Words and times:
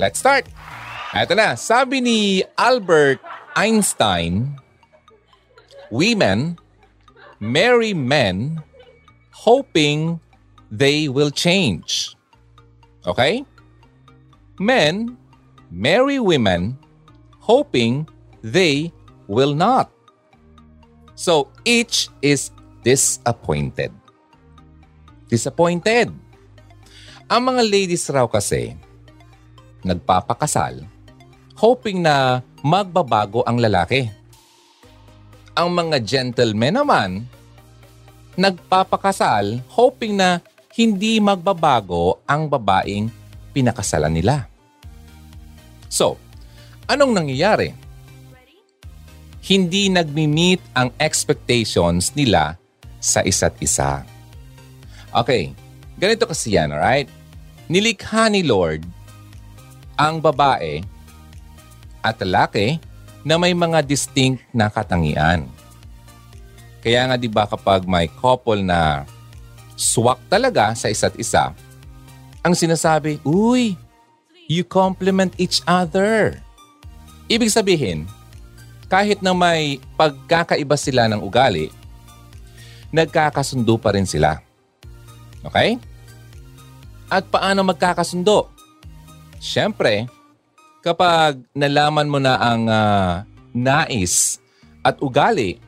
Let's 0.00 0.20
start. 0.20 0.48
Ito 1.12 1.36
na, 1.36 1.52
sabi 1.60 2.00
ni 2.00 2.40
Albert 2.56 3.20
Einstein, 3.52 4.56
women 5.92 6.56
marry 7.36 7.92
men 7.92 8.64
hoping 9.36 10.16
they 10.72 11.12
will 11.12 11.28
change. 11.28 12.16
Okay? 13.04 13.44
Men 14.56 15.20
marry 15.68 16.16
women 16.16 16.80
hoping 17.44 18.08
they 18.40 18.88
will 19.28 19.52
not. 19.52 19.92
So 21.12 21.52
each 21.68 22.08
is 22.24 22.48
disappointed. 22.80 23.92
Disappointed. 25.28 26.08
Ang 27.28 27.42
mga 27.44 27.62
ladies 27.68 28.08
raw 28.08 28.24
kasi, 28.24 28.76
nagpapakasal, 29.82 30.82
hoping 31.58 32.02
na 32.02 32.40
magbabago 32.62 33.42
ang 33.46 33.58
lalaki. 33.58 34.06
Ang 35.52 35.68
mga 35.74 36.00
gentlemen 36.00 36.74
naman, 36.80 37.10
nagpapakasal, 38.38 39.60
hoping 39.68 40.16
na 40.16 40.40
hindi 40.72 41.20
magbabago 41.20 42.24
ang 42.24 42.48
babaeng 42.48 43.12
pinakasalan 43.52 44.14
nila. 44.16 44.48
So, 45.92 46.16
anong 46.88 47.12
nangyayari? 47.12 47.76
Hindi 49.42 49.92
nagmi-meet 49.92 50.72
ang 50.72 50.88
expectations 50.96 52.16
nila 52.16 52.56
sa 53.02 53.20
isa't 53.20 53.58
isa. 53.60 54.06
Okay, 55.12 55.52
ganito 56.00 56.24
kasi 56.24 56.56
yan, 56.56 56.72
alright? 56.72 57.10
Nilikha 57.68 58.32
ni 58.32 58.40
Lord 58.46 59.01
ang 60.02 60.18
babae 60.18 60.82
at 62.02 62.18
lalaki 62.18 62.82
na 63.22 63.38
may 63.38 63.54
mga 63.54 63.86
distinct 63.86 64.42
na 64.50 64.66
katangian. 64.66 65.46
Kaya 66.82 67.06
nga 67.06 67.14
'di 67.14 67.30
ba 67.30 67.46
kapag 67.46 67.86
may 67.86 68.10
couple 68.10 68.66
na 68.66 69.06
swak 69.78 70.18
talaga 70.26 70.74
sa 70.74 70.90
isa't 70.90 71.14
isa, 71.14 71.54
ang 72.42 72.58
sinasabi, 72.58 73.22
"Uy, 73.22 73.78
you 74.50 74.66
complement 74.66 75.30
each 75.38 75.62
other." 75.70 76.42
Ibig 77.30 77.54
sabihin, 77.54 78.10
kahit 78.90 79.22
na 79.22 79.30
may 79.32 79.78
pagkakaiba 79.94 80.74
sila 80.74 81.06
ng 81.06 81.22
ugali, 81.22 81.70
nagkakasundo 82.92 83.78
pa 83.80 83.96
rin 83.96 84.04
sila. 84.04 84.42
Okay? 85.46 85.80
At 87.08 87.24
paano 87.32 87.64
magkakasundo? 87.64 88.51
Siyempre, 89.42 90.06
kapag 90.86 91.42
nalaman 91.50 92.06
mo 92.06 92.22
na 92.22 92.38
ang 92.38 92.62
uh, 92.70 93.26
nais 93.50 94.38
at 94.86 95.02
ugali 95.02 95.58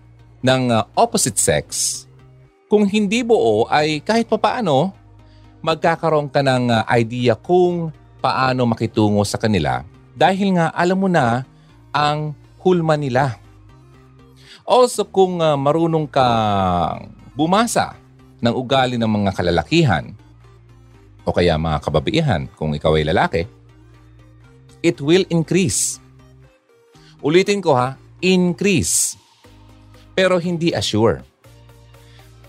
ng 0.47 0.71
uh, 0.71 0.87
opposite 0.95 1.35
sex, 1.43 1.67
kung 2.71 2.87
hindi 2.87 3.27
buo 3.27 3.67
ay 3.67 3.99
kahit 3.99 4.31
papaano, 4.31 4.95
magkakaroon 5.59 6.31
ka 6.31 6.39
ng 6.47 6.71
uh, 6.71 6.87
idea 6.95 7.35
kung 7.35 7.91
paano 8.23 8.63
makitungo 8.63 9.27
sa 9.27 9.43
kanila 9.43 9.83
dahil 10.15 10.55
nga 10.55 10.71
alam 10.71 10.95
mo 10.95 11.11
na 11.11 11.43
ang 11.91 12.31
hulma 12.63 12.95
nila. 12.95 13.43
Also 14.63 15.03
kung 15.03 15.43
uh, 15.43 15.59
marunong 15.59 16.07
kang 16.07 17.11
bumasa 17.35 17.99
ng 18.39 18.55
ugali 18.55 18.95
ng 19.03 19.11
mga 19.11 19.35
kalalakihan, 19.35 20.15
o 21.27 21.35
kaya 21.35 21.59
mga 21.59 21.83
kababaihan 21.83 22.47
kung 22.55 22.71
ikaw 22.71 22.95
ay 22.95 23.11
lalaki, 23.11 23.43
it 24.85 25.01
will 25.01 25.25
increase. 25.33 25.97
Ulitin 27.25 27.65
ko 27.65 27.73
ha, 27.73 27.97
increase. 28.21 29.17
Pero 30.13 30.37
hindi 30.37 30.77
assure. 30.77 31.25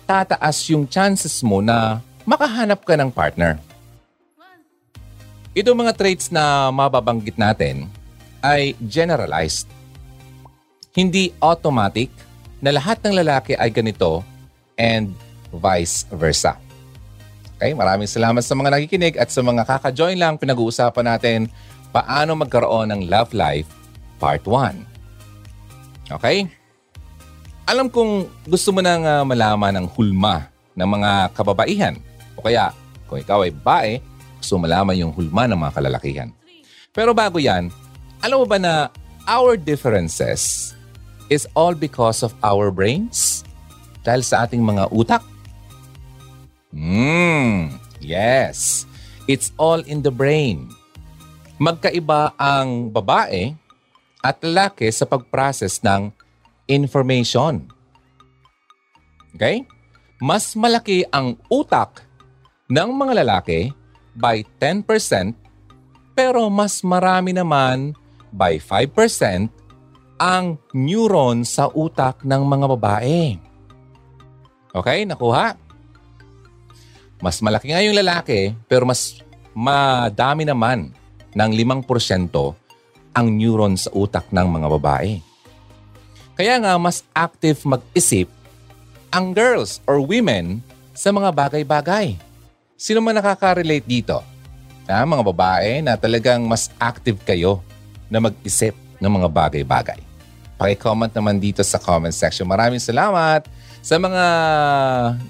Tataas 0.04 0.68
yung 0.68 0.84
chances 0.84 1.40
mo 1.40 1.64
na 1.64 2.04
makahanap 2.28 2.84
ka 2.84 3.00
ng 3.00 3.08
partner. 3.08 3.56
Ito 5.56 5.72
mga 5.72 5.96
traits 5.96 6.28
na 6.28 6.68
mababanggit 6.68 7.40
natin 7.40 7.88
ay 8.44 8.76
generalized. 8.84 9.72
Hindi 10.92 11.32
automatic 11.40 12.12
na 12.60 12.76
lahat 12.76 13.00
ng 13.00 13.16
lalaki 13.16 13.56
ay 13.56 13.72
ganito 13.72 14.20
and 14.76 15.16
vice 15.56 16.04
versa. 16.12 16.60
Okay, 17.56 17.72
maraming 17.72 18.12
salamat 18.12 18.44
sa 18.44 18.52
mga 18.52 18.76
nakikinig 18.76 19.16
at 19.16 19.32
sa 19.32 19.40
mga 19.40 19.64
kaka-join 19.64 20.20
lang 20.20 20.36
pinag-uusapan 20.36 21.16
natin 21.16 21.40
paano 21.96 22.36
magkaroon 22.36 22.92
ng 22.92 23.02
love 23.08 23.32
life 23.32 23.72
part 24.20 24.44
1. 24.44 26.12
Okay? 26.12 26.44
Alam 27.72 27.88
kong 27.88 28.28
gusto 28.52 28.76
mo 28.76 28.84
nang 28.84 29.08
uh, 29.08 29.24
malaman 29.24 29.80
ang 29.80 29.88
hulma 29.88 30.52
ng 30.76 30.84
mga 30.84 31.32
kababaihan 31.32 31.96
o 32.36 32.44
kaya 32.44 32.76
kung 33.08 33.24
ikaw 33.24 33.48
ay 33.48 33.56
bae, 33.56 34.04
gusto 34.44 34.60
malaman 34.60 35.00
yung 35.00 35.16
hulma 35.16 35.48
ng 35.48 35.56
mga 35.56 35.72
kalalakihan. 35.80 36.30
Pero 36.92 37.16
bago 37.16 37.40
yan, 37.40 37.72
alam 38.20 38.44
mo 38.44 38.46
ba 38.46 38.60
na 38.60 38.92
our 39.24 39.56
differences 39.56 40.76
is 41.32 41.48
all 41.56 41.72
because 41.72 42.22
of 42.28 42.36
our 42.44 42.76
brains? 42.76 43.48
Dahil 44.04 44.22
sa 44.22 44.44
ating 44.44 44.62
mga 44.62 44.92
utak? 44.92 45.24
Hmm, 46.76 47.80
yes. 48.04 48.84
It's 49.26 49.56
all 49.56 49.82
in 49.88 50.04
the 50.04 50.12
brain. 50.12 50.75
Magkaiba 51.56 52.36
ang 52.36 52.92
babae 52.92 53.56
at 54.20 54.42
lalaki 54.44 54.92
sa 54.92 55.08
pag-process 55.08 55.80
ng 55.86 56.12
information. 56.68 57.64
Okay? 59.38 59.64
Mas 60.20 60.52
malaki 60.58 61.08
ang 61.14 61.40
utak 61.48 62.04
ng 62.68 62.90
mga 62.92 63.24
lalaki 63.24 63.70
by 64.18 64.42
10% 64.58 65.36
pero 66.16 66.48
mas 66.48 66.80
marami 66.82 67.36
naman 67.36 67.92
by 68.32 68.58
5% 68.58 69.52
ang 70.16 70.56
neuron 70.72 71.44
sa 71.44 71.68
utak 71.76 72.24
ng 72.24 72.42
mga 72.48 72.66
babae. 72.80 73.36
Okay, 74.72 75.04
nakuha? 75.04 75.60
Mas 77.20 77.40
malaki 77.44 77.72
nga 77.72 77.84
yung 77.84 77.96
lalaki, 77.96 78.56
pero 78.68 78.88
mas 78.88 79.20
madami 79.56 80.44
naman 80.44 80.92
ng 81.36 81.52
5% 81.52 81.86
ang 83.16 83.28
neuron 83.32 83.76
sa 83.76 83.92
utak 83.92 84.28
ng 84.32 84.48
mga 84.48 84.68
babae. 84.80 85.20
Kaya 86.36 86.60
nga 86.60 86.76
mas 86.76 87.04
active 87.16 87.64
mag-isip 87.64 88.28
ang 89.12 89.32
girls 89.32 89.80
or 89.88 90.04
women 90.04 90.60
sa 90.92 91.12
mga 91.12 91.32
bagay-bagay. 91.32 92.20
Sino 92.76 93.00
man 93.00 93.16
nakaka-relate 93.16 93.88
dito? 93.88 94.20
Ha, 94.92 95.08
mga 95.08 95.24
babae 95.24 95.80
na 95.80 95.96
talagang 95.96 96.44
mas 96.44 96.68
active 96.76 97.16
kayo 97.24 97.64
na 98.12 98.20
mag-isip 98.20 98.76
ng 99.00 99.12
mga 99.12 99.28
bagay-bagay. 99.32 100.00
Paki-comment 100.60 101.12
naman 101.12 101.40
dito 101.40 101.64
sa 101.64 101.80
comment 101.80 102.12
section. 102.12 102.48
Maraming 102.48 102.84
salamat! 102.84 103.48
Sa 103.86 104.02
mga 104.02 104.24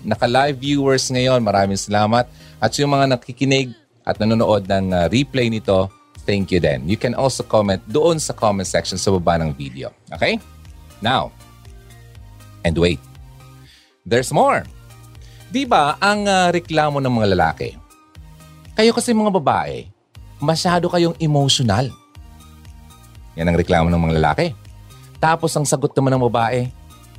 naka-live 0.01 0.57
viewers 0.57 1.11
ngayon, 1.11 1.43
maraming 1.43 1.77
salamat. 1.77 2.25
At 2.57 2.71
yung 2.79 2.93
mga 2.93 3.17
nakikinig 3.17 3.75
at 4.05 4.15
nanonood 4.15 4.63
ng 4.63 4.95
uh, 4.95 5.05
replay 5.11 5.51
nito, 5.51 5.91
thank 6.25 6.51
you 6.51 6.59
din. 6.59 6.83
You 6.89 6.97
can 6.97 7.13
also 7.13 7.45
comment 7.45 7.79
doon 7.87 8.19
sa 8.19 8.33
comment 8.33 8.67
section 8.67 8.97
sa 8.99 9.13
baba 9.15 9.39
ng 9.39 9.53
video. 9.55 9.93
Okay? 10.11 10.41
Now, 10.99 11.31
and 12.65 12.75
wait. 12.75 12.99
There's 14.03 14.33
more. 14.33 14.65
Di 15.49 15.63
ba 15.63 15.95
ang 16.01 16.25
uh, 16.27 16.49
reklamo 16.51 16.99
ng 16.99 17.13
mga 17.13 17.27
lalaki? 17.37 17.69
Kayo 18.75 18.91
kasi 18.91 19.15
mga 19.15 19.31
babae, 19.39 19.87
masyado 20.43 20.91
kayong 20.91 21.15
emotional. 21.23 21.87
Yan 23.39 23.47
ang 23.47 23.57
reklamo 23.57 23.87
ng 23.87 24.01
mga 24.01 24.15
lalaki. 24.19 24.47
Tapos 25.17 25.55
ang 25.55 25.63
sagot 25.63 25.95
naman 25.95 26.11
ng 26.11 26.27
babae, 26.27 26.67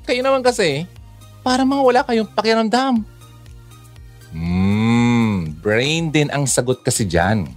kayo 0.05 0.21
naman 0.21 0.45
kasi, 0.45 0.85
para 1.41 1.65
mga 1.65 1.83
wala 1.83 2.01
kayong 2.05 2.29
pakiramdam. 2.29 3.03
Hmm, 4.37 5.57
brain 5.65 6.13
din 6.13 6.29
ang 6.29 6.45
sagot 6.45 6.85
kasi 6.85 7.09
dyan. 7.09 7.49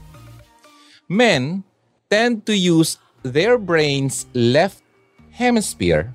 Men 1.10 1.66
tend 2.06 2.46
to 2.46 2.54
use 2.54 3.02
their 3.26 3.58
brain's 3.58 4.30
left 4.38 4.86
hemisphere 5.34 6.14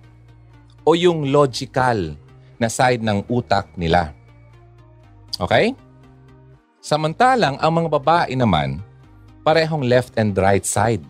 o 0.87 0.95
yung 0.95 1.35
logical 1.35 2.15
na 2.63 2.71
side 2.71 3.03
ng 3.03 3.27
utak 3.27 3.67
nila. 3.75 4.15
Okay? 5.43 5.75
Samantalang 6.79 7.59
ang 7.59 7.73
mga 7.75 7.89
babae 7.91 8.33
naman, 8.39 8.79
parehong 9.43 9.83
left 9.83 10.15
and 10.15 10.31
right 10.39 10.63
side 10.63 11.03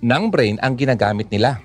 ng 0.00 0.32
brain 0.32 0.56
ang 0.64 0.74
ginagamit 0.74 1.28
nila. 1.28 1.60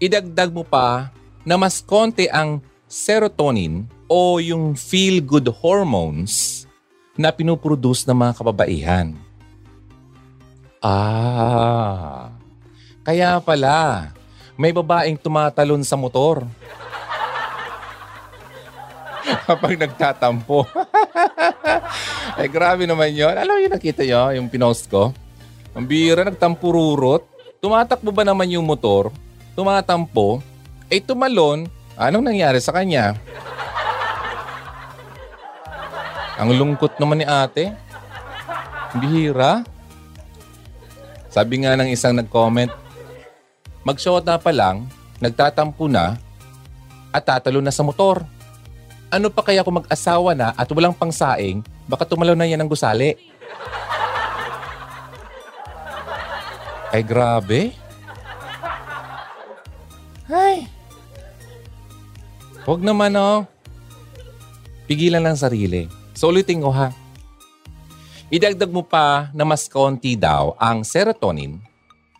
Idagdag 0.00 0.50
mo 0.50 0.64
pa 0.64 1.12
na 1.44 1.54
mas 1.60 1.84
konti 1.84 2.26
ang 2.32 2.64
serotonin 2.88 3.84
o 4.08 4.40
yung 4.40 4.72
feel-good 4.72 5.52
hormones 5.52 6.55
na 7.16 7.32
pinuproduce 7.32 8.04
ng 8.04 8.16
mga 8.16 8.32
kababaihan. 8.36 9.08
Ah, 10.84 12.30
kaya 13.02 13.40
pala, 13.40 14.12
may 14.54 14.70
babaeng 14.70 15.16
tumatalon 15.16 15.82
sa 15.82 15.96
motor. 15.96 16.44
Kapag 19.48 19.74
nagtatampo. 19.80 20.68
Ay 22.38 22.52
grabe 22.52 22.84
naman 22.84 23.10
yon. 23.16 23.34
Alam 23.34 23.64
yung 23.64 23.74
nakita 23.74 24.04
nyo, 24.04 24.36
yung 24.36 24.48
pinost 24.52 24.86
ko? 24.92 25.10
Ang 25.72 25.88
bira, 25.88 26.22
nagtampururot. 26.22 27.24
Tumatakbo 27.60 28.12
ba 28.12 28.22
naman 28.22 28.52
yung 28.52 28.64
motor? 28.68 29.10
Tumatampo. 29.56 30.44
Eh 30.92 31.00
tumalon. 31.00 31.66
Anong 31.96 32.28
nangyari 32.28 32.60
sa 32.60 32.76
kanya? 32.76 33.16
Ang 36.36 36.52
lungkot 36.52 37.00
naman 37.00 37.24
ni 37.24 37.26
ate. 37.26 37.72
Bihira. 39.00 39.64
Sabi 41.32 41.64
nga 41.64 41.76
ng 41.76 41.88
isang 41.92 42.16
nag-comment, 42.16 42.72
magsyota 43.84 44.36
pa 44.40 44.52
lang, 44.52 44.88
nagtatampo 45.20 45.88
na, 45.88 46.16
at 47.12 47.24
tatalo 47.24 47.64
na 47.64 47.72
sa 47.72 47.80
motor. 47.80 48.24
Ano 49.08 49.32
pa 49.32 49.40
kaya 49.40 49.64
kung 49.64 49.80
mag-asawa 49.80 50.36
na 50.36 50.52
at 50.52 50.68
walang 50.72 50.96
pangsaing, 50.96 51.64
baka 51.88 52.04
tumalaw 52.04 52.36
na 52.36 52.44
yan 52.44 52.60
ng 52.60 52.68
gusali. 52.68 53.16
Ay 56.92 57.00
grabe. 57.00 57.72
Ay. 60.28 60.68
Huwag 62.68 62.82
naman 62.82 63.14
oh. 63.16 63.46
Pigilan 64.84 65.22
lang 65.24 65.38
sarili. 65.38 65.95
So 66.16 66.32
ulitin 66.32 66.64
ko 66.64 66.72
ha. 66.72 66.96
Idagdag 68.32 68.72
mo 68.72 68.82
pa 68.82 69.28
na 69.36 69.44
mas 69.44 69.68
konti 69.68 70.16
daw 70.16 70.56
ang 70.58 70.82
serotonin 70.82 71.60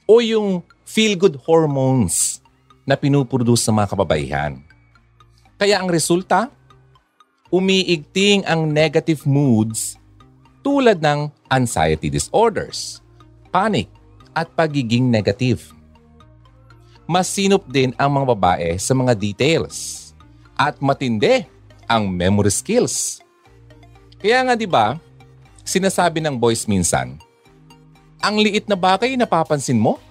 o 0.07 0.23
yung 0.23 0.63
feel-good 0.87 1.41
hormones 1.49 2.39
na 2.87 2.95
pinuproduce 2.95 3.67
ng 3.67 3.83
mga 3.83 3.91
kababaihan. 3.91 4.53
Kaya 5.59 5.83
ang 5.83 5.91
resulta, 5.91 6.47
umiigting 7.51 8.47
ang 8.47 8.71
negative 8.71 9.27
moods 9.27 9.99
tulad 10.63 11.03
ng 11.03 11.27
anxiety 11.51 12.07
disorders, 12.07 13.03
panic, 13.51 13.91
at 14.37 14.53
pagiging 14.53 15.09
negative. 15.09 15.73
Mas 17.09 17.33
sinop 17.33 17.65
din 17.73 17.97
ang 17.97 18.13
mga 18.13 18.27
babae 18.37 18.71
sa 18.77 18.93
mga 18.93 19.17
details 19.17 20.11
at 20.55 20.77
matindi 20.79 21.49
ang 21.89 22.07
memory 22.07 22.53
skills. 22.53 23.25
Kaya 24.26 24.43
nga 24.43 24.58
'di 24.58 24.67
ba, 24.67 24.99
sinasabi 25.62 26.19
ng 26.19 26.34
boys 26.34 26.67
minsan, 26.67 27.14
ang 28.19 28.43
liit 28.43 28.67
na 28.67 28.75
bagay 28.75 29.14
napapansin 29.14 29.78
mo? 29.78 30.02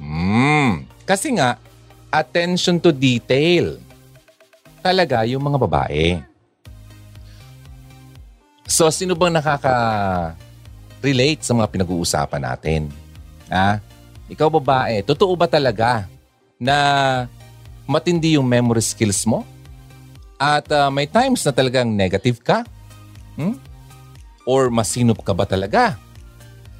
Hmm, 0.00 0.88
kasi 1.04 1.36
nga 1.36 1.60
attention 2.08 2.80
to 2.80 2.96
detail 2.96 3.76
talaga 4.80 5.28
yung 5.28 5.44
mga 5.44 5.60
babae. 5.60 6.24
So, 8.64 8.88
sino 8.88 9.12
bang 9.12 9.36
nakaka-relate 9.36 11.44
sa 11.44 11.52
mga 11.52 11.68
pinag-uusapan 11.68 12.48
natin? 12.48 12.88
Ha? 13.52 13.76
Ikaw 14.24 14.48
babae, 14.56 15.04
totoo 15.04 15.36
ba 15.36 15.44
talaga 15.44 16.08
na 16.56 17.28
matindi 17.84 18.40
yung 18.40 18.48
memory 18.48 18.80
skills 18.80 19.28
mo? 19.28 19.44
At 20.40 20.64
uh, 20.72 20.88
may 20.88 21.04
times 21.04 21.44
na 21.44 21.52
talagang 21.52 21.92
negative 21.92 22.40
ka? 22.40 22.64
Hmm? 23.36 23.56
Or 24.48 24.72
masinop 24.72 25.20
ka 25.22 25.36
ba 25.36 25.44
talaga? 25.44 26.00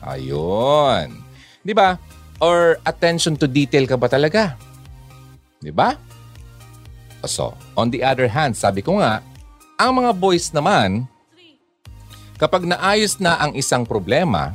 Ayun. 0.03 1.21
Di 1.63 1.73
ba? 1.77 2.01
Or 2.41 2.77
attention 2.85 3.35
to 3.41 3.49
detail 3.49 3.89
ka 3.89 3.97
ba 3.97 4.07
talaga? 4.09 4.57
Di 5.61 5.73
ba? 5.73 5.97
So, 7.27 7.59
on 7.75 7.91
the 7.91 8.07
other 8.07 8.31
hand, 8.31 8.55
sabi 8.55 8.87
ko 8.87 9.03
nga, 9.03 9.19
ang 9.77 9.99
mga 9.99 10.15
boys 10.15 10.55
naman, 10.55 11.05
kapag 12.39 12.65
naayos 12.65 13.19
na 13.19 13.35
ang 13.41 13.53
isang 13.59 13.83
problema, 13.83 14.55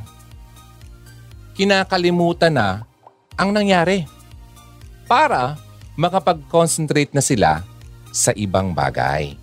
kinakalimutan 1.52 2.54
na 2.54 2.68
ang 3.36 3.52
nangyari 3.52 4.08
para 5.04 5.60
makapag-concentrate 6.00 7.12
na 7.12 7.20
sila 7.20 7.60
sa 8.08 8.32
ibang 8.32 8.72
bagay. 8.72 9.36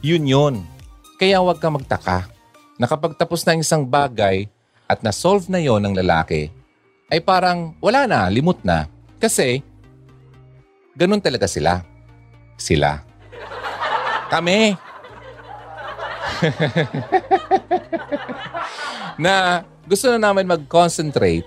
Yun 0.00 0.24
yun. 0.30 0.54
Kaya 1.20 1.44
huwag 1.44 1.60
ka 1.60 1.68
magtaka 1.68 2.18
na 2.80 2.88
kapag 2.88 3.12
tapos 3.20 3.44
na 3.44 3.52
ang 3.52 3.60
isang 3.60 3.84
bagay 3.84 4.48
at 4.88 5.04
na-solve 5.04 5.52
na 5.52 5.60
yon 5.60 5.84
ng 5.84 6.00
lalaki, 6.00 6.48
ay 7.12 7.20
parang 7.20 7.76
wala 7.84 8.08
na, 8.08 8.24
limot 8.32 8.56
na. 8.64 8.88
Kasi, 9.20 9.60
ganun 10.96 11.20
talaga 11.20 11.44
sila 11.44 11.84
sila. 12.60 13.00
Kami. 14.28 14.76
na 19.24 19.64
gusto 19.88 20.12
na 20.12 20.20
namin 20.20 20.48
mag-concentrate 20.48 21.44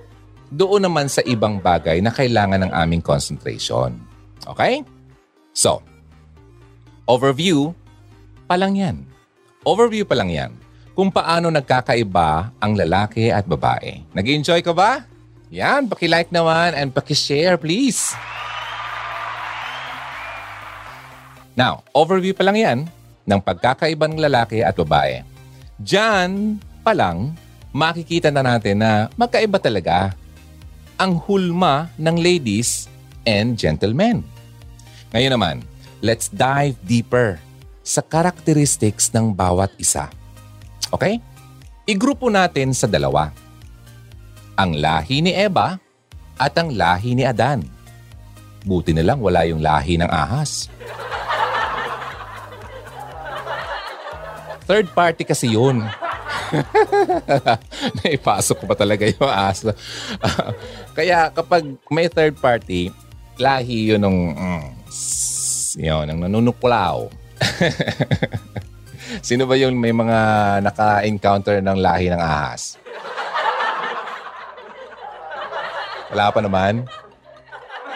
doon 0.54 0.86
naman 0.86 1.10
sa 1.10 1.26
ibang 1.26 1.58
bagay 1.58 1.98
na 2.02 2.14
kailangan 2.14 2.62
ng 2.68 2.72
aming 2.74 3.02
concentration. 3.02 3.98
Okay? 4.46 4.84
So, 5.54 5.82
overview 7.10 7.74
pa 8.46 8.60
lang 8.60 8.78
yan. 8.78 9.06
Overview 9.64 10.04
pa 10.04 10.20
lang 10.20 10.28
yan 10.28 10.52
kung 10.92 11.08
paano 11.08 11.48
nagkakaiba 11.48 12.52
ang 12.60 12.76
lalaki 12.76 13.32
at 13.32 13.48
babae. 13.48 14.04
Nag-enjoy 14.12 14.60
ka 14.60 14.76
ba? 14.76 15.08
Yan, 15.48 15.88
paki-like 15.88 16.28
naman 16.36 16.76
and 16.76 16.92
paki-share 16.92 17.56
please. 17.56 18.12
Now, 21.56 21.88
overview 21.96 22.36
pa 22.36 22.44
lang 22.44 22.60
yan 22.60 22.80
ng 23.24 23.40
pagkakaiba 23.40 24.12
ng 24.12 24.20
lalaki 24.20 24.60
at 24.60 24.76
babae. 24.76 25.24
Diyan 25.80 26.60
pa 26.84 26.92
lang, 26.92 27.32
makikita 27.72 28.36
na 28.36 28.44
natin 28.44 28.84
na 28.84 29.08
magkaiba 29.16 29.64
talaga 29.64 30.12
ang 31.00 31.16
hulma 31.24 31.88
ng 31.96 32.20
ladies 32.20 32.92
and 33.24 33.56
gentlemen. 33.56 34.28
Ngayon 35.16 35.34
naman, 35.40 35.56
let's 36.04 36.28
dive 36.28 36.76
deeper 36.84 37.40
sa 37.84 38.00
characteristics 38.00 39.12
ng 39.12 39.36
bawat 39.36 39.76
isa. 39.76 40.08
Okay? 40.90 41.20
Igrupo 41.84 42.32
natin 42.32 42.72
sa 42.72 42.88
dalawa. 42.88 43.30
Ang 44.56 44.80
lahi 44.80 45.20
ni 45.20 45.36
Eva 45.36 45.76
at 46.40 46.54
ang 46.56 46.72
lahi 46.72 47.12
ni 47.12 47.28
Adan. 47.28 47.68
Buti 48.64 48.96
na 48.96 49.04
lang 49.04 49.20
wala 49.20 49.44
yung 49.44 49.60
lahi 49.60 50.00
ng 50.00 50.08
ahas. 50.08 50.72
Third 54.64 54.88
party 54.96 55.28
kasi 55.28 55.52
yun. 55.52 55.84
Naipasok 58.00 58.64
ko 58.64 58.66
pa 58.70 58.76
talaga 58.80 59.04
yung 59.04 59.28
aso. 59.28 59.76
kaya 60.98 61.28
kapag 61.36 61.68
may 61.92 62.08
third 62.08 62.40
party, 62.40 62.88
lahi 63.36 63.92
yun 63.92 64.00
ng, 64.00 64.18
mm, 64.32 64.64
yun, 65.84 66.06
ng 66.08 66.20
nanunuklaw. 66.24 67.12
Sino 69.28 69.46
ba 69.46 69.56
yung 69.60 69.78
may 69.78 69.94
mga 69.94 70.18
naka-encounter 70.66 71.62
ng 71.62 71.78
lahi 71.78 72.10
ng 72.10 72.22
ahas? 72.22 72.82
Wala 76.14 76.30
pa 76.30 76.40
naman? 76.46 76.86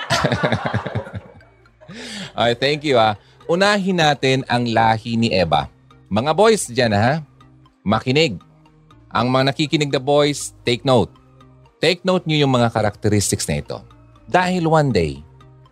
okay, 2.37 2.55
thank 2.57 2.81
you 2.81 2.97
ah. 2.97 3.13
Unahin 3.47 4.01
natin 4.01 4.43
ang 4.49 4.67
lahi 4.67 5.15
ni 5.15 5.31
Eva. 5.31 5.69
Mga 6.09 6.31
boys 6.33 6.67
dyan 6.67 6.97
ha, 6.97 7.21
makinig. 7.85 8.41
Ang 9.07 9.31
mga 9.31 9.53
nakikinig 9.53 9.93
na 9.93 10.01
boys, 10.01 10.51
take 10.67 10.83
note. 10.83 11.13
Take 11.77 12.01
note 12.03 12.25
nyo 12.25 12.41
yung 12.41 12.51
mga 12.51 12.73
characteristics 12.73 13.47
na 13.47 13.61
ito. 13.61 13.77
Dahil 14.27 14.67
one 14.67 14.91
day, 14.91 15.21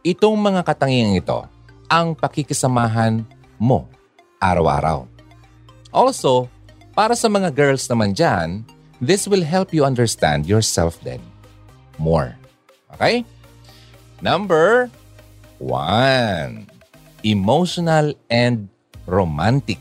itong 0.05 0.37
mga 0.37 0.63
katangiang 0.63 1.17
ito 1.17 1.43
ang 1.89 2.15
pakikisamahan 2.15 3.25
mo 3.59 3.87
araw-araw. 4.39 5.07
Also, 5.95 6.51
para 6.95 7.15
sa 7.15 7.31
mga 7.31 7.51
girls 7.51 7.87
naman 7.87 8.15
dyan, 8.15 8.63
this 8.99 9.27
will 9.27 9.43
help 9.43 9.75
you 9.75 9.83
understand 9.83 10.47
yourself 10.47 10.99
then 11.03 11.23
more. 11.99 12.35
Okay? 12.95 13.23
Number 14.23 14.87
one, 15.59 16.67
emotional 17.23 18.15
and 18.31 18.67
romantic. 19.07 19.79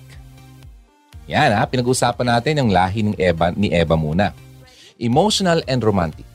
Yan 1.25 1.57
ha, 1.57 1.65
pinag-usapan 1.65 2.37
natin 2.37 2.61
yung 2.61 2.71
lahi 2.71 3.01
ng 3.01 3.17
Eva, 3.17 3.55
ni 3.57 3.73
Eva 3.73 3.97
muna. 3.97 4.37
Emotional 5.01 5.65
and 5.65 5.81
romantic. 5.81 6.27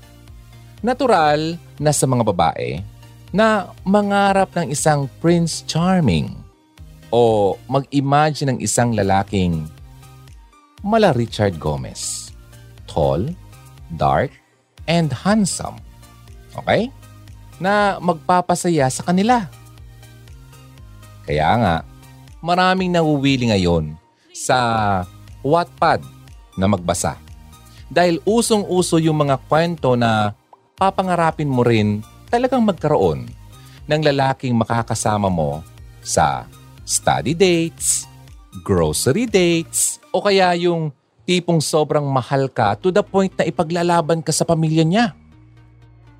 Natural 0.81 1.59
na 1.77 1.91
sa 1.91 2.07
mga 2.07 2.23
babae 2.23 2.81
na 3.29 3.69
mangarap 3.85 4.49
ng 4.57 4.73
isang 4.73 5.05
Prince 5.21 5.61
Charming 5.69 6.48
o 7.09 7.55
mag-imagine 7.65 8.55
ng 8.55 8.59
isang 8.61 8.93
lalaking 8.93 9.65
mala 10.85 11.11
Richard 11.11 11.59
Gomez. 11.59 12.31
Tall, 12.89 13.33
dark, 13.93 14.31
and 14.89 15.11
handsome. 15.13 15.77
Okay? 16.55 16.89
Na 17.61 17.99
magpapasaya 17.99 18.87
sa 18.89 19.03
kanila. 19.05 19.45
Kaya 21.27 21.49
nga, 21.61 21.75
maraming 22.41 22.89
nawuwili 22.89 23.53
ngayon 23.53 23.93
sa 24.33 24.57
Wattpad 25.45 26.01
na 26.57 26.65
magbasa. 26.65 27.15
Dahil 27.89 28.21
usong-uso 28.25 28.97
yung 29.01 29.25
mga 29.25 29.37
kwento 29.49 29.93
na 29.93 30.33
papangarapin 30.77 31.49
mo 31.49 31.65
rin 31.65 32.01
talagang 32.29 32.63
magkaroon 32.63 33.27
ng 33.89 34.01
lalaking 34.05 34.53
makakasama 34.53 35.27
mo 35.27 35.65
sa 36.05 36.45
study 36.89 37.37
dates, 37.37 38.09
grocery 38.65 39.29
dates, 39.29 40.01
o 40.09 40.25
kaya 40.25 40.57
yung 40.57 40.89
tipong 41.29 41.61
sobrang 41.61 42.09
mahal 42.09 42.49
ka 42.49 42.73
to 42.73 42.89
the 42.89 43.05
point 43.05 43.29
na 43.37 43.45
ipaglalaban 43.45 44.25
ka 44.25 44.33
sa 44.33 44.41
pamilya 44.41 44.81
niya. 44.81 45.13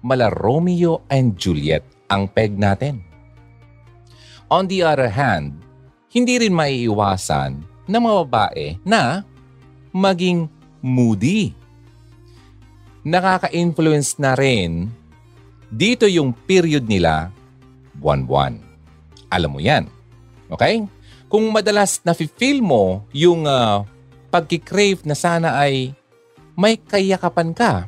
Mala 0.05 0.29
Romeo 0.29 1.01
and 1.09 1.33
Juliet 1.33 1.81
ang 2.05 2.29
peg 2.29 2.53
natin. 2.53 3.01
On 4.53 4.69
the 4.69 4.85
other 4.85 5.09
hand, 5.09 5.57
hindi 6.13 6.37
rin 6.37 6.53
maiiwasan 6.53 7.51
ng 7.89 8.01
mga 8.01 8.15
babae 8.29 8.65
na 8.85 9.25
maging 9.89 10.45
moody. 10.85 11.57
Nakaka-influence 13.01 14.21
na 14.21 14.37
rin 14.37 14.89
dito 15.73 16.05
yung 16.05 16.33
period 16.45 16.85
nila 16.85 17.33
buwan-buwan. 17.97 18.61
Alam 19.29 19.57
mo 19.57 19.61
yan. 19.61 19.98
Okay? 20.49 20.85
Kung 21.29 21.53
madalas 21.53 22.01
na-feel 22.01 22.59
mo 22.59 23.05
yung 23.13 23.45
uh, 23.45 23.85
pagkikrave 24.33 25.05
na 25.05 25.13
sana 25.13 25.61
ay 25.61 25.93
may 26.57 26.75
kayakapan 26.75 27.53
ka 27.53 27.85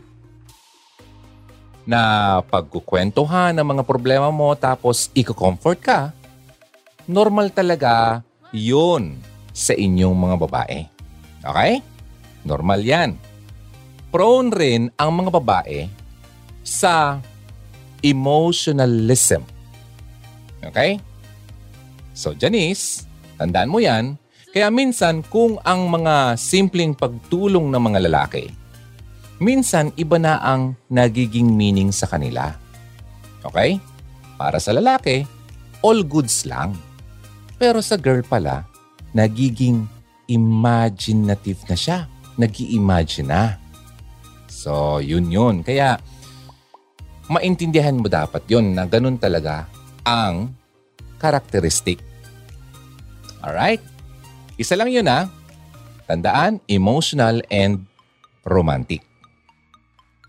na 1.84 2.40
pagkukwentuhan 2.46 3.58
ng 3.58 3.66
mga 3.66 3.84
problema 3.84 4.30
mo 4.30 4.54
tapos 4.54 5.10
i-comfort 5.18 5.80
ka, 5.82 6.00
normal 7.10 7.50
talaga 7.50 8.22
yun 8.54 9.18
sa 9.52 9.74
inyong 9.74 10.16
mga 10.16 10.36
babae. 10.38 10.80
Okay? 11.42 11.74
Normal 12.46 12.82
yan. 12.86 13.18
Prone 14.14 14.54
rin 14.54 14.82
ang 14.96 15.12
mga 15.18 15.32
babae 15.34 15.90
sa 16.62 17.18
emotionalism. 18.06 19.42
Okay? 20.62 21.02
So, 22.22 22.38
Janice, 22.38 23.10
tandaan 23.42 23.74
mo 23.74 23.82
yan. 23.82 24.14
Kaya 24.54 24.70
minsan, 24.70 25.26
kung 25.26 25.58
ang 25.66 25.90
mga 25.90 26.38
simpleng 26.38 26.94
pagtulong 26.94 27.74
ng 27.74 27.82
mga 27.82 28.00
lalaki, 28.06 28.46
minsan 29.42 29.90
iba 29.98 30.22
na 30.22 30.38
ang 30.38 30.78
nagiging 30.86 31.50
meaning 31.50 31.90
sa 31.90 32.06
kanila. 32.06 32.54
Okay? 33.42 33.82
Para 34.38 34.62
sa 34.62 34.70
lalaki, 34.70 35.26
all 35.82 36.06
goods 36.06 36.46
lang. 36.46 36.78
Pero 37.58 37.82
sa 37.82 37.98
girl 37.98 38.22
pala, 38.22 38.70
nagiging 39.18 39.90
imaginative 40.30 41.66
na 41.66 41.74
siya. 41.74 42.00
nag 42.38 42.54
imagine 42.58 43.28
na. 43.28 43.44
So, 44.46 45.02
yun 45.02 45.30
yun. 45.30 45.66
Kaya, 45.66 45.98
maintindihan 47.30 47.98
mo 47.98 48.06
dapat 48.10 48.46
yun 48.46 48.78
na 48.78 48.86
ganun 48.86 49.18
talaga 49.18 49.66
ang 50.06 50.54
karakteristik. 51.22 52.11
Alright? 53.42 53.82
Isa 54.56 54.78
lang 54.78 54.94
yun 54.94 55.10
ha. 55.10 55.30
Tandaan, 56.06 56.62
emotional 56.70 57.42
and 57.50 57.90
romantic. 58.46 59.02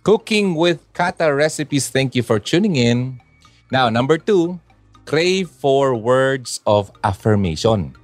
Cooking 0.02 0.58
with 0.58 0.82
Kata 0.96 1.30
Recipes, 1.30 1.86
thank 1.92 2.18
you 2.18 2.26
for 2.26 2.42
tuning 2.42 2.74
in. 2.74 3.22
Now, 3.70 3.88
number 3.88 4.18
two, 4.18 4.58
crave 5.06 5.46
for 5.48 5.94
words 5.94 6.58
of 6.66 6.90
affirmation. 7.04 7.94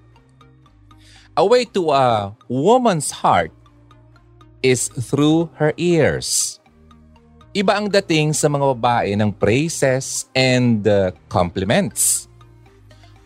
A 1.36 1.44
way 1.46 1.64
to 1.74 1.90
a 1.90 2.34
woman's 2.46 3.10
heart 3.10 3.50
is 4.62 4.88
through 4.88 5.50
her 5.58 5.72
ears. 5.78 6.58
Iba 7.54 7.78
ang 7.78 7.88
dating 7.88 8.36
sa 8.36 8.46
mga 8.46 8.74
babae 8.76 9.10
ng 9.18 9.32
praises 9.34 10.28
and 10.36 10.86
uh, 10.86 11.10
compliments. 11.26 12.27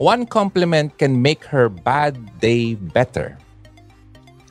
One 0.02 0.26
compliment 0.26 0.98
can 0.98 1.14
make 1.14 1.46
her 1.46 1.70
bad 1.70 2.18
day 2.42 2.74
better. 2.74 3.38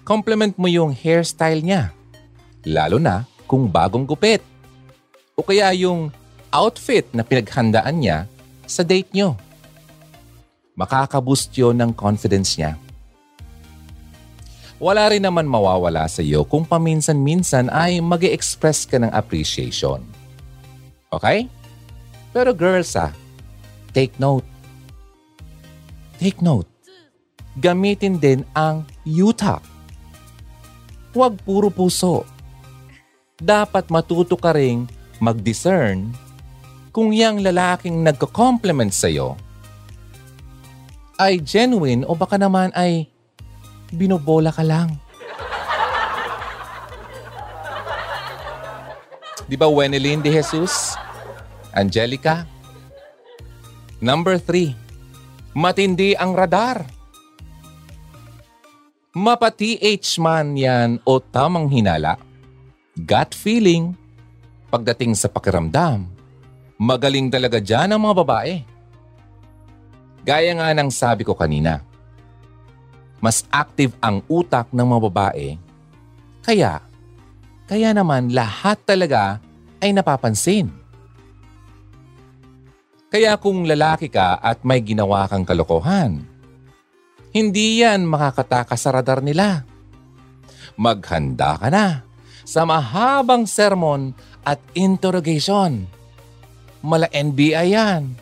Compliment 0.07 0.55
mo 0.55 0.71
yung 0.71 0.95
hairstyle 0.95 1.59
niya, 1.59 1.91
lalo 2.63 2.95
na 2.95 3.27
kung 3.51 3.67
bagong 3.67 4.07
gupit. 4.07 4.39
O 5.35 5.43
kaya 5.43 5.75
yung 5.75 6.07
outfit 6.55 7.03
na 7.11 7.27
pinaghandaan 7.27 7.99
niya 7.99 8.31
sa 8.63 8.87
date 8.87 9.11
nyo. 9.11 9.35
Makakaboost 10.79 11.51
yun 11.59 11.75
ng 11.83 11.91
confidence 11.91 12.55
niya 12.55 12.79
wala 14.81 15.13
rin 15.13 15.21
naman 15.21 15.45
mawawala 15.45 16.09
sa 16.09 16.25
iyo 16.25 16.41
kung 16.41 16.65
paminsan-minsan 16.65 17.69
ay 17.69 18.01
mag 18.01 18.25
express 18.25 18.89
ka 18.89 18.97
ng 18.97 19.13
appreciation. 19.13 20.01
Okay? 21.13 21.45
Pero 22.33 22.49
girls 22.49 22.97
ah, 22.97 23.13
take 23.93 24.17
note. 24.17 24.41
Take 26.21 26.37
note. 26.37 26.69
Gamitin 27.57 28.21
din 28.21 28.45
ang 28.53 28.85
UTAC. 29.09 29.57
Huwag 31.17 31.41
puro 31.41 31.73
puso. 31.73 32.29
Dapat 33.41 33.89
matuto 33.89 34.37
ka 34.37 34.53
ring 34.53 34.85
mag-discern 35.17 36.13
kung 36.93 37.09
yang 37.09 37.41
lalaking 37.41 38.05
nagko-compliment 38.05 38.93
sa 38.93 39.09
iyo 39.09 39.33
ay 41.17 41.41
genuine 41.41 42.05
o 42.05 42.13
baka 42.13 42.37
naman 42.37 42.69
ay 42.77 43.09
binobola 43.89 44.53
ka 44.53 44.61
lang. 44.61 44.93
Di 49.49 49.57
ba 49.57 49.65
Wenelin 49.65 50.21
de 50.21 50.29
Jesus? 50.29 50.93
Angelica? 51.73 52.45
Number 53.97 54.37
three, 54.37 54.77
matindi 55.51 56.15
ang 56.15 56.31
radar. 56.31 56.87
Mapa-TH 59.11 60.23
man 60.23 60.55
yan 60.55 61.03
o 61.03 61.19
tamang 61.19 61.67
hinala, 61.67 62.15
gut 62.95 63.35
feeling, 63.35 63.91
pagdating 64.71 65.11
sa 65.19 65.27
pakiramdam, 65.27 66.07
magaling 66.79 67.27
talaga 67.27 67.59
dyan 67.59 67.91
ang 67.91 68.01
mga 68.07 68.15
babae. 68.23 68.53
Gaya 70.23 70.51
nga 70.55 70.71
ng 70.71 70.87
sabi 70.87 71.27
ko 71.27 71.35
kanina, 71.35 71.83
mas 73.19 73.43
active 73.51 73.91
ang 73.99 74.23
utak 74.31 74.71
ng 74.71 74.87
mga 74.87 75.01
babae. 75.11 75.47
Kaya, 76.41 76.79
kaya 77.67 77.91
naman 77.91 78.31
lahat 78.31 78.79
talaga 78.87 79.43
ay 79.83 79.91
napapansin. 79.91 80.80
Kaya 83.11 83.35
kung 83.35 83.67
lalaki 83.67 84.07
ka 84.07 84.39
at 84.39 84.63
may 84.63 84.79
ginawa 84.79 85.27
kang 85.27 85.43
kalokohan, 85.43 86.23
hindi 87.35 87.83
yan 87.83 88.07
makakatakas 88.07 88.79
sa 88.79 88.95
radar 88.95 89.19
nila. 89.19 89.67
Maghanda 90.79 91.59
ka 91.59 91.67
na 91.67 92.07
sa 92.47 92.63
mahabang 92.63 93.43
sermon 93.43 94.15
at 94.47 94.63
interrogation. 94.79 95.91
Mala 96.79 97.11
NBI 97.11 97.75
yan. 97.75 98.15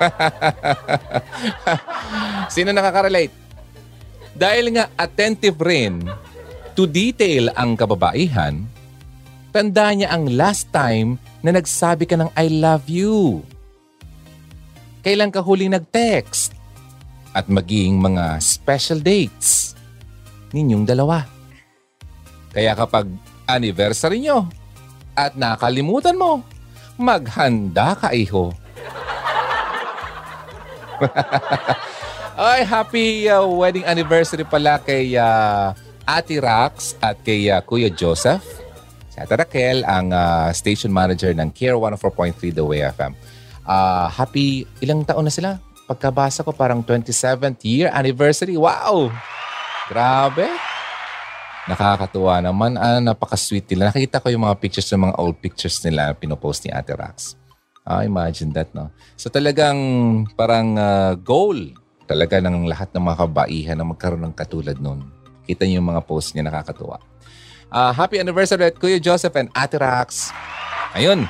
Sino 2.56 2.72
nakaka-relate? 2.72 3.36
Dahil 4.32 4.72
nga 4.74 4.90
attentive 4.96 5.60
rin 5.60 6.08
to 6.72 6.88
detail 6.88 7.52
ang 7.52 7.76
kababaihan, 7.76 8.64
tanda 9.54 9.94
niya 9.94 10.10
ang 10.10 10.26
last 10.34 10.66
time 10.74 11.14
na 11.38 11.54
nagsabi 11.54 12.10
ka 12.10 12.18
ng 12.18 12.26
I 12.34 12.50
love 12.50 12.90
you. 12.90 13.46
Kailan 15.06 15.30
ka 15.30 15.38
huling 15.38 15.70
nag-text? 15.70 16.50
At 17.30 17.46
maging 17.46 18.02
mga 18.02 18.42
special 18.42 18.98
dates 18.98 19.78
ninyong 20.50 20.82
dalawa. 20.82 21.22
Kaya 22.50 22.74
kapag 22.74 23.06
anniversary 23.46 24.26
nyo 24.26 24.50
at 25.14 25.38
nakalimutan 25.38 26.18
mo, 26.18 26.42
maghanda 26.98 27.94
ka 27.94 28.10
iho 28.10 28.50
Ay, 32.38 32.66
happy 32.66 33.30
uh, 33.30 33.46
wedding 33.46 33.86
anniversary 33.86 34.46
pala 34.46 34.78
kay 34.82 35.14
uh, 35.14 35.74
Ate 36.06 36.38
Rax 36.42 36.98
at 36.98 37.18
kay 37.22 37.50
uh, 37.50 37.62
Kuya 37.62 37.90
Joseph. 37.90 38.63
Si 39.14 39.22
Ate 39.22 39.38
Raquel, 39.38 39.86
ang 39.86 40.10
uh, 40.10 40.50
station 40.50 40.90
manager 40.90 41.30
ng 41.30 41.54
Care 41.54 41.78
104.3 41.78 42.50
The 42.50 42.66
Way 42.66 42.82
FM. 42.98 43.14
Uh, 43.62 44.10
happy, 44.10 44.66
ilang 44.82 45.06
taon 45.06 45.30
na 45.30 45.30
sila? 45.30 45.62
Pagkabasa 45.86 46.42
ko 46.42 46.50
parang 46.50 46.82
27th 46.82 47.62
year 47.62 47.94
anniversary. 47.94 48.58
Wow! 48.58 49.14
Grabe! 49.86 50.50
Nakakatuwa 51.70 52.42
naman. 52.42 52.74
Ah, 52.74 52.98
napaka-sweet 52.98 53.70
nila. 53.70 53.94
Nakita 53.94 54.18
ko 54.18 54.34
yung 54.34 54.50
mga 54.50 54.58
pictures 54.58 54.90
ng 54.90 55.06
mga 55.06 55.14
old 55.22 55.38
pictures 55.38 55.78
nila 55.86 56.10
pinopost 56.18 56.66
ni 56.66 56.74
Ate 56.74 56.98
Rax. 56.98 57.38
Ah, 57.86 58.02
imagine 58.02 58.50
that, 58.50 58.74
no? 58.74 58.90
So 59.14 59.30
talagang 59.30 59.78
parang 60.34 60.74
uh, 60.74 61.14
goal 61.14 61.70
talaga 62.10 62.42
ng 62.42 62.66
lahat 62.66 62.90
ng 62.90 63.04
mga 63.06 63.18
kabaihan 63.30 63.76
na 63.78 63.86
magkaroon 63.86 64.26
ng 64.26 64.34
katulad 64.34 64.74
nun. 64.82 65.06
Kita 65.46 65.62
niyo 65.62 65.78
yung 65.78 65.94
mga 65.94 66.02
post 66.02 66.34
niya, 66.34 66.50
nakakatuwa. 66.50 67.13
Uh, 67.74 67.90
happy 67.90 68.22
anniversary 68.22 68.70
at 68.70 68.78
Kuya 68.78 69.02
Joseph 69.02 69.34
and 69.34 69.50
Ate 69.50 69.82
Rax. 69.82 70.30
Ayun. 70.94 71.26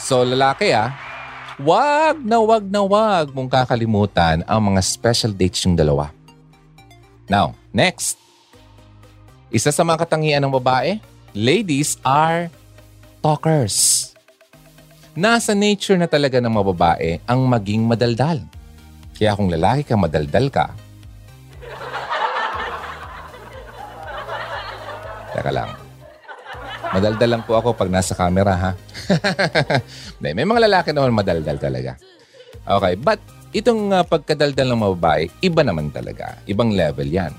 So 0.00 0.24
lalaki 0.24 0.72
ah, 0.72 0.96
wag 1.60 2.16
na 2.24 2.40
wag 2.40 2.64
na 2.64 2.80
wag 2.80 3.28
mong 3.36 3.52
kakalimutan 3.52 4.40
ang 4.48 4.72
mga 4.72 4.80
special 4.80 5.36
dates 5.36 5.60
yung 5.68 5.76
dalawa. 5.76 6.08
Now, 7.28 7.52
next. 7.76 8.16
Isa 9.52 9.68
sa 9.68 9.84
mga 9.84 10.08
katangian 10.08 10.40
ng 10.48 10.56
babae, 10.56 10.96
ladies 11.36 12.00
are 12.00 12.48
talkers. 13.20 14.16
Nasa 15.12 15.52
nature 15.52 16.00
na 16.00 16.08
talaga 16.08 16.40
ng 16.40 16.56
mga 16.56 16.66
babae 16.72 17.10
ang 17.28 17.44
maging 17.44 17.84
madaldal. 17.84 18.40
Kaya 19.12 19.36
kung 19.36 19.52
lalaki 19.52 19.92
ka, 19.92 19.96
madaldal 20.00 20.48
ka, 20.48 20.72
Teka 25.36 25.52
lang. 25.52 25.76
Madaldal 26.96 27.28
lang 27.28 27.44
po 27.44 27.60
ako 27.60 27.76
pag 27.76 27.92
nasa 27.92 28.16
camera 28.16 28.56
ha. 28.56 28.72
may 30.24 30.32
mga 30.32 30.64
lalaki 30.64 30.96
naman 30.96 31.12
madaldal 31.12 31.60
talaga. 31.60 32.00
Okay, 32.64 32.96
but 32.96 33.20
itong 33.52 33.92
uh, 33.92 34.00
pagkadaldal 34.00 34.72
ng 34.72 34.80
mga 34.80 34.92
babae, 34.96 35.28
iba 35.44 35.60
naman 35.60 35.92
talaga. 35.92 36.40
Ibang 36.48 36.72
level 36.72 37.04
yan. 37.04 37.36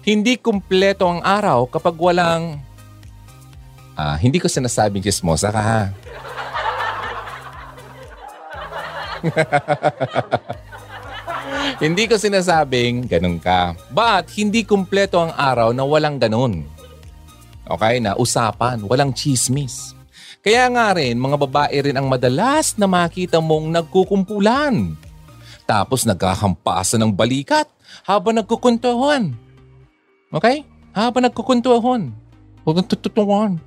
Hindi 0.00 0.40
kumpleto 0.40 1.04
ang 1.04 1.20
araw 1.20 1.68
kapag 1.68 1.92
walang... 2.00 2.56
Ah, 3.96 4.16
hindi 4.16 4.40
ko 4.40 4.48
sinasabing 4.48 5.04
chismosa 5.04 5.52
ka 5.52 5.60
ha. 5.60 5.92
hindi 11.84 12.08
ko 12.08 12.16
sinasabing 12.16 13.04
ganun 13.08 13.40
ka. 13.42 13.74
But 13.92 14.30
hindi 14.36 14.64
kumpleto 14.64 15.20
ang 15.20 15.32
araw 15.36 15.76
na 15.76 15.84
walang 15.84 16.16
ganun. 16.16 16.64
Okay, 17.66 17.98
na 17.98 18.14
usapan, 18.14 18.78
walang 18.86 19.10
chismis. 19.10 19.90
Kaya 20.38 20.70
nga 20.70 20.94
rin, 20.94 21.18
mga 21.18 21.34
babae 21.42 21.90
rin 21.90 21.98
ang 21.98 22.06
madalas 22.06 22.78
na 22.78 22.86
makita 22.86 23.42
mong 23.42 23.66
nagkukumpulan. 23.74 24.94
Tapos 25.66 26.06
nagkakampasan 26.06 27.02
ng 27.02 27.10
balikat 27.10 27.66
habang 28.06 28.38
nagkukuntuhan. 28.38 29.34
Okay? 30.30 30.62
Habang 30.94 31.26
nagkukuntuhan. 31.26 32.14
Tututuan. 32.62 33.58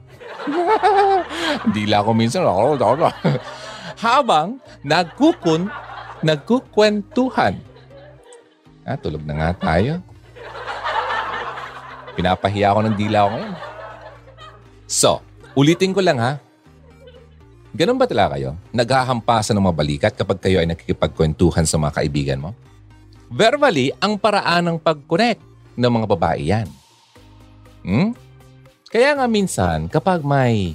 Dila 1.75 1.99
ko 2.07 2.15
minsan. 2.15 2.47
habang 4.03 4.63
nagkukun, 4.79 5.67
nagkukwentuhan. 6.23 7.59
Ah, 8.87 8.95
tulog 8.95 9.27
na 9.27 9.35
nga 9.35 9.51
tayo. 9.59 9.99
Pinapahiya 12.15 12.71
ako 12.71 12.79
ng 12.87 12.95
dila 12.95 13.27
ko 13.27 13.29
ngayon. 13.35 13.55
So, 14.89 15.21
ulitin 15.53 15.93
ko 15.93 16.01
lang 16.01 16.17
ha. 16.17 16.41
Ganun 17.77 18.01
ba 18.01 18.09
talaga 18.09 18.33
kayo? 18.41 18.57
Naghahampasan 18.73 19.53
ng 19.53 19.61
mga 19.69 19.77
balikat 19.77 20.13
kapag 20.17 20.41
kayo 20.41 20.57
ay 20.57 20.65
nakikipagkwentuhan 20.65 21.69
sa 21.69 21.77
mga 21.77 22.01
kaibigan 22.01 22.41
mo? 22.41 22.57
Verbally, 23.29 23.93
ang 24.01 24.17
paraan 24.17 24.65
ng 24.65 24.77
pag-connect 24.81 25.37
ng 25.77 25.91
mga 25.93 26.07
babae 26.09 26.41
yan. 26.49 26.67
Hmm? 27.85 28.17
Kaya 28.89 29.13
nga 29.13 29.29
minsan, 29.29 29.85
kapag 29.85 30.25
may 30.25 30.73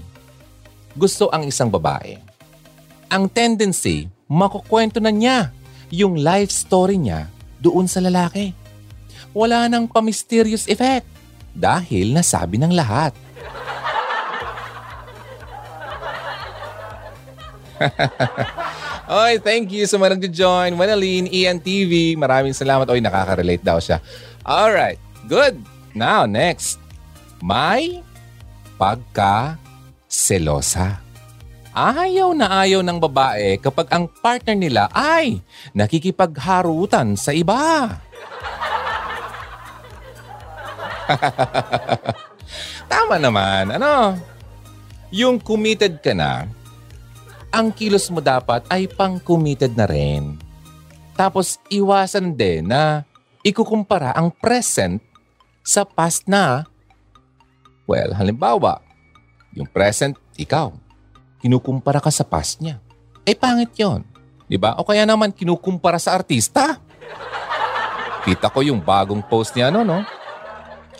gusto 0.94 1.27
ang 1.35 1.42
isang 1.50 1.66
babae, 1.66 2.14
ang 3.11 3.27
tendency, 3.27 4.07
makukwento 4.31 5.03
na 5.03 5.11
niya 5.11 5.50
yung 5.90 6.22
life 6.22 6.55
story 6.55 6.94
niya 6.94 7.27
doon 7.59 7.90
sa 7.90 7.98
lalaki. 7.98 8.55
Wala 9.35 9.66
nang 9.66 9.90
pa-mysterious 9.90 10.70
effect 10.70 11.11
dahil 11.50 12.14
nasabi 12.14 12.62
ng 12.62 12.70
lahat. 12.70 13.11
Oy, 19.20 19.37
thank 19.42 19.68
you 19.74 19.84
sa 19.84 19.98
mga 20.00 20.16
nag-join. 20.16 20.72
Manalyn, 20.76 21.28
ENTV, 21.28 22.16
maraming 22.16 22.54
salamat. 22.56 22.88
Oy, 22.88 23.00
nakaka-relate 23.04 23.64
daw 23.64 23.76
siya. 23.82 24.00
All 24.46 24.72
right, 24.72 24.98
good. 25.28 25.60
Now, 25.94 26.26
next. 26.26 26.78
May 27.44 28.02
pagka-selosa. 28.80 29.56
Ayaw 31.74 32.38
na 32.38 32.62
ayaw 32.62 32.87
ng 32.87 33.02
babae 33.02 33.58
kapag 33.58 33.90
ang 33.90 34.06
partner 34.06 34.54
nila 34.54 34.87
ay 34.94 35.42
nakikipagharutan 35.74 37.18
sa 37.18 37.34
iba. 37.34 37.98
Tama 42.92 43.18
naman, 43.18 43.74
ano? 43.74 44.14
Yung 45.10 45.42
committed 45.42 45.98
ka 45.98 46.14
na, 46.14 46.46
ang 47.55 47.71
kilos 47.71 48.11
mo 48.11 48.19
dapat 48.19 48.67
ay 48.67 48.90
pang-committed 48.90 49.79
na 49.79 49.87
rin. 49.87 50.35
Tapos 51.14 51.62
iwasan 51.71 52.35
din 52.35 52.67
na 52.67 53.07
ikukumpara 53.47 54.11
ang 54.11 54.35
present 54.35 54.99
sa 55.62 55.87
past 55.87 56.27
na. 56.27 56.67
Well, 57.87 58.11
halimbawa, 58.19 58.83
yung 59.55 59.71
present, 59.71 60.19
ikaw. 60.35 60.75
Kinukumpara 61.38 62.03
ka 62.03 62.11
sa 62.11 62.27
past 62.27 62.59
niya. 62.59 62.83
Eh, 63.23 63.38
pangit 63.38 63.71
yon, 63.79 64.03
Di 64.45 64.61
ba? 64.61 64.77
O 64.77 64.85
kaya 64.85 65.09
naman 65.09 65.33
kinukumpara 65.33 65.97
sa 65.97 66.12
artista. 66.12 66.77
Kita 68.25 68.49
ko 68.49 68.64
yung 68.64 68.81
bagong 68.81 69.25
post 69.25 69.57
niya, 69.57 69.69
ano, 69.73 69.85
no? 69.85 70.01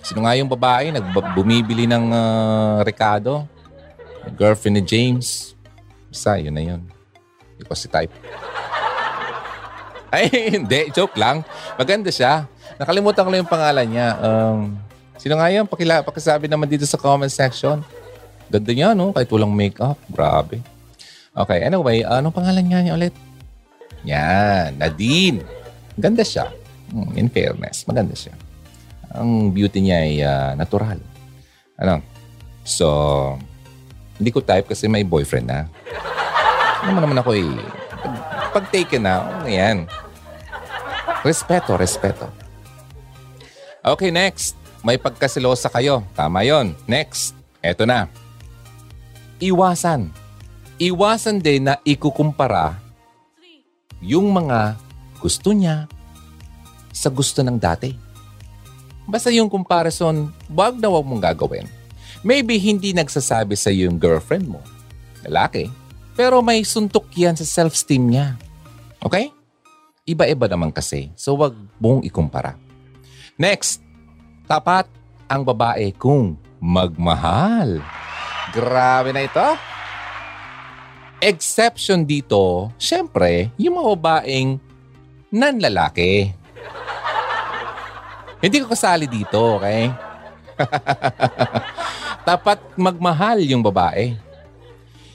Sino 0.05 0.25
nga 0.25 0.37
yung 0.37 0.49
babae 0.49 0.93
nagbumibili 0.93 1.88
ng 1.88 2.12
uh, 2.12 2.85
Ricardo? 2.85 3.49
Girlfriend 4.37 4.81
ni 4.81 4.85
James. 4.85 5.54
Basta, 6.14 6.38
yun 6.38 6.55
na 6.55 6.62
yun. 6.62 6.87
Hindi 7.59 7.62
ko 7.66 7.74
si 7.74 7.90
type. 7.90 8.14
Ay, 10.14 10.31
hindi. 10.62 10.94
Joke 10.94 11.18
lang. 11.18 11.42
Maganda 11.74 12.14
siya. 12.14 12.46
Nakalimutan 12.79 13.27
ko 13.27 13.29
lang 13.35 13.42
yung 13.42 13.50
pangalan 13.50 13.87
niya. 13.90 14.14
Um, 14.22 14.79
sino 15.18 15.35
nga 15.35 15.50
yan? 15.50 15.66
Pakila, 15.66 16.07
pakisabi 16.07 16.46
naman 16.46 16.70
dito 16.70 16.87
sa 16.87 16.94
comment 16.94 17.27
section. 17.27 17.83
Ganda 18.46 18.70
niya, 18.70 18.94
no? 18.94 19.11
Kahit 19.11 19.27
walang 19.35 19.50
makeup. 19.50 19.98
Grabe. 20.07 20.62
Okay, 21.35 21.66
anyway. 21.66 22.07
Anong 22.07 22.31
pangalan 22.31 22.62
niya 22.62 22.79
niya 22.87 22.94
ulit? 22.94 23.14
Yan. 24.07 24.79
Nadine. 24.79 25.42
Ganda 25.98 26.22
siya. 26.22 26.46
Hmm, 26.94 27.11
in 27.18 27.27
fairness, 27.27 27.90
maganda 27.90 28.14
siya. 28.14 28.38
Ang 29.11 29.50
beauty 29.50 29.83
niya 29.83 29.98
ay 29.98 30.14
uh, 30.22 30.50
natural. 30.55 31.03
Ano? 31.74 31.98
So, 32.62 32.87
hindi 34.18 34.31
ko 34.31 34.40
type 34.40 34.70
kasi 34.70 34.87
may 34.87 35.03
boyfriend 35.03 35.48
na. 35.50 35.66
Ano 36.85 37.00
naman 37.03 37.18
ako 37.18 37.35
eh. 37.35 37.48
Pag, 38.55 38.70
taken 38.70 39.03
na, 39.03 39.24
ano 39.24 39.48
yan. 39.50 39.88
Respeto, 41.27 41.74
respeto. 41.74 42.29
Okay, 43.83 44.14
next. 44.14 44.55
May 44.85 45.00
pagkasilosa 45.00 45.72
kayo. 45.72 46.05
Tama 46.12 46.44
yon. 46.44 46.77
Next. 46.85 47.33
Eto 47.64 47.88
na. 47.88 48.07
Iwasan. 49.40 50.12
Iwasan 50.77 51.40
din 51.40 51.66
na 51.66 51.81
ikukumpara 51.83 52.77
yung 54.05 54.29
mga 54.29 54.77
gusto 55.16 55.57
niya 55.57 55.88
sa 56.92 57.09
gusto 57.09 57.40
ng 57.40 57.57
dati. 57.57 57.96
Basta 59.09 59.33
yung 59.33 59.48
comparison, 59.48 60.29
wag 60.53 60.77
na 60.77 60.88
wag 60.92 61.05
mong 61.05 61.24
gagawin. 61.24 61.64
Maybe 62.24 62.56
hindi 62.56 62.96
nagsasabi 62.96 63.52
sa 63.52 63.68
yung 63.68 64.00
girlfriend 64.00 64.48
mo, 64.48 64.64
lalaki, 65.28 65.68
pero 66.16 66.40
may 66.40 66.64
suntok 66.64 67.12
yan 67.12 67.37
sa 67.37 67.44
self-esteem 67.44 68.16
niya. 68.16 68.40
Okay? 69.04 69.28
Iba-iba 70.08 70.48
naman 70.48 70.72
kasi, 70.72 71.12
so 71.20 71.37
wag 71.37 71.52
mong 71.76 72.00
ikumpara. 72.00 72.56
Next, 73.37 73.84
tapat 74.48 74.88
ang 75.28 75.44
babae 75.44 75.92
kung 75.92 76.40
magmahal. 76.64 77.84
Grabe 78.56 79.12
na 79.12 79.28
ito. 79.28 79.48
Exception 81.20 82.08
dito, 82.08 82.72
syempre, 82.80 83.52
yung 83.60 83.84
mga 83.84 83.88
babaeng 84.00 84.56
nanlalaki. 85.28 86.32
Hindi 88.40 88.56
ko 88.64 88.72
kasali 88.72 89.04
dito, 89.04 89.60
okay? 89.60 89.92
Dapat 92.24 92.80
magmahal 92.80 93.44
yung 93.44 93.60
babae. 93.60 94.16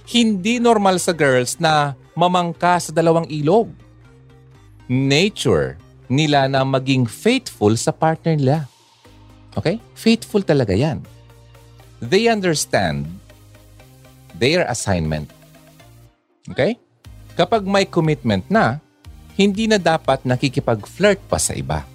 Hindi 0.05 0.61
normal 0.61 1.01
sa 1.01 1.09
girls 1.13 1.57
na 1.57 1.97
mamangka 2.13 2.77
sa 2.77 2.93
dalawang 2.93 3.25
ilog. 3.29 3.73
Nature 4.85 5.77
nila 6.09 6.45
na 6.49 6.65
maging 6.65 7.09
faithful 7.09 7.73
sa 7.77 7.89
partner 7.93 8.37
nila. 8.37 8.57
Okay? 9.57 9.81
Faithful 9.97 10.45
talaga 10.45 10.73
yan. 10.73 11.01
They 12.01 12.29
understand 12.29 13.09
their 14.37 14.69
assignment. 14.69 15.29
Okay? 16.49 16.77
Kapag 17.33 17.65
may 17.65 17.89
commitment 17.89 18.45
na, 18.49 18.77
hindi 19.33 19.65
na 19.65 19.81
dapat 19.81 20.25
nakikipag-flirt 20.27 21.21
pa 21.25 21.41
sa 21.41 21.57
iba. 21.57 21.85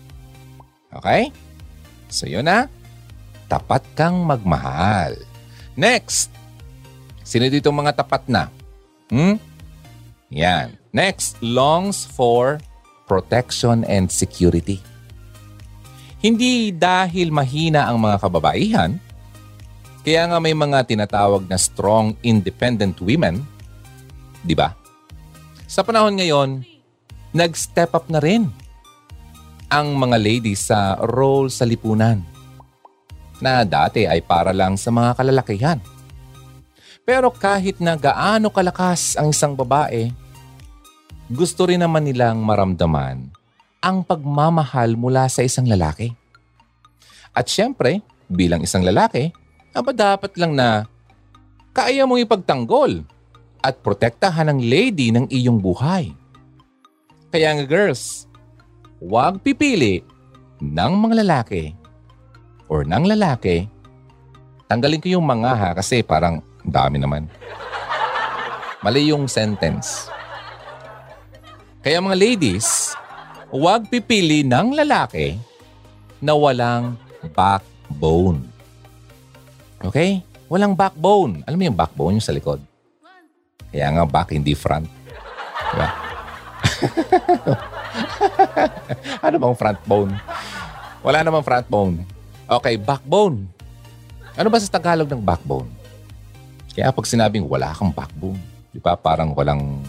Okay? 0.90 1.30
So 2.10 2.26
yun 2.30 2.46
na, 2.46 2.70
tapat 3.46 3.84
kang 3.94 4.24
magmahal. 4.24 5.16
Next, 5.74 6.30
sino 7.26 7.46
dito 7.50 7.70
mga 7.70 7.96
tapat 7.98 8.26
na? 8.30 8.48
Hmm? 9.10 9.36
Yan. 10.34 10.74
Next, 10.94 11.38
longs 11.42 12.06
for 12.06 12.62
protection 13.04 13.82
and 13.84 14.08
security. 14.08 14.80
Hindi 16.24 16.72
dahil 16.72 17.28
mahina 17.28 17.90
ang 17.90 18.00
mga 18.00 18.16
kababaihan, 18.16 18.96
kaya 20.04 20.22
nga 20.28 20.38
may 20.40 20.56
mga 20.56 20.84
tinatawag 20.88 21.44
na 21.48 21.56
strong 21.60 22.16
independent 22.24 22.96
women, 23.00 23.44
di 24.40 24.56
ba? 24.56 24.72
Sa 25.68 25.84
panahon 25.84 26.16
ngayon, 26.16 26.64
nag-step 27.34 27.92
up 27.92 28.08
na 28.08 28.20
rin 28.20 28.48
ang 29.68 29.96
mga 29.96 30.16
ladies 30.20 30.70
sa 30.70 30.96
role 31.02 31.50
sa 31.50 31.66
lipunan 31.66 32.33
na 33.44 33.60
dati 33.68 34.08
ay 34.08 34.24
para 34.24 34.56
lang 34.56 34.80
sa 34.80 34.88
mga 34.88 35.20
kalalakihan. 35.20 35.78
Pero 37.04 37.28
kahit 37.28 37.84
na 37.84 38.00
gaano 38.00 38.48
kalakas 38.48 39.20
ang 39.20 39.28
isang 39.28 39.52
babae, 39.52 40.08
gusto 41.28 41.68
rin 41.68 41.84
naman 41.84 42.08
nilang 42.08 42.40
maramdaman 42.40 43.28
ang 43.84 44.00
pagmamahal 44.00 44.96
mula 44.96 45.28
sa 45.28 45.44
isang 45.44 45.68
lalaki. 45.68 46.16
At 47.36 47.52
syempre, 47.52 48.00
bilang 48.32 48.64
isang 48.64 48.80
lalaki, 48.80 49.28
Aba 49.74 49.90
dapat 49.90 50.38
lang 50.38 50.54
na 50.54 50.86
kaya 51.74 52.06
mong 52.06 52.22
ipagtanggol 52.22 53.02
at 53.58 53.74
protektahan 53.82 54.46
ang 54.46 54.62
lady 54.62 55.10
ng 55.10 55.26
iyong 55.26 55.58
buhay. 55.58 56.14
Kaya 57.34 57.58
nga 57.58 57.66
girls, 57.66 58.30
huwag 59.02 59.42
pipili 59.42 60.06
ng 60.62 60.92
mga 60.94 61.26
lalaki 61.26 61.74
or 62.68 62.84
ng 62.84 63.04
lalaki. 63.08 63.68
Tanggalin 64.68 65.00
ko 65.00 65.20
yung 65.20 65.26
mga 65.28 65.50
ha 65.52 65.70
kasi 65.76 66.00
parang 66.00 66.40
dami 66.64 66.98
naman. 66.98 67.28
Mali 68.80 69.12
yung 69.12 69.28
sentence. 69.28 70.08
Kaya 71.84 72.00
mga 72.00 72.16
ladies, 72.16 72.96
huwag 73.52 73.88
pipili 73.92 74.40
ng 74.40 74.72
lalaki 74.72 75.36
na 76.24 76.32
walang 76.32 76.96
backbone. 77.36 78.40
Okay? 79.84 80.24
Walang 80.48 80.72
backbone. 80.72 81.44
Alam 81.44 81.58
mo 81.60 81.64
yung 81.68 81.76
backbone 81.76 82.16
yung 82.16 82.24
sa 82.24 82.32
likod? 82.32 82.60
Kaya 83.68 83.90
nga 83.90 84.04
back, 84.08 84.32
hindi 84.32 84.56
front. 84.56 84.88
Diba? 85.74 85.88
ano 89.24 89.36
bang 89.40 89.56
front 89.58 89.80
bone? 89.84 90.12
Wala 91.04 91.20
namang 91.20 91.44
front 91.44 91.68
bone. 91.68 92.13
Okay, 92.54 92.78
backbone. 92.78 93.50
Ano 94.38 94.46
ba 94.46 94.62
sa 94.62 94.70
Tagalog 94.70 95.10
ng 95.10 95.22
backbone? 95.22 95.66
Kaya 96.74 96.94
pag 96.94 97.06
sinabing 97.06 97.46
wala 97.50 97.74
kang 97.74 97.90
backbone, 97.90 98.38
di 98.70 98.78
ba 98.78 98.94
parang 98.94 99.34
walang, 99.34 99.82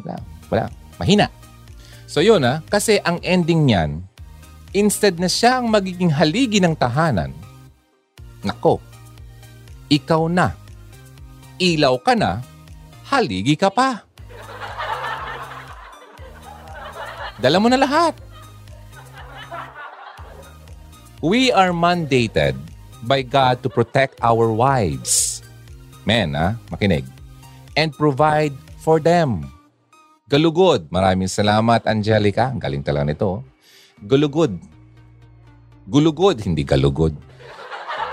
wala, 0.00 0.16
wala, 0.48 0.64
mahina. 0.96 1.28
So 2.08 2.20
yun 2.20 2.44
ha, 2.44 2.60
ah, 2.60 2.64
kasi 2.68 3.00
ang 3.04 3.20
ending 3.24 3.64
niyan, 3.68 4.04
instead 4.76 5.16
na 5.16 5.28
siya 5.28 5.60
ang 5.60 5.72
magiging 5.72 6.12
haligi 6.12 6.60
ng 6.60 6.76
tahanan, 6.76 7.32
Nako, 8.42 8.82
ikaw 9.86 10.26
na. 10.26 10.56
Ilaw 11.62 11.94
ka 12.02 12.18
na, 12.18 12.42
haligi 13.06 13.54
ka 13.54 13.70
pa. 13.70 14.02
Dala 17.38 17.62
mo 17.62 17.70
na 17.70 17.78
lahat. 17.78 18.31
We 21.22 21.54
are 21.54 21.70
mandated 21.70 22.58
by 23.06 23.22
God 23.22 23.62
to 23.62 23.70
protect 23.70 24.18
our 24.26 24.50
wives. 24.50 25.46
Men, 26.02 26.34
ha? 26.34 26.58
Makinig. 26.66 27.06
And 27.78 27.94
provide 27.94 28.50
for 28.82 28.98
them. 28.98 29.46
Galugod. 30.26 30.90
Maraming 30.90 31.30
salamat, 31.30 31.86
Angelica. 31.86 32.50
Ang 32.50 32.58
galing 32.58 32.82
talaga 32.82 33.06
nito. 33.06 33.30
Galugod. 34.02 34.50
Gulugod, 35.86 36.42
hindi 36.42 36.66
galugod. 36.66 37.14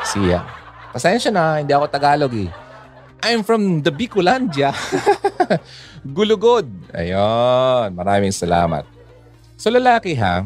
Siya. 0.06 0.46
Pasensya 0.94 1.34
na, 1.34 1.66
hindi 1.66 1.74
ako 1.74 1.90
Tagalog 1.90 2.34
eh. 2.38 2.50
I'm 3.26 3.42
from 3.42 3.82
the 3.82 3.90
Bicolandia. 3.90 4.70
Gulugod. 6.18 6.70
Ayun, 6.94 7.90
maraming 7.90 8.38
salamat. 8.38 8.86
So 9.58 9.74
lalaki 9.74 10.14
ha, 10.14 10.46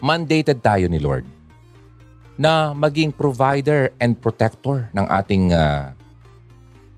mandated 0.00 0.64
tayo 0.64 0.88
ni 0.88 0.96
Lord 0.96 1.39
na 2.40 2.72
maging 2.72 3.12
provider 3.12 3.92
and 4.00 4.16
protector 4.16 4.88
ng 4.96 5.04
ating 5.12 5.52
uh, 5.52 5.92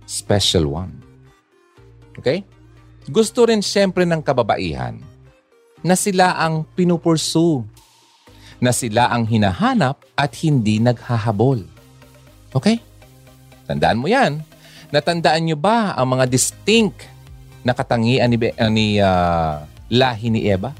special 0.06 0.70
one. 0.70 0.94
Okay? 2.14 2.46
Gusto 3.10 3.50
rin 3.50 3.58
siyempre 3.58 4.06
ng 4.06 4.22
kababaihan 4.22 5.02
na 5.82 5.98
sila 5.98 6.38
ang 6.38 6.62
pinupursu, 6.78 7.66
na 8.62 8.70
sila 8.70 9.10
ang 9.10 9.26
hinahanap 9.26 9.98
at 10.14 10.30
hindi 10.46 10.78
naghahabol. 10.78 11.66
Okay? 12.54 12.78
Tandaan 13.66 13.98
mo 13.98 14.06
yan. 14.06 14.46
Natandaan 14.94 15.42
nyo 15.42 15.58
ba 15.58 15.98
ang 15.98 16.14
mga 16.14 16.30
distinct 16.30 17.02
na 17.66 17.74
katangian 17.74 18.30
ni, 18.30 18.38
uh, 18.38 18.70
ni 18.70 19.02
uh, 19.02 19.66
lahi 19.90 20.30
ni 20.30 20.46
Eva? 20.46 20.70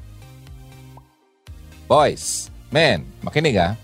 Boys, 1.91 2.47
men, 2.71 3.03
makinig 3.27 3.59
ha. 3.59 3.75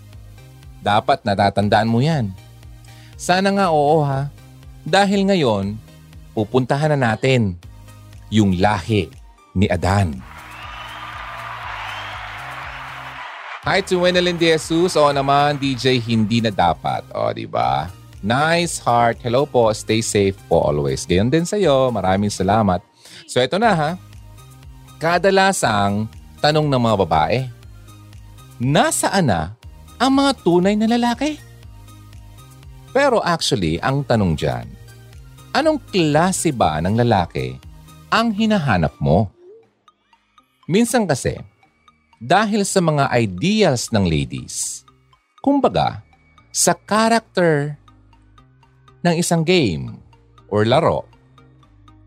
Dapat 0.78 1.26
natatandaan 1.26 1.90
mo 1.90 1.98
yan. 1.98 2.30
Sana 3.18 3.50
nga 3.50 3.74
oo 3.74 4.02
ha. 4.06 4.30
Dahil 4.86 5.26
ngayon, 5.26 5.74
pupuntahan 6.32 6.94
na 6.94 7.12
natin 7.12 7.58
yung 8.30 8.56
lahi 8.56 9.10
ni 9.58 9.66
Adan. 9.66 10.22
Hi 13.68 13.84
to 13.84 14.00
Wenelin 14.00 14.40
De 14.40 14.54
Jesus. 14.56 14.96
O 14.96 15.12
naman, 15.12 15.60
DJ, 15.60 16.00
hindi 16.00 16.40
na 16.40 16.48
dapat. 16.48 17.04
O, 17.12 17.28
di 17.36 17.44
ba? 17.44 17.90
Nice 18.24 18.80
heart. 18.80 19.20
Hello 19.20 19.44
po. 19.44 19.68
Stay 19.76 20.00
safe 20.00 20.38
po 20.48 20.62
always. 20.62 21.04
Gayon 21.04 21.28
din 21.28 21.44
sa'yo. 21.44 21.92
Maraming 21.92 22.32
salamat. 22.32 22.80
So, 23.28 23.44
ito 23.44 23.60
na 23.60 23.76
ha. 23.76 23.90
Kadalasang 24.96 26.08
tanong 26.40 26.64
ng 26.64 26.80
mga 26.80 26.96
babae. 27.04 27.38
Nasaan 28.56 29.26
na 29.28 29.57
ang 29.98 30.12
mga 30.14 30.32
tunay 30.46 30.74
na 30.78 30.86
lalaki? 30.86 31.38
Pero 32.94 33.18
actually, 33.22 33.78
ang 33.82 34.02
tanong 34.06 34.34
dyan, 34.38 34.66
anong 35.54 35.82
klase 35.90 36.54
ba 36.54 36.78
ng 36.78 36.98
lalaki 36.98 37.58
ang 38.08 38.32
hinahanap 38.32 38.94
mo? 39.02 39.28
Minsan 40.70 41.04
kasi, 41.04 41.36
dahil 42.18 42.66
sa 42.66 42.82
mga 42.82 43.10
ideals 43.14 43.94
ng 43.94 44.04
ladies. 44.06 44.82
Kumbaga, 45.38 46.02
sa 46.50 46.74
character 46.74 47.78
ng 49.06 49.14
isang 49.14 49.46
game 49.46 50.02
or 50.50 50.66
laro, 50.66 51.06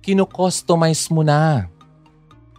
kino-customize 0.03 1.07
mo 1.07 1.23
na. 1.23 1.71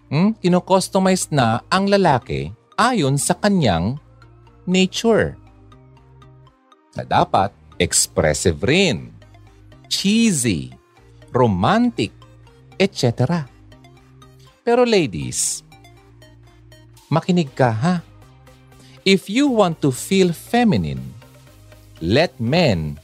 Hmm? 0.09 0.33
Kino-customize 0.41 1.29
na 1.29 1.61
ang 1.69 1.89
lalaki 1.89 2.53
ayon 2.81 3.21
sa 3.21 3.37
kanyang 3.37 4.01
nature. 4.69 5.39
Na 6.95 7.03
dapat 7.07 7.51
expressive 7.81 8.61
rin, 8.63 9.11
cheesy, 9.89 10.73
romantic, 11.33 12.13
etc. 12.77 13.45
Pero 14.63 14.87
ladies, 14.87 15.63
Makinig 17.13 17.53
ka 17.53 17.69
ha. 17.69 18.01
If 19.05 19.29
you 19.29 19.53
want 19.53 19.85
to 19.85 19.93
feel 19.93 20.33
feminine, 20.33 21.13
let 22.01 22.33
men 22.41 22.97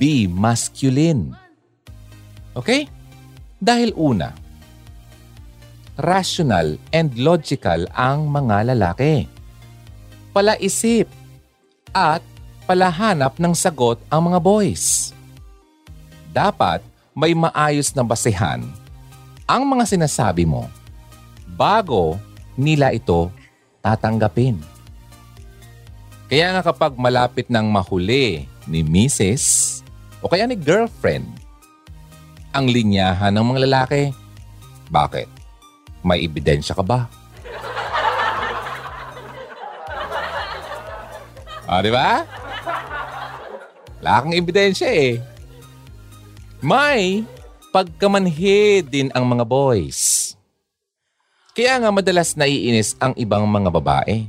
be 0.00 0.24
masculine. 0.24 1.36
Okay? 2.56 2.88
Dahil 3.60 3.92
una, 3.92 4.32
rational 6.00 6.80
and 6.96 7.12
logical 7.20 7.84
ang 7.92 8.32
mga 8.32 8.72
lalaki. 8.72 9.28
Palaisip 10.32 11.06
at 11.92 12.24
palahanap 12.64 13.36
ng 13.36 13.52
sagot 13.52 14.00
ang 14.08 14.32
mga 14.32 14.40
boys. 14.40 15.12
Dapat 16.32 16.80
may 17.12 17.36
maayos 17.36 17.92
na 17.92 18.00
basehan 18.00 18.64
ang 19.44 19.62
mga 19.68 19.84
sinasabi 19.84 20.48
mo 20.48 20.64
bago 21.52 22.16
nila 22.56 22.96
ito 22.96 23.28
tatanggapin. 23.84 24.56
Kaya 26.32 26.56
nga 26.56 26.62
kapag 26.64 26.96
malapit 26.96 27.52
ng 27.52 27.68
mahuli 27.68 28.48
ni 28.64 28.80
Mrs. 28.80 29.84
o 30.24 30.32
kaya 30.32 30.48
ni 30.48 30.56
girlfriend 30.56 31.28
ang 32.56 32.72
linyahan 32.72 33.36
ng 33.36 33.44
mga 33.44 33.60
lalaki, 33.68 34.02
bakit? 34.88 35.28
May 36.00 36.24
ebidensya 36.24 36.72
ka 36.72 36.80
ba? 36.80 37.04
Ah, 41.72 41.82
di 41.84 41.92
ba? 41.92 42.28
Wala 44.02 44.26
ebidensya 44.34 44.90
eh. 44.90 45.22
May 46.58 47.22
pagkamanhid 47.72 48.90
din 48.90 49.08
ang 49.14 49.24
mga 49.24 49.46
boys. 49.46 50.34
Kaya 51.56 51.80
nga 51.80 51.90
madalas 51.94 52.34
naiinis 52.36 52.96
ang 52.98 53.14
ibang 53.16 53.44
mga 53.48 53.70
babae 53.72 54.26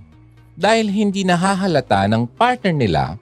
dahil 0.54 0.92
hindi 0.92 1.26
nahahalata 1.26 2.06
ng 2.08 2.30
partner 2.30 2.76
nila 2.76 3.18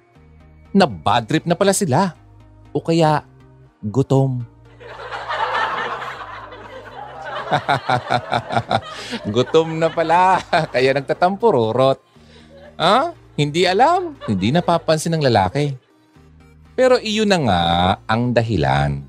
na 0.76 0.86
bad 0.90 1.30
trip 1.30 1.46
na 1.48 1.56
pala 1.56 1.72
sila 1.72 2.14
o 2.76 2.84
kaya 2.84 3.24
gutom. 3.80 4.44
gutom 9.36 9.76
na 9.76 9.92
pala, 9.92 10.40
kaya 10.74 10.96
nagtatampururot. 10.96 12.00
Ha? 12.80 13.21
Hindi 13.40 13.64
alam, 13.64 14.20
hindi 14.28 14.52
napapansin 14.52 15.16
ng 15.16 15.24
lalaki. 15.24 15.74
Pero 16.76 17.00
iyon 17.00 17.30
na 17.30 17.40
nga 17.40 17.64
ang 18.08 18.32
dahilan. 18.36 19.04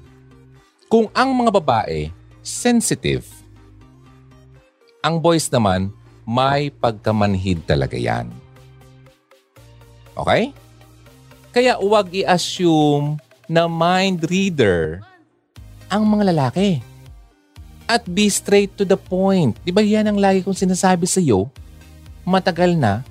Kung 0.86 1.08
ang 1.16 1.32
mga 1.32 1.50
babae 1.62 2.12
sensitive, 2.42 3.26
ang 5.02 5.18
boys 5.18 5.50
naman 5.50 5.90
may 6.22 6.70
pagkamanhid 6.70 7.66
talaga 7.66 7.98
yan. 7.98 8.30
Okay? 10.14 10.52
Kaya 11.52 11.76
huwag 11.80 12.12
i-assume 12.12 13.18
na 13.50 13.66
mind 13.66 14.24
reader 14.24 15.02
ang 15.92 16.08
mga 16.08 16.32
lalaki. 16.32 16.80
At 17.84 18.08
be 18.08 18.32
straight 18.32 18.72
to 18.80 18.88
the 18.88 18.96
point. 18.96 19.60
Di 19.60 19.68
ba 19.68 19.84
yan 19.84 20.08
ang 20.08 20.16
lagi 20.16 20.40
kong 20.40 20.56
sinasabi 20.56 21.04
sa 21.04 21.20
iyo? 21.20 21.52
Matagal 22.24 22.72
na, 22.80 23.04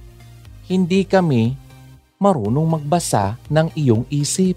hindi 0.72 1.04
kami 1.04 1.52
marunong 2.16 2.80
magbasa 2.80 3.36
ng 3.52 3.76
iyong 3.76 4.08
isip. 4.08 4.56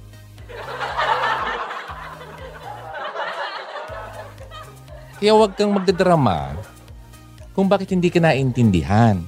Kaya 5.18 5.34
huwag 5.34 5.58
kang 5.58 5.74
magdadrama 5.74 6.54
kung 7.50 7.66
bakit 7.66 7.90
hindi 7.90 8.14
ka 8.14 8.22
naintindihan. 8.22 9.18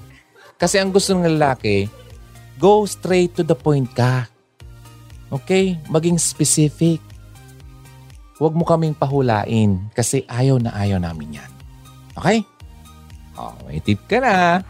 Kasi 0.55 0.79
ang 0.79 0.95
gusto 0.95 1.17
ng 1.17 1.27
lalaki, 1.27 1.91
go 2.61 2.87
straight 2.87 3.35
to 3.35 3.43
the 3.43 3.57
point 3.59 3.91
ka. 3.91 4.31
Okay? 5.35 5.75
Maging 5.91 6.23
specific. 6.23 7.03
Huwag 8.37 8.53
mo 8.53 8.69
kaming 8.69 8.95
pahulain 8.95 9.91
kasi 9.97 10.23
ayaw 10.29 10.61
na 10.61 10.71
ayaw 10.77 11.01
namin 11.01 11.41
yan. 11.41 11.51
Okay? 12.15 12.45
Oh, 13.35 13.57
may 13.65 13.81
tip 13.81 14.05
ka 14.05 14.21
na. 14.21 14.61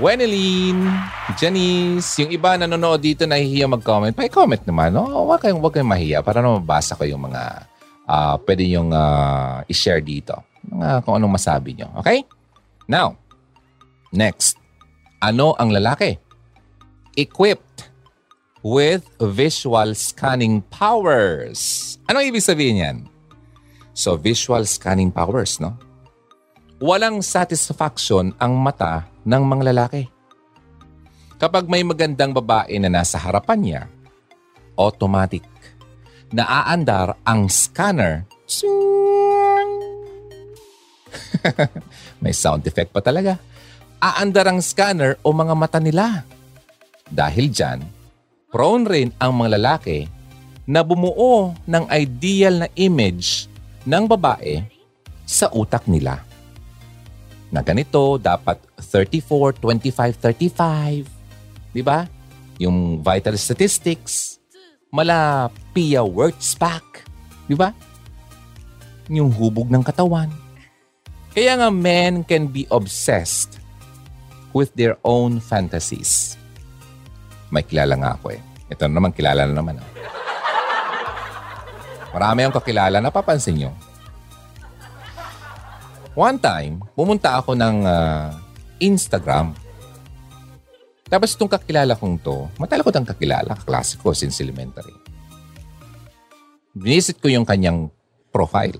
Weneline, 0.00 0.88
Janice, 1.36 2.24
yung 2.24 2.32
iba 2.32 2.56
nanonood 2.56 3.00
dito 3.00 3.28
nahihiya 3.28 3.68
mag-comment. 3.68 4.16
Pa-comment 4.16 4.64
naman. 4.64 4.96
No? 4.96 5.04
Huwag 5.28 5.44
kayong, 5.44 5.60
huwag 5.60 5.76
kayong 5.76 5.92
mahiya 5.92 6.18
para 6.24 6.40
na 6.40 6.56
mabasa 6.56 6.96
ko 6.96 7.04
yung 7.04 7.28
mga 7.28 7.68
uh, 8.08 8.34
pwede 8.48 8.64
yung 8.72 8.88
uh, 8.88 9.60
i-share 9.68 10.00
dito. 10.00 10.40
Mga 10.64 11.04
kung 11.04 11.20
anong 11.20 11.36
masabi 11.36 11.76
nyo. 11.76 11.92
Okay? 12.00 12.24
Now, 12.88 13.20
next. 14.16 14.56
Ano 15.20 15.54
ang 15.60 15.70
lalaki? 15.70 16.32
equipped 17.16 17.88
with 18.62 19.04
visual 19.20 19.94
scanning 19.94 20.62
powers. 20.70 21.96
Ano 22.08 22.22
ibig 22.22 22.44
sabihin 22.44 22.82
yan? 22.82 22.98
So, 23.92 24.16
visual 24.16 24.64
scanning 24.64 25.12
powers, 25.12 25.60
no? 25.60 25.76
Walang 26.80 27.22
satisfaction 27.22 28.34
ang 28.40 28.58
mata 28.58 29.06
ng 29.22 29.42
mga 29.42 29.62
lalaki. 29.74 30.02
Kapag 31.38 31.66
may 31.66 31.82
magandang 31.82 32.30
babae 32.30 32.78
na 32.78 32.86
nasa 32.86 33.18
harapan 33.18 33.58
niya, 33.58 33.82
automatic, 34.78 35.42
naaandar 36.30 37.18
ang 37.26 37.50
scanner. 37.50 38.24
may 42.22 42.30
sound 42.30 42.62
effect 42.66 42.94
pa 42.94 43.02
talaga. 43.02 43.38
Aandar 44.02 44.50
ang 44.50 44.58
scanner 44.62 45.18
o 45.22 45.30
mga 45.30 45.54
mata 45.54 45.78
nila 45.78 46.26
dahil 47.10 47.50
dyan, 47.50 47.82
prone 48.48 48.86
rin 48.86 49.08
ang 49.18 49.36
mga 49.36 49.58
lalaki 49.58 50.06
na 50.64 50.86
bumuo 50.86 51.52
ng 51.66 51.84
ideal 51.90 52.66
na 52.66 52.68
image 52.78 53.50
ng 53.82 54.04
babae 54.06 54.62
sa 55.26 55.50
utak 55.50 55.84
nila. 55.90 56.22
Na 57.52 57.60
ganito, 57.60 58.16
dapat 58.16 58.56
34, 58.80 59.60
25, 59.60 60.16
35. 60.16 61.04
Di 61.76 61.84
ba? 61.84 62.08
Yung 62.56 63.04
vital 63.04 63.36
statistics. 63.36 64.40
Mala 64.88 65.52
Pia 65.76 66.00
Wurtzbach. 66.00 67.04
Di 67.44 67.52
ba? 67.52 67.76
Yung 69.12 69.28
hubog 69.28 69.68
ng 69.68 69.84
katawan. 69.84 70.32
Kaya 71.36 71.60
nga 71.60 71.68
men 71.68 72.24
can 72.24 72.48
be 72.48 72.64
obsessed 72.72 73.60
with 74.56 74.72
their 74.72 74.96
own 75.04 75.40
fantasies. 75.40 76.40
May 77.52 77.64
kilala 77.64 78.00
nga 78.00 78.16
ako 78.16 78.32
eh. 78.32 78.40
Ito 78.72 78.88
naman, 78.88 79.12
kilala 79.12 79.44
na 79.44 79.52
naman. 79.52 79.76
Oh. 79.76 79.88
Marami 82.12 82.44
akong 82.44 82.60
kakilala, 82.60 83.00
napapansin 83.00 83.56
nyo. 83.56 83.72
One 86.12 86.36
time, 86.36 86.84
pumunta 86.92 87.40
ako 87.40 87.56
ng 87.56 87.88
uh, 87.88 88.36
Instagram. 88.76 89.56
Tapos 91.08 91.32
itong 91.32 91.48
kakilala 91.48 91.96
kong 91.96 92.20
to, 92.20 92.52
matagal 92.60 92.84
ko 92.84 92.92
itong 92.92 93.08
kakilala, 93.08 93.56
kaklase 93.56 93.96
ko 93.96 94.12
since 94.12 94.44
elementary. 94.44 94.92
Visit 96.76 97.16
ko 97.16 97.32
yung 97.32 97.48
kanyang 97.48 97.88
profile. 98.28 98.76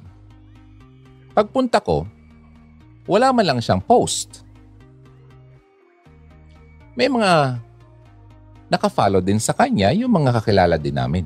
Pagpunta 1.33 1.81
ko, 1.81 2.05
wala 3.09 3.33
man 3.33 3.49
lang 3.49 3.61
siyang 3.65 3.81
post. 3.81 4.45
May 6.93 7.09
mga 7.09 7.57
nakafollow 8.69 9.25
din 9.25 9.41
sa 9.41 9.57
kanya 9.57 9.89
yung 9.97 10.13
mga 10.13 10.37
kakilala 10.37 10.77
din 10.77 10.97
namin. 10.97 11.25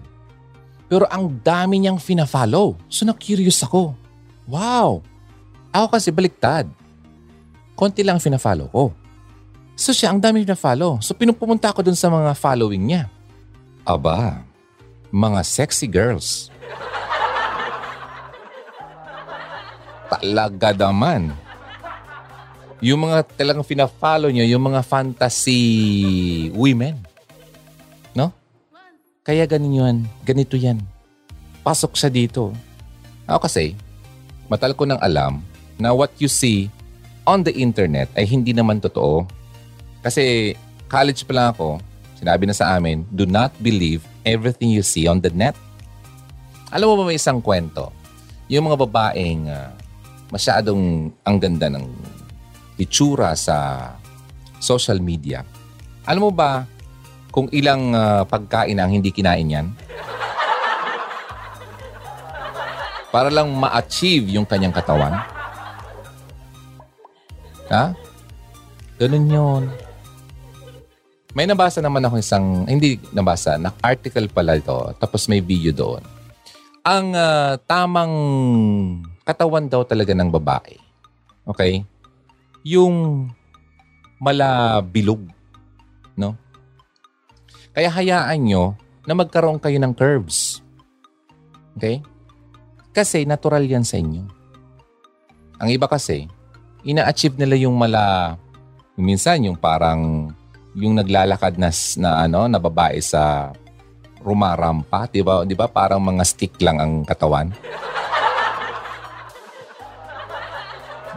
Pero 0.86 1.10
ang 1.10 1.34
dami 1.42 1.82
niyang 1.82 1.98
fina-follow. 1.98 2.78
So 2.86 3.02
na-curious 3.02 3.66
ako. 3.66 3.98
Wow! 4.46 5.02
Ako 5.72 5.86
kasi 5.96 6.10
baliktad. 6.10 6.66
Konti 7.76 8.04
lang 8.04 8.22
fina-follow 8.22 8.68
ko. 8.72 8.84
So 9.76 9.92
siya, 9.92 10.12
ang 10.12 10.20
dami 10.20 10.46
fina-follow. 10.46 11.00
So 11.04 11.12
pinupunta 11.12 11.70
ako 11.72 11.84
dun 11.84 11.98
sa 11.98 12.08
mga 12.08 12.32
following 12.36 12.84
niya. 12.84 13.02
Aba, 13.86 14.42
mga 15.12 15.40
sexy 15.44 15.86
girls. 15.86 16.48
Talaga 20.06 20.70
naman. 20.74 21.34
Yung 22.80 23.08
mga 23.08 23.24
talagang 23.36 23.66
fina-follow 23.66 24.30
niyo, 24.30 24.44
yung 24.46 24.64
mga 24.68 24.80
fantasy 24.84 25.60
women. 26.54 27.16
Kaya 29.26 29.42
ganin 29.42 29.74
yun. 29.74 29.96
Ganito 30.22 30.54
yan. 30.54 30.78
Pasok 31.66 31.98
siya 31.98 32.06
dito. 32.06 32.54
Ako 33.26 33.50
kasi, 33.50 33.74
matal 34.46 34.70
ko 34.78 34.86
nang 34.86 35.02
alam 35.02 35.42
na 35.76 35.92
what 35.92 36.12
you 36.20 36.28
see 36.28 36.72
on 37.26 37.42
the 37.42 37.52
internet 37.52 38.08
ay 38.16 38.24
hindi 38.24 38.54
naman 38.54 38.80
totoo. 38.80 39.26
Kasi 40.00 40.54
college 40.86 41.26
pa 41.26 41.32
lang 41.34 41.48
ako, 41.52 41.82
sinabi 42.16 42.46
na 42.46 42.54
sa 42.54 42.78
amin, 42.78 43.02
do 43.12 43.26
not 43.26 43.52
believe 43.60 44.06
everything 44.22 44.70
you 44.72 44.82
see 44.82 45.10
on 45.10 45.20
the 45.20 45.30
net. 45.34 45.58
Alam 46.70 46.94
mo 46.94 46.94
ba 47.02 47.04
may 47.10 47.18
isang 47.18 47.42
kwento? 47.42 47.90
Yung 48.46 48.70
mga 48.70 48.78
babaeng 48.86 49.50
uh, 49.50 49.70
masyadong 50.30 51.10
ang 51.26 51.36
ganda 51.38 51.66
ng 51.70 51.86
itsura 52.78 53.34
sa 53.34 53.90
social 54.62 54.98
media. 55.02 55.42
Alam 56.06 56.30
mo 56.30 56.32
ba, 56.32 56.66
kung 57.34 57.50
ilang 57.52 57.92
uh, 57.92 58.22
pagkain 58.24 58.78
ang 58.78 58.90
hindi 58.90 59.10
kinain 59.10 59.50
yan? 59.50 59.66
Para 63.10 63.32
lang 63.32 63.48
ma-achieve 63.54 64.28
yung 64.28 64.46
kanyang 64.46 64.74
katawan? 64.76 65.35
Ha? 67.70 67.94
Ganun 68.96 69.26
yun. 69.28 69.64
May 71.36 71.44
nabasa 71.44 71.84
naman 71.84 72.00
ako 72.00 72.16
isang, 72.16 72.64
hindi 72.64 72.96
nabasa, 73.12 73.60
na 73.60 73.68
article 73.84 74.32
pala 74.32 74.56
ito, 74.56 74.72
tapos 74.96 75.28
may 75.28 75.44
video 75.44 75.68
doon. 75.68 76.00
Ang 76.80 77.12
uh, 77.12 77.60
tamang 77.68 78.14
katawan 79.26 79.68
daw 79.68 79.84
talaga 79.84 80.16
ng 80.16 80.32
babae, 80.32 80.80
okay? 81.44 81.84
Yung 82.64 83.28
malabilog. 84.16 85.28
No? 86.16 86.40
Kaya 87.76 87.92
hayaan 87.92 88.40
nyo 88.48 88.72
na 89.04 89.12
magkaroon 89.12 89.60
kayo 89.60 89.76
ng 89.76 89.92
curves. 89.92 90.64
Okay? 91.76 92.00
Kasi 92.96 93.28
natural 93.28 93.68
yan 93.68 93.84
sa 93.84 94.00
inyo. 94.00 94.24
Ang 95.60 95.68
iba 95.68 95.84
kasi, 95.84 96.32
ina-achieve 96.86 97.34
nila 97.34 97.58
yung 97.58 97.74
mala, 97.74 98.38
minsan 98.94 99.42
yung 99.42 99.58
parang 99.58 100.30
yung 100.78 100.94
naglalakad 100.94 101.58
na, 101.58 101.74
na 101.98 102.10
ano, 102.24 102.46
na 102.46 102.62
babae 102.62 103.02
sa 103.02 103.50
rumarampa, 104.22 105.10
'di 105.10 105.20
ba? 105.26 105.42
'Di 105.42 105.54
ba 105.58 105.66
parang 105.66 106.00
mga 106.00 106.22
stick 106.22 106.54
lang 106.62 106.78
ang 106.78 106.92
katawan? 107.02 107.50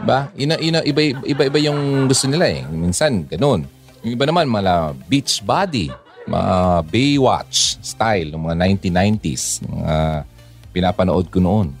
Ba? 0.00 0.32
Ina, 0.32 0.56
ina, 0.64 0.80
iba, 0.80 1.12
iba, 1.12 1.42
iba 1.44 1.58
yung 1.60 2.08
gusto 2.08 2.24
nila 2.24 2.48
eh. 2.48 2.64
Minsan, 2.72 3.28
ganun. 3.28 3.68
Yung 4.00 4.16
iba 4.16 4.24
naman, 4.24 4.48
mga 4.48 4.96
beach 5.04 5.44
body, 5.44 5.92
mga 6.24 6.88
Baywatch 6.88 7.76
style, 7.84 8.32
mga 8.32 8.80
1990s, 8.80 9.60
mga 9.60 10.24
pinapanood 10.72 11.28
ko 11.28 11.44
noon. 11.44 11.76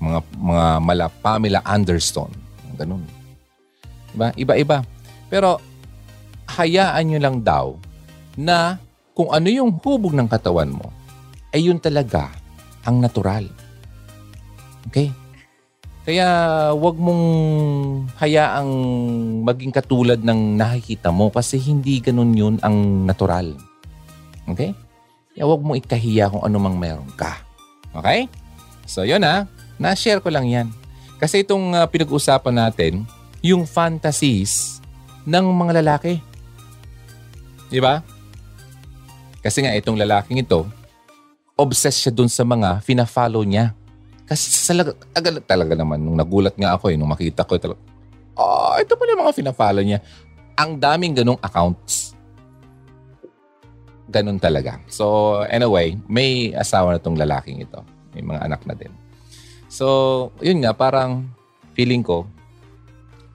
Mga, 0.00 0.18
mga 0.32 0.66
mala 0.80 1.06
Pamela 1.12 1.60
Anderson. 1.60 2.32
Ganun. 2.80 3.04
Diba? 4.16 4.32
Iba-iba. 4.40 4.80
Pero, 5.28 5.60
hayaan 6.48 7.04
nyo 7.12 7.18
lang 7.20 7.36
daw 7.44 7.76
na 8.40 8.80
kung 9.12 9.28
ano 9.30 9.52
yung 9.52 9.76
hubog 9.84 10.16
ng 10.16 10.26
katawan 10.26 10.72
mo, 10.72 10.88
ay 11.52 11.68
yun 11.68 11.76
talaga 11.76 12.32
ang 12.88 13.04
natural. 13.04 13.44
Okay? 14.88 15.12
Kaya 16.08 16.26
wag 16.72 16.96
mong 16.96 17.24
hayaang 18.16 18.72
maging 19.44 19.70
katulad 19.70 20.18
ng 20.24 20.56
nakikita 20.56 21.12
mo 21.12 21.28
kasi 21.28 21.60
hindi 21.60 22.00
ganun 22.00 22.32
yun 22.32 22.56
ang 22.64 23.04
natural. 23.04 23.52
Okay? 24.48 24.72
Kaya 25.36 25.44
wag 25.44 25.60
mong 25.60 25.78
ikahiya 25.84 26.32
kung 26.32 26.42
ano 26.42 26.56
mang 26.56 26.80
meron 26.80 27.06
ka. 27.14 27.44
Okay? 27.92 28.26
So 28.88 29.04
yun 29.04 29.22
ha, 29.22 29.44
na-share 29.76 30.24
ko 30.24 30.32
lang 30.32 30.48
yan. 30.48 30.72
Kasi 31.20 31.44
itong 31.44 31.76
uh, 31.76 31.84
pinag-usapan 31.84 32.56
natin, 32.56 33.04
yung 33.44 33.68
fantasies 33.68 34.80
ng 35.28 35.44
mga 35.44 35.84
lalaki. 35.84 36.16
Di 37.68 37.76
ba? 37.76 38.00
Kasi 39.44 39.60
nga 39.60 39.76
itong 39.76 40.00
lalaking 40.00 40.40
ito, 40.40 40.64
obsessed 41.60 42.08
siya 42.08 42.12
dun 42.12 42.28
sa 42.28 42.40
mga 42.40 42.80
fina-follow 42.80 43.44
niya. 43.44 43.76
Kasi 44.24 44.48
talaga, 44.64 44.96
talaga, 45.12 45.38
talaga 45.44 45.74
naman, 45.76 46.00
nung 46.00 46.16
nagulat 46.16 46.56
nga 46.56 46.72
ako 46.76 46.88
eh, 46.88 46.96
nung 46.96 47.12
makita 47.12 47.44
ko, 47.44 47.60
talaga, 47.60 47.80
oh, 48.40 48.80
ito 48.80 48.96
pala 48.96 49.12
yung 49.12 49.22
mga 49.28 49.36
fina-follow 49.36 49.84
niya. 49.84 50.00
Ang 50.56 50.80
daming 50.80 51.16
ganong 51.20 51.40
accounts. 51.44 52.16
Ganon 54.08 54.40
talaga. 54.40 54.80
So, 54.88 55.40
anyway, 55.46 56.00
may 56.08 56.56
asawa 56.56 56.96
na 56.96 57.00
tong 57.00 57.16
lalaking 57.16 57.60
ito. 57.60 57.84
May 58.16 58.24
mga 58.24 58.40
anak 58.44 58.64
na 58.64 58.74
din. 58.74 58.90
So, 59.70 59.86
yun 60.42 60.66
nga, 60.66 60.74
parang 60.74 61.30
feeling 61.78 62.02
ko, 62.02 62.26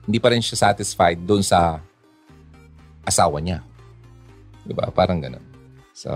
hindi 0.04 0.20
pa 0.20 0.28
rin 0.28 0.44
siya 0.44 0.68
satisfied 0.68 1.16
doon 1.24 1.40
sa 1.40 1.80
asawa 3.08 3.40
niya. 3.40 3.64
Diba? 4.68 4.92
Parang 4.92 5.16
ganun. 5.16 5.40
So, 5.96 6.12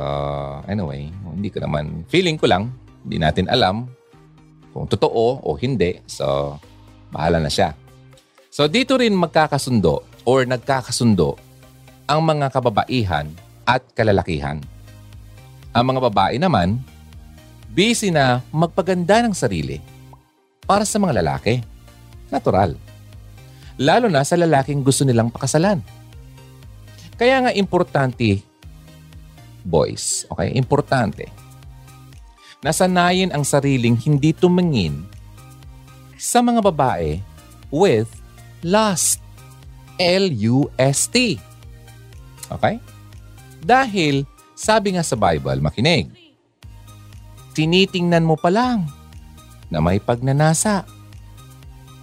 anyway, 0.68 1.08
hindi 1.08 1.48
ko 1.48 1.64
naman, 1.64 2.04
feeling 2.12 2.36
ko 2.36 2.44
lang, 2.44 2.68
hindi 3.00 3.16
natin 3.16 3.48
alam 3.48 3.88
kung 4.76 4.84
totoo 4.84 5.40
o 5.40 5.56
hindi. 5.56 6.04
So, 6.04 6.60
bahala 7.08 7.40
na 7.40 7.48
siya. 7.48 7.72
So, 8.52 8.68
dito 8.68 9.00
rin 9.00 9.16
magkakasundo 9.16 10.04
or 10.28 10.44
nagkakasundo 10.44 11.40
ang 12.04 12.20
mga 12.20 12.52
kababaihan 12.52 13.32
at 13.64 13.80
kalalakihan. 13.96 14.60
Ang 15.72 15.84
mga 15.94 16.00
babae 16.12 16.36
naman, 16.36 16.76
busy 17.72 18.12
na 18.12 18.44
magpaganda 18.52 19.24
ng 19.24 19.32
sarili 19.32 19.80
para 20.70 20.86
sa 20.86 21.02
mga 21.02 21.18
lalaki. 21.18 21.58
Natural. 22.30 22.78
Lalo 23.74 24.06
na 24.06 24.22
sa 24.22 24.38
lalaking 24.38 24.86
gusto 24.86 25.02
nilang 25.02 25.34
pakasalan. 25.34 25.82
Kaya 27.18 27.42
nga 27.42 27.50
importante, 27.50 28.38
boys, 29.66 30.30
okay? 30.30 30.54
Importante 30.54 31.40
nasanayin 32.60 33.32
ang 33.32 33.40
sariling 33.40 33.96
hindi 33.96 34.36
tumingin 34.36 35.04
sa 36.20 36.44
mga 36.44 36.60
babae 36.60 37.20
with 37.72 38.08
lust. 38.60 39.20
L-U-S-T. 40.00 41.36
Okay? 42.48 42.80
Dahil, 43.60 44.24
sabi 44.56 44.96
nga 44.96 45.04
sa 45.04 45.12
Bible, 45.12 45.60
makinig, 45.60 46.08
tinitingnan 47.52 48.24
mo 48.24 48.32
pa 48.40 48.48
lang 48.48 48.88
na 49.70 49.78
may 49.78 50.02
pagnanasa 50.02 50.84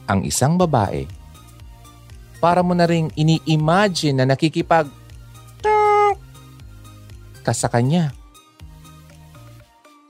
ang 0.08 0.24
isang 0.24 0.56
babae 0.56 1.04
para 2.40 2.64
mo 2.64 2.72
na 2.72 2.88
ring 2.88 3.12
ini-imagine 3.14 4.16
na 4.16 4.26
nakikipag 4.26 4.88
ka 7.48 7.54
sa 7.56 7.72
kanya. 7.72 8.12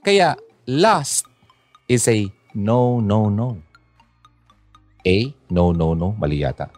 Kaya 0.01 0.33
lust 0.65 1.29
is 1.85 2.09
a 2.09 2.25
no, 2.57 2.97
no, 2.97 3.29
no. 3.29 3.61
A, 5.05 5.17
no, 5.53 5.69
no, 5.71 5.93
no. 5.93 6.17
Mali 6.17 6.41
yata. 6.41 6.73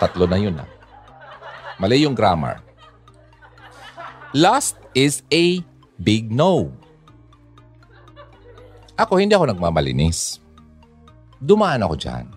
Tatlo 0.00 0.24
na 0.24 0.40
yun 0.40 0.56
ah. 0.56 0.68
Mali 1.76 2.00
yung 2.00 2.16
grammar. 2.16 2.64
Lust 4.32 4.80
is 4.96 5.20
a 5.28 5.60
big 6.00 6.32
no. 6.32 6.72
Ako, 9.00 9.16
hindi 9.16 9.32
ako 9.32 9.48
nagmamalinis. 9.56 10.36
Dumaan 11.40 11.80
ako 11.80 11.96
dyan. 11.96 12.28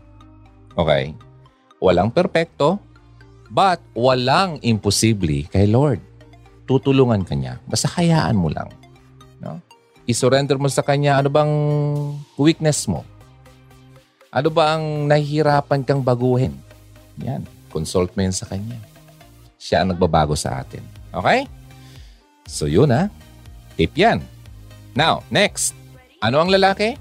Okay? 0.79 1.11
Walang 1.83 2.07
perpekto, 2.07 2.79
but 3.51 3.83
walang 3.91 4.63
imposible 4.63 5.43
kay 5.51 5.67
Lord. 5.67 5.99
Tutulungan 6.63 7.27
ka 7.27 7.35
niya. 7.35 7.59
Basta 7.67 7.91
hayaan 7.99 8.39
mo 8.39 8.47
lang. 8.47 8.71
No? 9.43 9.59
I-surrender 10.07 10.55
mo 10.55 10.71
sa 10.71 10.87
Kanya 10.87 11.19
ano 11.19 11.27
bang 11.27 11.51
weakness 12.39 12.87
mo. 12.87 13.03
Ano 14.31 14.47
ba 14.47 14.79
ang 14.79 15.11
nahihirapan 15.11 15.83
kang 15.83 15.99
baguhin? 15.99 16.55
Yan. 17.19 17.43
Consult 17.75 18.15
mo 18.15 18.23
yan 18.23 18.31
sa 18.31 18.47
Kanya. 18.47 18.79
Siya 19.59 19.83
ang 19.83 19.91
nagbabago 19.91 20.31
sa 20.39 20.63
atin. 20.63 20.81
Okay? 21.11 21.43
So 22.47 22.71
yun 22.71 22.87
ha. 22.95 23.11
Tip 23.75 23.91
yan. 23.99 24.23
Now, 24.95 25.27
next. 25.27 25.82
Ano 26.23 26.39
ang 26.39 26.47
lalaki? 26.47 26.95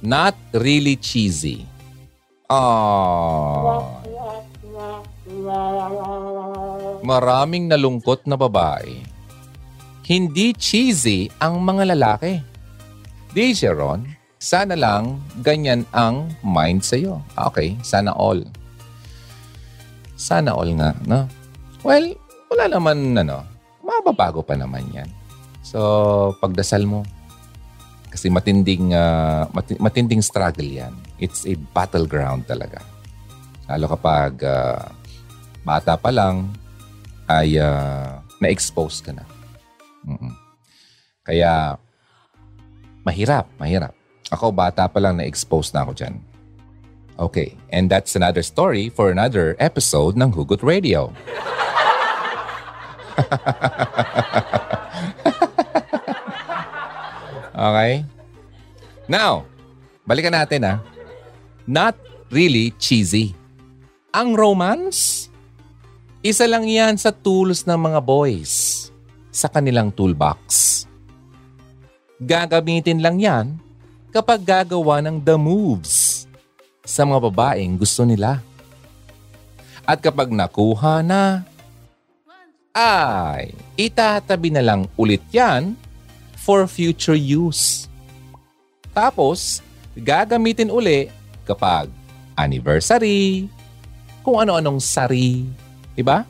Not 0.00 0.32
really 0.56 0.96
cheesy. 0.96 1.68
Oh. 2.48 4.00
Maraming 7.04 7.68
nalungkot 7.68 8.24
na 8.24 8.40
babae 8.40 9.12
hindi 10.12 10.50
cheesy 10.52 11.30
ang 11.38 11.62
mga 11.62 11.94
lalaki. 11.94 12.42
Di 13.32 13.54
Sharon, 13.54 14.04
sana 14.36 14.74
lang 14.74 15.22
ganyan 15.40 15.86
ang 15.94 16.28
mind 16.42 16.82
sa'yo. 16.82 17.22
Okay, 17.48 17.78
sana 17.80 18.12
all. 18.12 18.42
Sana 20.18 20.52
all 20.52 20.68
nga, 20.76 20.92
no? 21.06 21.24
Well, 21.86 22.12
wala 22.52 22.68
naman, 22.68 23.16
ano, 23.16 23.46
mababago 23.80 24.44
pa 24.44 24.58
naman 24.58 24.84
yan. 24.92 25.08
So, 25.64 26.36
pagdasal 26.42 26.84
mo. 26.84 27.06
Kasi 28.12 28.28
matinding, 28.28 28.92
uh, 28.92 29.48
matinding 29.80 30.20
struggle 30.20 30.68
yan. 30.68 30.92
It's 31.16 31.48
a 31.48 31.56
battleground 31.72 32.44
talaga. 32.44 32.84
Lalo 33.72 33.88
kapag 33.88 34.36
uh, 34.44 34.84
bata 35.64 35.96
pa 35.96 36.12
lang, 36.12 36.52
ay 37.24 37.56
uh, 37.56 38.20
na-expose 38.36 39.00
ka 39.00 39.16
na. 39.16 39.24
Mm-mm. 40.04 40.28
Kaya, 41.24 41.80
mahirap, 43.00 43.48
mahirap. 43.56 43.96
Ako, 44.28 44.52
bata 44.52 44.84
pa 44.92 45.00
lang 45.00 45.16
na-expose 45.16 45.72
na 45.72 45.88
ako 45.88 45.96
dyan. 45.96 46.20
Okay, 47.16 47.56
and 47.72 47.88
that's 47.88 48.12
another 48.12 48.42
story 48.42 48.92
for 48.92 49.08
another 49.08 49.56
episode 49.56 50.20
ng 50.20 50.32
Hugot 50.36 50.60
Radio. 50.60 51.12
okay? 57.62 58.02
Now, 59.06 59.46
balikan 60.02 60.34
natin 60.34 60.66
ah. 60.66 60.78
Not 61.62 61.94
really 62.34 62.74
cheesy. 62.82 63.38
Ang 64.10 64.34
romance, 64.34 65.30
isa 66.26 66.44
lang 66.50 66.66
yan 66.66 66.98
sa 66.98 67.14
tools 67.14 67.62
ng 67.64 67.78
mga 67.78 68.00
boys 68.02 68.90
sa 69.30 69.46
kanilang 69.46 69.94
toolbox. 69.94 70.84
Gagamitin 72.18 73.02
lang 73.02 73.16
yan 73.18 73.46
kapag 74.12 74.44
gagawa 74.44 75.00
ng 75.00 75.18
the 75.22 75.34
moves 75.38 76.26
sa 76.84 77.06
mga 77.06 77.32
babaeng 77.32 77.78
gusto 77.78 78.04
nila. 78.04 78.42
At 79.82 79.98
kapag 79.98 80.30
nakuha 80.30 81.02
na, 81.02 81.42
ay 82.72 83.52
itatabi 83.76 84.48
na 84.48 84.62
lang 84.64 84.88
ulit 84.96 85.20
yan 85.28 85.76
for 86.42 86.66
future 86.66 87.14
use. 87.14 87.86
Tapos, 88.90 89.62
gagamitin 89.94 90.68
uli 90.68 91.08
kapag 91.46 91.86
anniversary, 92.34 93.46
kung 94.26 94.42
ano-anong 94.42 94.82
sari, 94.82 95.46
iba? 95.94 96.26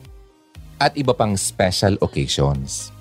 At 0.77 0.93
iba 0.93 1.17
pang 1.17 1.33
special 1.33 1.97
occasions. 2.01 2.93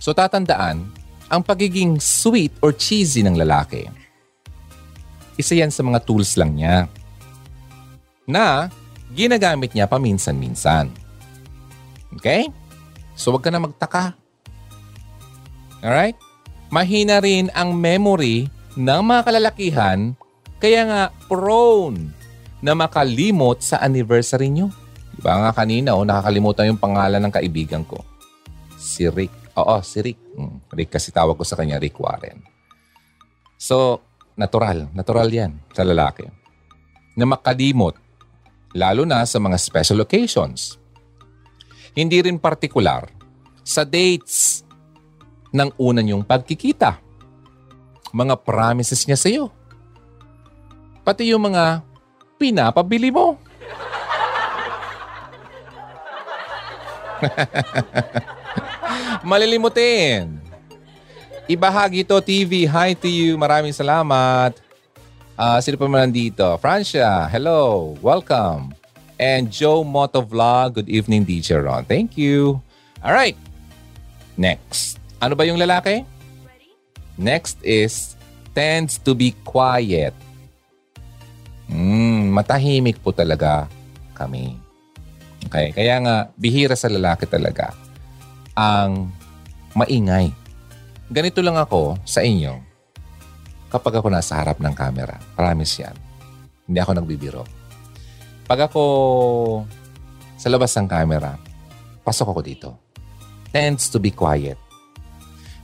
So 0.00 0.12
tatandaan, 0.12 0.84
ang 1.32 1.42
pagiging 1.42 1.96
sweet 1.96 2.52
or 2.60 2.76
cheesy 2.76 3.24
ng 3.24 3.40
lalaki, 3.40 3.88
isa 5.40 5.56
yan 5.56 5.72
sa 5.72 5.80
mga 5.80 6.04
tools 6.04 6.36
lang 6.36 6.52
niya 6.54 6.86
na 8.28 8.68
ginagamit 9.12 9.72
niya 9.72 9.88
paminsan-minsan. 9.88 10.92
Okay? 12.20 12.48
So 13.16 13.32
wag 13.32 13.44
ka 13.44 13.50
na 13.50 13.62
magtaka. 13.62 14.23
Alright? 15.84 16.16
Mahina 16.72 17.20
rin 17.20 17.52
ang 17.52 17.76
memory 17.76 18.48
ng 18.72 19.00
mga 19.04 19.20
kalalakihan 19.28 20.16
kaya 20.56 20.88
nga 20.88 21.02
prone 21.28 22.08
na 22.64 22.72
makalimot 22.72 23.60
sa 23.60 23.84
anniversary 23.84 24.48
nyo. 24.48 24.72
Diba 25.12 25.36
nga 25.36 25.52
kanina, 25.52 25.92
oh, 25.92 26.08
nakakalimutan 26.08 26.72
yung 26.72 26.80
pangalan 26.80 27.20
ng 27.20 27.32
kaibigan 27.36 27.84
ko. 27.84 28.00
Si 28.80 29.04
Rick. 29.04 29.52
Oo, 29.60 29.76
si 29.84 30.00
Rick. 30.00 30.18
Hmm, 30.32 30.64
Rick 30.72 30.96
kasi 30.96 31.12
tawag 31.12 31.36
ko 31.36 31.44
sa 31.44 31.60
kanya, 31.60 31.76
Rick 31.76 32.00
Warren. 32.00 32.40
So, 33.60 34.00
natural. 34.40 34.88
Natural 34.96 35.28
yan 35.28 35.60
sa 35.76 35.84
lalaki. 35.84 36.24
Na 37.14 37.28
makalimot 37.28 37.94
lalo 38.74 39.04
na 39.04 39.22
sa 39.28 39.36
mga 39.36 39.60
special 39.60 40.02
occasions. 40.02 40.80
Hindi 41.94 42.24
rin 42.24 42.40
partikular 42.40 43.06
sa 43.62 43.86
dates 43.86 44.63
ng 45.54 45.70
una 45.78 46.02
niyong 46.02 46.26
pagkikita. 46.26 46.98
Mga 48.10 48.34
promises 48.42 49.06
niya 49.06 49.14
sa 49.14 49.30
iyo. 49.30 49.54
Pati 51.06 51.30
yung 51.30 51.46
mga 51.46 51.86
pinapabili 52.34 53.14
mo. 53.14 53.38
Malilimutin. 59.30 60.42
Ibahagi 61.46 62.02
to 62.02 62.18
TV. 62.18 62.66
Hi 62.66 62.98
to 62.98 63.06
you. 63.06 63.38
Maraming 63.38 63.72
salamat. 63.72 64.58
Uh, 65.34 65.58
sino 65.62 65.78
pa 65.78 65.86
man 65.90 66.10
nandito? 66.10 66.46
Francia, 66.62 67.26
hello. 67.30 67.94
Welcome. 67.98 68.74
And 69.18 69.50
Joe 69.50 69.82
Motovlog, 69.86 70.82
good 70.82 70.90
evening 70.90 71.26
DJ 71.26 71.62
Ron. 71.62 71.86
Thank 71.86 72.18
you. 72.18 72.62
All 73.02 73.14
right. 73.14 73.38
Next. 74.34 75.03
Ano 75.24 75.40
ba 75.40 75.48
yung 75.48 75.56
lalaki? 75.56 76.04
Next 77.16 77.56
is 77.64 78.12
tends 78.52 79.00
to 79.00 79.16
be 79.16 79.32
quiet. 79.40 80.12
Mm, 81.64 82.28
matahimik 82.28 83.00
po 83.00 83.08
talaga 83.08 83.64
kami. 84.12 84.60
Okay, 85.48 85.72
kaya 85.72 85.96
nga 86.04 86.28
bihira 86.36 86.76
sa 86.76 86.92
lalaki 86.92 87.24
talaga 87.24 87.72
ang 88.52 89.08
maingay. 89.72 90.28
Ganito 91.08 91.40
lang 91.40 91.56
ako 91.56 91.96
sa 92.04 92.20
inyo 92.20 92.60
kapag 93.72 94.04
ako 94.04 94.12
nasa 94.12 94.36
harap 94.36 94.60
ng 94.60 94.76
camera. 94.76 95.16
Promise 95.32 95.74
yan. 95.88 95.96
Hindi 96.68 96.78
ako 96.84 96.92
nagbibiro. 97.00 97.42
Pag 98.44 98.68
ako 98.68 98.84
sa 100.36 100.52
labas 100.52 100.76
ng 100.76 100.84
camera, 100.84 101.32
pasok 102.04 102.36
ako 102.36 102.40
dito. 102.44 102.68
Tends 103.48 103.88
to 103.88 103.96
be 103.96 104.12
quiet. 104.12 104.63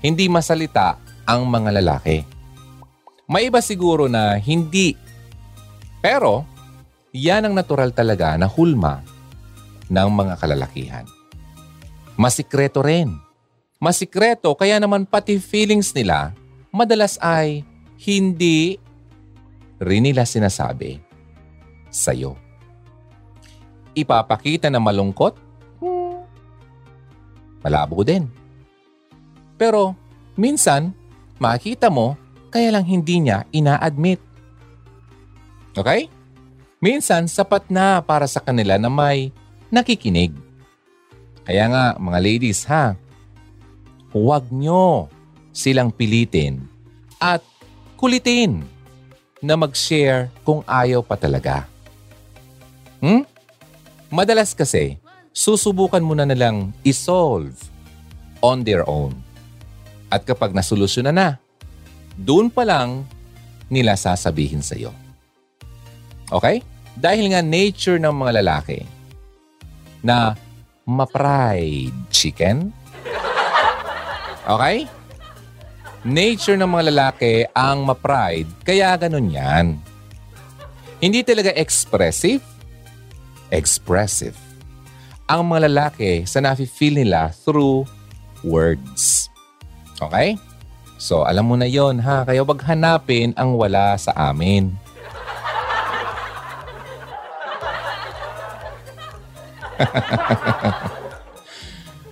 Hindi 0.00 0.32
masalita 0.32 0.96
ang 1.28 1.44
mga 1.44 1.76
lalaki. 1.80 2.24
May 3.30 3.52
iba 3.52 3.60
siguro 3.60 4.08
na 4.08 4.40
hindi. 4.40 4.96
Pero, 6.00 6.42
yan 7.12 7.46
ang 7.46 7.54
natural 7.54 7.92
talaga 7.92 8.34
na 8.40 8.48
hulma 8.48 9.04
ng 9.86 10.08
mga 10.08 10.34
kalalakihan. 10.40 11.06
Masikreto 12.16 12.80
rin. 12.80 13.12
Masikreto 13.76 14.52
kaya 14.56 14.80
naman 14.80 15.04
pati 15.04 15.36
feelings 15.40 15.92
nila 15.92 16.32
madalas 16.72 17.18
ay 17.20 17.64
hindi 18.00 18.78
rin 19.80 20.04
nila 20.04 20.24
sinasabi 20.24 21.00
sa'yo. 21.90 22.36
Ipapakita 23.92 24.70
na 24.70 24.78
malungkot? 24.78 25.34
Hmm, 25.82 26.22
malabo 27.64 28.06
din. 28.06 28.39
Pero 29.60 29.92
minsan, 30.40 30.96
makita 31.36 31.92
mo, 31.92 32.16
kaya 32.48 32.72
lang 32.72 32.88
hindi 32.88 33.20
niya 33.20 33.44
ina-admit. 33.52 34.16
Okay? 35.76 36.08
Minsan, 36.80 37.28
sapat 37.28 37.68
na 37.68 38.00
para 38.00 38.24
sa 38.24 38.40
kanila 38.40 38.80
na 38.80 38.88
may 38.88 39.28
nakikinig. 39.68 40.32
Kaya 41.44 41.68
nga, 41.68 41.84
mga 42.00 42.18
ladies 42.24 42.64
ha, 42.72 42.96
huwag 44.16 44.48
nyo 44.48 45.12
silang 45.52 45.92
pilitin 45.92 46.64
at 47.20 47.44
kulitin 48.00 48.64
na 49.44 49.60
mag-share 49.60 50.32
kung 50.40 50.64
ayaw 50.64 51.04
pa 51.04 51.20
talaga. 51.20 51.68
Hmm? 53.04 53.28
Madalas 54.08 54.56
kasi, 54.56 54.96
susubukan 55.36 56.00
mo 56.00 56.16
na 56.16 56.24
nilang 56.24 56.72
isolve 56.80 57.54
on 58.40 58.64
their 58.64 58.88
own. 58.88 59.12
At 60.10 60.26
kapag 60.26 60.52
nasolusyon 60.52 61.08
na 61.08 61.14
na, 61.14 61.28
doon 62.18 62.50
pa 62.50 62.66
lang 62.66 63.06
nila 63.70 63.94
sasabihin 63.94 64.60
sa 64.60 64.74
iyo. 64.74 64.90
Okay? 66.28 66.60
Dahil 66.98 67.30
nga 67.30 67.40
nature 67.40 68.02
ng 68.02 68.12
mga 68.12 68.42
lalaki 68.42 68.82
na 70.02 70.34
ma-pride 70.84 71.94
chicken. 72.10 72.74
Okay? 74.50 74.90
nature 76.04 76.56
ng 76.56 76.68
mga 76.68 76.84
lalaki 76.92 77.44
ang 77.52 77.84
ma-pride, 77.84 78.48
kaya 78.64 78.96
ganun 78.96 79.28
yan. 79.28 79.66
Hindi 81.00 81.24
talaga 81.24 81.52
expressive, 81.56 82.44
expressive. 83.52 84.36
Ang 85.30 85.48
mga 85.48 85.70
lalaki 85.70 86.24
sa 86.26 86.42
nafe-feel 86.42 87.00
nila 87.04 87.32
through 87.44 87.86
words. 88.44 89.29
Okay? 90.00 90.40
So, 91.00 91.24
alam 91.24 91.48
mo 91.48 91.56
na 91.56 91.64
yon 91.64 91.96
ha. 92.00 92.24
Kaya 92.28 92.44
wag 92.44 92.60
hanapin 92.64 93.32
ang 93.36 93.56
wala 93.56 93.96
sa 93.96 94.12
amin. 94.16 94.76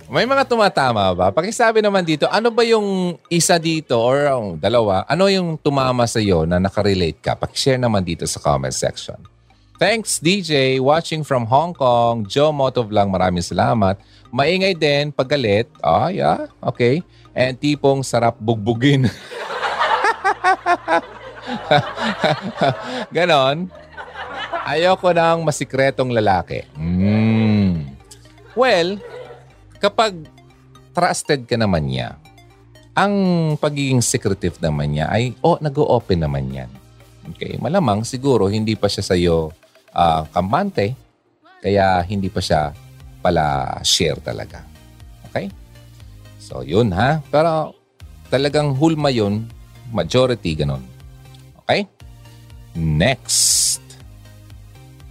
May 0.09 0.25
mga 0.25 0.41
tumatama 0.49 1.13
ba? 1.13 1.29
Pakisabi 1.29 1.85
naman 1.85 2.01
dito, 2.01 2.25
ano 2.33 2.49
ba 2.49 2.65
yung 2.65 3.13
isa 3.29 3.61
dito 3.61 3.93
or 3.93 4.25
um, 4.33 4.57
dalawa, 4.57 5.05
ano 5.05 5.29
yung 5.29 5.53
tumama 5.61 6.09
sa 6.09 6.17
iyo 6.17 6.49
na 6.49 6.57
nakarelate 6.57 7.21
ka? 7.21 7.37
Pakishare 7.37 7.77
naman 7.77 8.01
dito 8.01 8.25
sa 8.25 8.41
comment 8.41 8.73
section. 8.73 9.21
Thanks 9.77 10.17
DJ, 10.17 10.81
watching 10.81 11.21
from 11.21 11.45
Hong 11.45 11.77
Kong. 11.77 12.25
Joe 12.25 12.49
Motovlog, 12.49 13.05
maraming 13.05 13.45
salamat. 13.45 14.01
Maingay 14.33 14.73
din, 14.73 15.13
paggalit. 15.13 15.69
Ah, 15.79 16.09
yeah, 16.09 16.49
okay. 16.57 17.05
And 17.39 17.55
tipong 17.55 18.03
sarap 18.03 18.35
bugbugin. 18.35 19.07
Ganon. 23.15 23.71
Ayoko 24.67 25.15
ng 25.15 25.47
masikretong 25.47 26.11
lalaki. 26.11 26.67
Mm. 26.75 27.95
Well, 28.59 28.99
kapag 29.79 30.27
trusted 30.91 31.47
ka 31.47 31.55
naman 31.55 31.87
niya, 31.87 32.19
ang 32.91 33.55
pagiging 33.55 34.03
secretive 34.03 34.59
naman 34.59 34.99
niya 34.99 35.07
ay, 35.07 35.31
oh, 35.39 35.55
nag-open 35.63 36.19
naman 36.19 36.51
yan. 36.51 36.67
Okay, 37.31 37.55
malamang 37.55 38.03
siguro 38.03 38.51
hindi 38.51 38.75
pa 38.75 38.91
siya 38.91 39.15
sa'yo 39.15 39.55
uh, 39.95 40.27
kampante, 40.33 40.91
kaya 41.63 42.03
hindi 42.03 42.27
pa 42.27 42.43
siya 42.43 42.75
pala 43.23 43.79
share 43.87 44.19
talaga. 44.19 44.67
Okay? 45.31 45.47
So, 46.49 46.65
yun 46.65 46.89
ha. 46.97 47.21
Pero 47.29 47.77
talagang 48.33 48.73
hulma 48.73 49.13
yun, 49.13 49.45
majority 49.93 50.57
ganun. 50.57 50.81
Okay? 51.61 51.85
Next. 52.73 53.85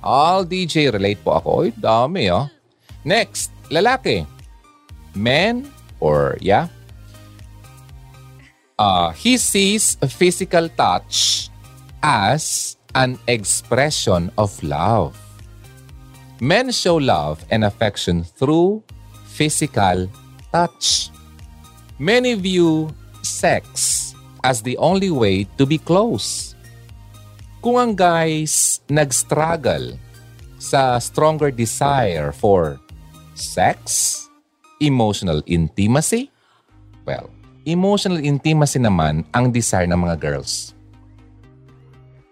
All 0.02 0.42
DJ 0.42 0.90
relate 0.90 1.22
po 1.22 1.38
ako. 1.38 1.48
Oy, 1.62 1.68
dami 1.78 2.34
oh. 2.34 2.50
Next, 3.06 3.54
lalaki 3.70 4.26
men 5.14 5.66
or 5.98 6.36
yeah 6.38 6.68
uh, 8.78 9.10
he 9.12 9.36
sees 9.36 9.98
a 10.00 10.08
physical 10.08 10.68
touch 10.70 11.50
as 12.02 12.76
an 12.94 13.18
expression 13.26 14.30
of 14.38 14.54
love. 14.62 15.18
Men 16.40 16.70
show 16.70 16.96
love 16.96 17.44
and 17.50 17.64
affection 17.64 18.22
through 18.22 18.82
physical 19.26 20.08
touch. 20.52 21.10
Many 21.98 22.38
view 22.38 22.94
sex 23.26 24.14
as 24.46 24.62
the 24.62 24.78
only 24.78 25.10
way 25.10 25.50
to 25.58 25.66
be 25.66 25.82
close. 25.82 26.54
Kung 27.58 27.74
ang 27.74 27.92
guys 27.98 28.78
nag-struggle 28.86 29.98
sa 30.62 31.02
stronger 31.02 31.50
desire 31.50 32.30
for 32.30 32.78
sex, 33.34 34.14
emotional 34.78 35.42
intimacy, 35.50 36.30
well, 37.02 37.30
emotional 37.66 38.22
intimacy 38.22 38.78
naman 38.78 39.26
ang 39.34 39.50
desire 39.50 39.90
ng 39.90 39.98
mga 39.98 40.22
girls. 40.22 40.74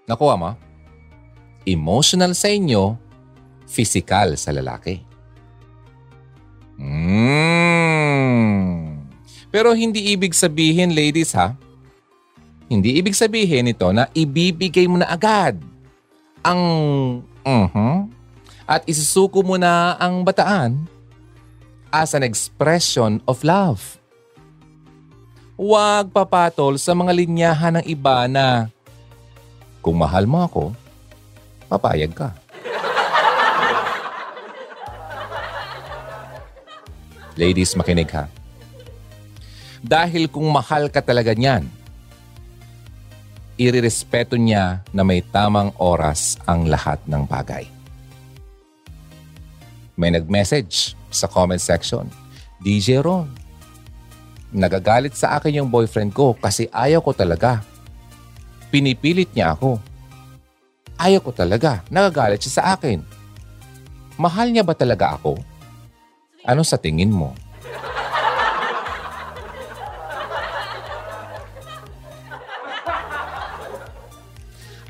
Nakuha 0.06 0.34
mo? 0.38 0.50
Emotional 1.66 2.38
sa 2.38 2.46
inyo, 2.46 2.94
physical 3.66 4.38
sa 4.38 4.54
lalaki. 4.54 5.05
Pero 9.56 9.72
hindi 9.72 10.12
ibig 10.12 10.36
sabihin, 10.36 10.92
ladies 10.92 11.32
ha, 11.32 11.56
hindi 12.68 12.92
ibig 13.00 13.16
sabihin 13.16 13.72
ito 13.72 13.88
na 13.88 14.04
ibibigay 14.12 14.84
mo 14.84 15.00
na 15.00 15.08
agad 15.08 15.56
ang 16.44 16.60
uh-huh, 17.40 18.04
at 18.68 18.84
isusuko 18.84 19.40
mo 19.40 19.56
na 19.56 19.96
ang 19.96 20.20
bataan 20.28 20.84
as 21.88 22.12
an 22.12 22.20
expression 22.20 23.24
of 23.24 23.40
love. 23.40 23.96
Huwag 25.56 26.12
papatol 26.12 26.76
sa 26.76 26.92
mga 26.92 27.16
linyahan 27.16 27.80
ng 27.80 27.84
iba 27.88 28.28
na 28.28 28.68
kung 29.80 29.96
mahal 29.96 30.28
mo 30.28 30.44
ako, 30.44 30.64
papayag 31.72 32.12
ka. 32.12 32.28
Ladies, 37.40 37.72
makinig 37.72 38.12
ha. 38.12 38.28
Dahil 39.86 40.26
kung 40.26 40.50
mahal 40.50 40.90
ka 40.90 40.98
talaga 40.98 41.30
niyan, 41.30 41.62
irirespeto 43.54 44.34
niya 44.34 44.82
na 44.90 45.06
may 45.06 45.22
tamang 45.22 45.70
oras 45.78 46.34
ang 46.42 46.66
lahat 46.66 46.98
ng 47.06 47.22
bagay. 47.22 47.70
May 49.94 50.10
nag-message 50.10 50.98
sa 51.08 51.30
comment 51.30 51.62
section, 51.62 52.10
DJ 52.58 52.98
Ron, 52.98 53.30
nagagalit 54.50 55.14
sa 55.14 55.38
akin 55.38 55.62
yung 55.62 55.70
boyfriend 55.70 56.10
ko 56.10 56.34
kasi 56.34 56.66
ayaw 56.74 56.98
ko 56.98 57.14
talaga. 57.14 57.62
Pinipilit 58.74 59.30
niya 59.38 59.54
ako. 59.54 59.78
Ayaw 60.98 61.22
ko 61.22 61.30
talaga. 61.30 61.86
Nagagalit 61.94 62.42
siya 62.42 62.58
sa 62.58 62.64
akin. 62.74 63.06
Mahal 64.18 64.50
niya 64.50 64.66
ba 64.66 64.74
talaga 64.74 65.14
ako? 65.14 65.38
Ano 66.42 66.66
sa 66.66 66.74
tingin 66.74 67.14
mo? 67.14 67.38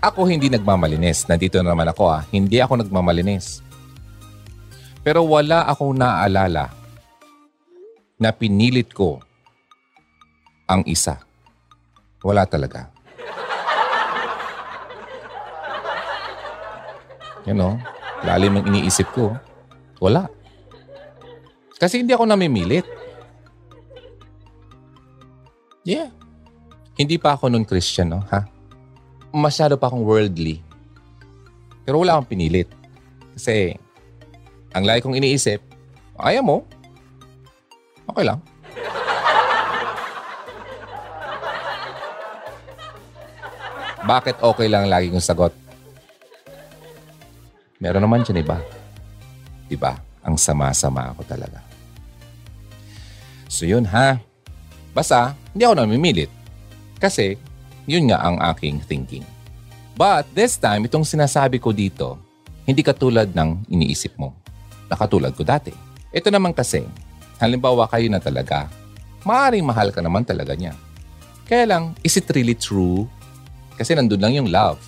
Ako 0.07 0.22
hindi 0.30 0.46
nagmamalinis. 0.46 1.26
Nandito 1.26 1.59
na 1.59 1.74
naman 1.74 1.90
ako 1.90 2.07
ah. 2.07 2.22
Hindi 2.30 2.62
ako 2.62 2.78
nagmamalinis. 2.78 3.59
Pero 5.02 5.26
wala 5.26 5.66
akong 5.66 5.98
naaalala 5.98 6.70
na 8.14 8.30
pinilit 8.30 8.94
ko 8.94 9.18
ang 10.70 10.86
isa. 10.86 11.18
Wala 12.22 12.46
talaga. 12.46 12.86
You 17.46 17.54
know, 17.54 17.78
lalim 18.22 18.62
ang 18.62 18.66
iniisip 18.70 19.11
ko. 19.11 19.34
Wala. 19.98 20.30
Kasi 21.82 22.02
hindi 22.02 22.14
ako 22.14 22.30
namimilit. 22.30 22.86
Yeah. 25.82 26.11
Hindi 26.94 27.18
pa 27.18 27.34
ako 27.34 27.50
nun 27.50 27.66
Christian, 27.66 28.14
no? 28.14 28.22
Ha? 28.30 28.55
Masyado 29.35 29.74
pa 29.79 29.89
akong 29.89 30.05
worldly. 30.07 30.62
Pero 31.87 32.03
wala 32.03 32.18
akong 32.18 32.31
pinilit. 32.35 32.66
Kasi, 33.37 33.77
ang 34.74 34.85
lagi 34.85 35.05
kong 35.05 35.16
iniisip, 35.16 35.61
ayaw 36.18 36.43
mo, 36.43 36.57
okay 38.11 38.24
lang. 38.27 38.41
Bakit 44.07 44.39
okay 44.39 44.68
lang 44.70 44.87
lagi 44.87 45.11
kong 45.11 45.22
sagot? 45.22 45.51
Meron 47.83 48.07
naman 48.07 48.22
dyan 48.22 48.41
iba. 48.41 48.62
Diba? 49.66 49.99
Ang 50.22 50.39
sama-sama 50.39 51.11
ako 51.11 51.27
talaga. 51.27 51.59
So 53.51 53.66
yun 53.66 53.87
ha. 53.91 54.18
Basta, 54.95 55.35
hindi 55.53 55.66
ako 55.66 55.74
namimilit. 55.77 56.31
Kasi, 56.97 57.37
yun 57.87 58.11
nga 58.11 58.18
ang 58.20 58.43
aking 58.55 58.82
thinking. 58.84 59.24
But 59.97 60.28
this 60.37 60.61
time, 60.61 60.84
itong 60.84 61.09
sinasabi 61.09 61.57
ko 61.57 61.72
dito, 61.72 62.20
hindi 62.68 62.84
katulad 62.84 63.32
ng 63.32 63.70
iniisip 63.72 64.18
mo. 64.20 64.34
Nakatulad 64.91 65.32
ko 65.32 65.47
dati. 65.47 65.72
Ito 66.12 66.28
naman 66.28 66.53
kasi, 66.53 66.84
halimbawa 67.41 67.89
kayo 67.89 68.11
na 68.11 68.20
talaga, 68.20 68.68
maaaring 69.24 69.64
mahal 69.64 69.89
ka 69.95 70.05
naman 70.05 70.26
talaga 70.26 70.53
niya. 70.53 70.76
Kaya 71.47 71.64
lang, 71.64 71.95
is 72.03 72.18
it 72.18 72.26
really 72.34 72.59
true? 72.59 73.07
Kasi 73.78 73.95
nandun 73.95 74.20
lang 74.20 74.34
yung 74.34 74.51
love. 74.51 74.82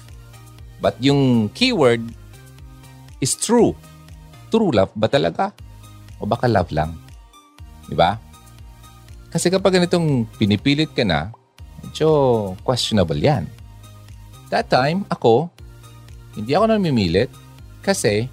But 0.83 0.99
yung 0.99 1.55
keyword 1.55 2.03
is 3.23 3.39
true. 3.39 3.79
True 4.51 4.75
love 4.75 4.91
ba 4.99 5.07
talaga? 5.07 5.55
O 6.19 6.27
baka 6.27 6.51
love 6.51 6.75
lang? 6.75 6.99
Di 7.87 7.95
ba? 7.95 8.19
Kasi 9.31 9.53
kapag 9.53 9.79
ganitong 9.79 10.27
pinipilit 10.35 10.91
ka 10.97 11.07
na, 11.07 11.31
medyo 11.89 12.53
questionable 12.69 13.17
yan. 13.17 13.49
That 14.53 14.69
time, 14.69 15.09
ako, 15.09 15.49
hindi 16.37 16.53
ako 16.53 16.77
namimilit 16.77 17.33
kasi 17.81 18.29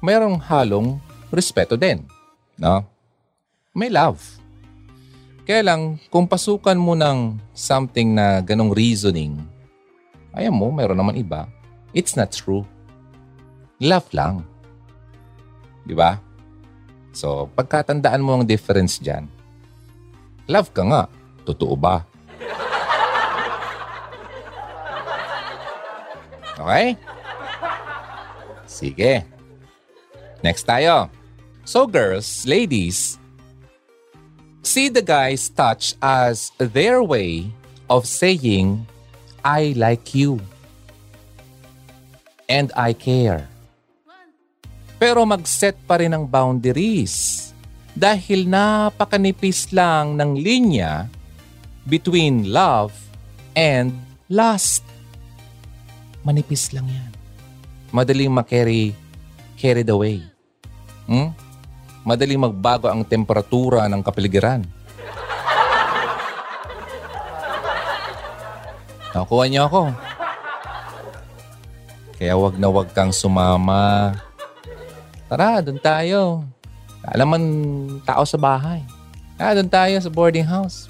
mayroong 0.00 0.40
halong 0.40 0.96
respeto 1.28 1.76
din. 1.76 2.08
No? 2.56 2.80
May 3.76 3.92
love. 3.92 4.16
Kaya 5.44 5.60
lang, 5.60 6.00
kung 6.08 6.24
pasukan 6.24 6.80
mo 6.80 6.96
ng 6.96 7.36
something 7.52 8.16
na 8.16 8.40
ganong 8.40 8.72
reasoning, 8.72 9.44
ayaw 10.32 10.56
mo, 10.56 10.72
mayroon 10.72 10.96
naman 10.96 11.20
iba, 11.20 11.44
it's 11.92 12.16
not 12.16 12.32
true. 12.32 12.64
Love 13.76 14.08
lang. 14.16 14.40
Di 15.84 15.92
ba? 15.92 16.16
So, 17.12 17.52
pagkatandaan 17.52 18.24
mo 18.24 18.40
ang 18.40 18.48
difference 18.48 18.96
dyan, 18.96 19.28
Love 20.44 20.76
ka 20.76 20.84
nga. 20.84 21.02
Totoo 21.48 21.72
ba? 21.72 22.04
Okay? 26.58 26.96
Sige. 28.68 29.26
Next 30.44 30.68
tayo. 30.68 31.08
So 31.64 31.88
girls, 31.88 32.44
ladies, 32.44 33.16
see 34.60 34.92
the 34.92 35.00
guy's 35.00 35.48
touch 35.48 35.96
as 36.04 36.52
their 36.60 37.00
way 37.00 37.48
of 37.88 38.04
saying, 38.04 38.84
I 39.40 39.72
like 39.76 40.12
you. 40.12 40.40
And 42.44 42.68
I 42.76 42.92
care. 42.92 43.48
Pero 45.00 45.24
mag-set 45.24 45.80
pa 45.88 45.96
rin 45.96 46.12
ng 46.12 46.28
boundaries 46.28 47.52
dahil 47.96 48.44
napakanipis 48.44 49.72
lang 49.72 50.16
ng 50.16 50.36
linya 50.36 51.08
between 51.88 52.52
love 52.52 52.92
and 53.56 53.96
lust. 54.28 54.84
Manipis 56.24 56.72
lang 56.72 56.88
yan. 56.88 57.12
Madaling 57.92 58.32
makarry 58.32 58.96
carried 59.60 59.92
away. 59.92 60.24
Hmm? 61.04 61.36
Madaling 62.00 62.40
magbago 62.40 62.88
ang 62.88 63.04
temperatura 63.04 63.84
ng 63.86 64.00
kapaligiran. 64.00 64.64
Nakuha 69.14 69.44
niyo 69.46 69.68
ako. 69.70 69.82
Kaya 72.18 72.34
wag 72.34 72.56
na 72.58 72.68
wag 72.72 72.88
kang 72.96 73.12
sumama. 73.12 74.16
Tara, 75.28 75.60
doon 75.60 75.78
tayo. 75.78 76.42
Alam 77.04 77.28
man 77.28 77.44
tao 78.02 78.24
sa 78.24 78.40
bahay. 78.40 78.80
Ah, 79.36 79.52
doon 79.52 79.68
tayo 79.68 79.94
sa 80.00 80.08
boarding 80.08 80.48
house. 80.48 80.88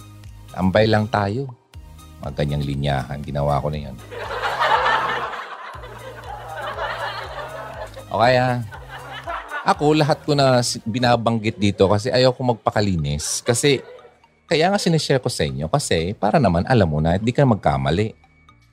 Tambay 0.54 0.86
lang 0.86 1.10
tayo. 1.10 1.50
Mga 2.22 2.32
ganyang 2.38 2.64
linyahan. 2.64 3.18
Ginawa 3.20 3.58
ko 3.58 3.68
na 3.68 3.90
yan. 3.90 3.96
Okay 8.14 8.34
ah. 8.38 8.62
Ako, 9.64 9.96
lahat 9.96 10.22
ko 10.22 10.36
na 10.36 10.60
binabanggit 10.86 11.58
dito 11.58 11.88
kasi 11.88 12.12
ayaw 12.12 12.36
ko 12.36 12.54
magpakalinis. 12.54 13.42
Kasi, 13.42 13.80
kaya 14.44 14.68
nga 14.70 14.78
sinishare 14.78 15.18
ko 15.18 15.32
sa 15.32 15.42
inyo 15.48 15.66
kasi 15.72 16.12
para 16.14 16.36
naman 16.36 16.68
alam 16.68 16.86
mo 16.86 17.00
na 17.00 17.16
hindi 17.16 17.32
ka 17.32 17.48
magkamali. 17.48 18.12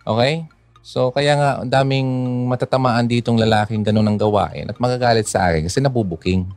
Okay? 0.04 0.46
So 0.82 1.14
kaya 1.14 1.38
nga 1.38 1.50
daming 1.66 2.06
matatamaan 2.50 3.06
ditong 3.06 3.38
lalaking 3.38 3.86
ganun 3.86 4.10
ang 4.10 4.18
gawain 4.18 4.68
at 4.68 4.78
magagalit 4.82 5.30
sa 5.30 5.50
akin 5.50 5.70
kasi 5.70 5.80
nabubuking. 5.80 6.50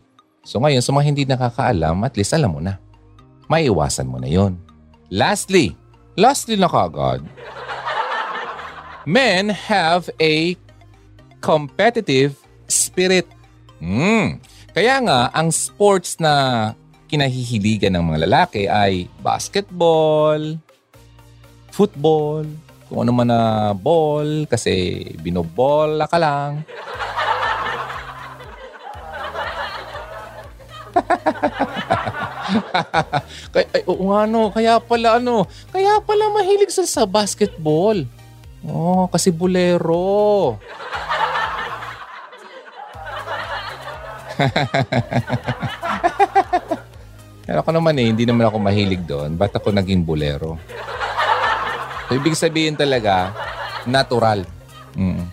So 0.44 0.60
ngayon 0.60 0.84
sa 0.84 0.92
mga 0.92 1.06
hindi 1.08 1.22
nakakaalam, 1.24 2.04
at 2.04 2.16
least 2.20 2.36
alam 2.36 2.52
mo 2.52 2.60
na. 2.60 2.76
Maiiwasan 3.48 4.08
mo 4.08 4.16
na 4.16 4.28
yon. 4.28 4.56
Lastly, 5.12 5.76
lastly 6.16 6.56
na 6.56 6.68
kagad. 6.68 7.22
Men 9.04 9.52
have 9.52 10.08
a 10.16 10.56
competitive 11.44 12.43
spirit. 12.94 13.26
Mm. 13.82 14.38
Kaya 14.70 15.02
nga, 15.02 15.34
ang 15.34 15.50
sports 15.50 16.22
na 16.22 16.70
kinahihiligan 17.10 17.98
ng 17.98 18.06
mga 18.06 18.30
lalaki 18.30 18.70
ay 18.70 19.10
basketball, 19.18 20.38
football, 21.74 22.46
kung 22.86 23.02
ano 23.02 23.10
man 23.10 23.26
na 23.26 23.74
ball 23.74 24.46
kasi 24.46 25.02
binobola 25.18 26.06
ka 26.06 26.22
lang. 26.22 26.62
kaya, 33.54 33.66
ay, 33.74 33.82
oo 33.90 34.14
nga 34.14 34.30
no, 34.30 34.54
kaya 34.54 34.78
pala 34.78 35.18
ano, 35.18 35.50
kaya 35.74 35.98
pala 35.98 36.30
mahilig 36.30 36.70
sa, 36.70 36.86
sa 36.86 37.02
basketball. 37.02 38.06
Oh, 38.62 39.10
kasi 39.10 39.34
bulero. 39.34 40.54
Pero 47.44 47.60
ako 47.60 47.70
naman 47.76 47.92
eh, 48.00 48.08
hindi 48.08 48.24
naman 48.24 48.48
ako 48.48 48.56
mahilig 48.56 49.04
doon. 49.04 49.36
Ba't 49.36 49.52
ako 49.52 49.68
naging 49.70 50.00
bulero? 50.00 50.56
So, 52.08 52.16
ibig 52.16 52.36
sabihin 52.36 52.76
talaga, 52.76 53.32
natural. 53.84 54.44
Mm. 54.96 55.28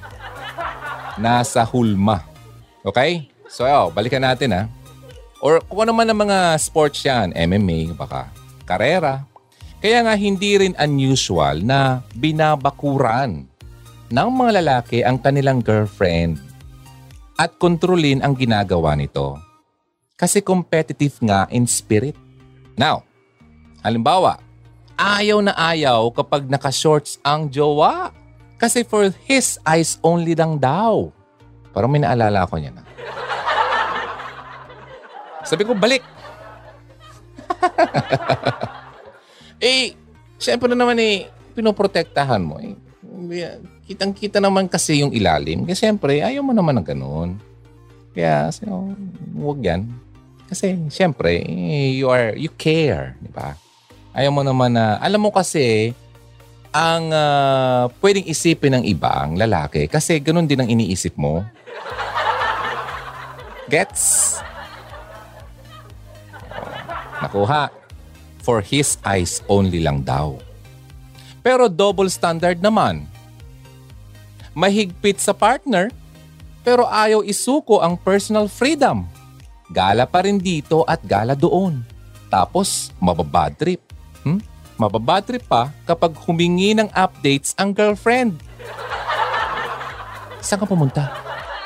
Nasa 1.19 1.63
hulma. 1.63 2.23
Okay? 2.83 3.31
So, 3.47 3.67
oh, 3.67 3.91
balikan 3.91 4.23
natin 4.23 4.55
ha. 4.55 4.63
Or 5.41 5.63
kung 5.65 5.87
ano 5.87 5.95
man 5.95 6.11
ang 6.11 6.19
mga 6.21 6.53
sports 6.61 7.01
yan, 7.01 7.33
MMA, 7.33 7.97
baka 7.97 8.29
karera. 8.67 9.25
Kaya 9.81 10.05
nga 10.05 10.13
hindi 10.13 10.61
rin 10.61 10.77
unusual 10.77 11.65
na 11.65 12.05
binabakuran 12.13 13.49
ng 14.11 14.29
mga 14.29 14.51
lalaki 14.61 15.01
ang 15.01 15.17
kanilang 15.17 15.65
girlfriend 15.65 16.37
at 17.41 17.57
kontrolin 17.57 18.21
ang 18.21 18.37
ginagawa 18.37 18.93
nito 18.93 19.33
kasi 20.13 20.45
competitive 20.45 21.17
nga 21.25 21.49
in 21.49 21.65
spirit. 21.65 22.13
Now, 22.77 23.01
halimbawa, 23.81 24.37
ayaw 24.93 25.41
na 25.41 25.57
ayaw 25.57 26.13
kapag 26.13 26.45
naka-shorts 26.45 27.17
ang 27.25 27.49
jowa. 27.49 28.13
Kasi 28.61 28.85
for 28.85 29.09
his 29.25 29.57
eyes 29.65 29.97
only 30.05 30.37
lang 30.37 30.61
daw. 30.61 31.09
Parang 31.73 31.89
may 31.89 31.97
naalala 31.97 32.45
ako 32.45 32.61
niya 32.61 32.77
na. 32.77 32.85
Sabi 35.41 35.65
ko, 35.65 35.73
balik. 35.73 36.05
eh, 39.65 39.97
syempre 40.37 40.77
naman 40.77 41.01
eh, 41.01 41.25
pinoprotektahan 41.57 42.45
mo 42.45 42.61
eh. 42.61 42.77
Kitang-kita 43.91 44.39
naman 44.39 44.71
kasi 44.71 45.03
yung 45.03 45.11
ilalim. 45.11 45.67
Kasi 45.67 45.83
syempre, 45.83 46.23
ayaw 46.23 46.39
mo 46.39 46.55
naman 46.55 46.79
ng 46.79 46.87
ganun. 46.87 47.35
Kaya, 48.15 48.47
so, 48.55 48.87
huwag 49.35 49.59
yan. 49.59 49.91
Kasi 50.47 50.79
siyempre, 50.87 51.43
you 51.91 52.07
are 52.07 52.31
you 52.39 52.47
care, 52.55 53.19
di 53.19 53.27
ba? 53.27 53.59
Ayaw 54.15 54.31
mo 54.31 54.47
naman 54.47 54.75
na 54.75 54.95
alam 55.03 55.19
mo 55.19 55.31
kasi 55.31 55.91
ang 56.71 57.11
uh, 57.11 57.91
pwedeng 57.99 58.27
isipin 58.31 58.79
ng 58.79 58.83
ibang 58.87 59.35
lalaki 59.35 59.91
kasi 59.91 60.23
ganun 60.23 60.47
din 60.47 60.63
ang 60.63 60.71
iniisip 60.71 61.19
mo. 61.19 61.43
Gets? 63.67 64.39
Nakuha. 67.19 67.67
For 68.41 68.63
his 68.63 68.97
eyes 69.05 69.43
only 69.51 69.83
lang 69.83 70.01
daw. 70.01 70.39
Pero 71.43 71.67
double 71.67 72.07
standard 72.07 72.63
naman. 72.63 73.10
Mahigpit 74.51 75.17
sa 75.17 75.31
partner, 75.31 75.87
pero 76.61 76.85
ayaw 76.85 77.23
isuko 77.23 77.79
ang 77.79 77.95
personal 77.97 78.51
freedom. 78.51 79.07
Gala 79.71 80.03
pa 80.03 80.27
rin 80.27 80.35
dito 80.37 80.83
at 80.83 80.99
gala 81.01 81.33
doon. 81.33 81.81
Tapos, 82.27 82.91
mababad 82.99 83.55
trip. 83.55 83.79
Hmm? 84.23 84.43
Mababad 84.75 85.23
trip 85.23 85.43
pa 85.47 85.71
kapag 85.87 86.15
humingi 86.27 86.75
ng 86.75 86.91
updates 86.91 87.55
ang 87.55 87.71
girlfriend. 87.71 88.35
Saan 90.41 90.59
ka 90.59 90.65
pumunta? 90.65 91.13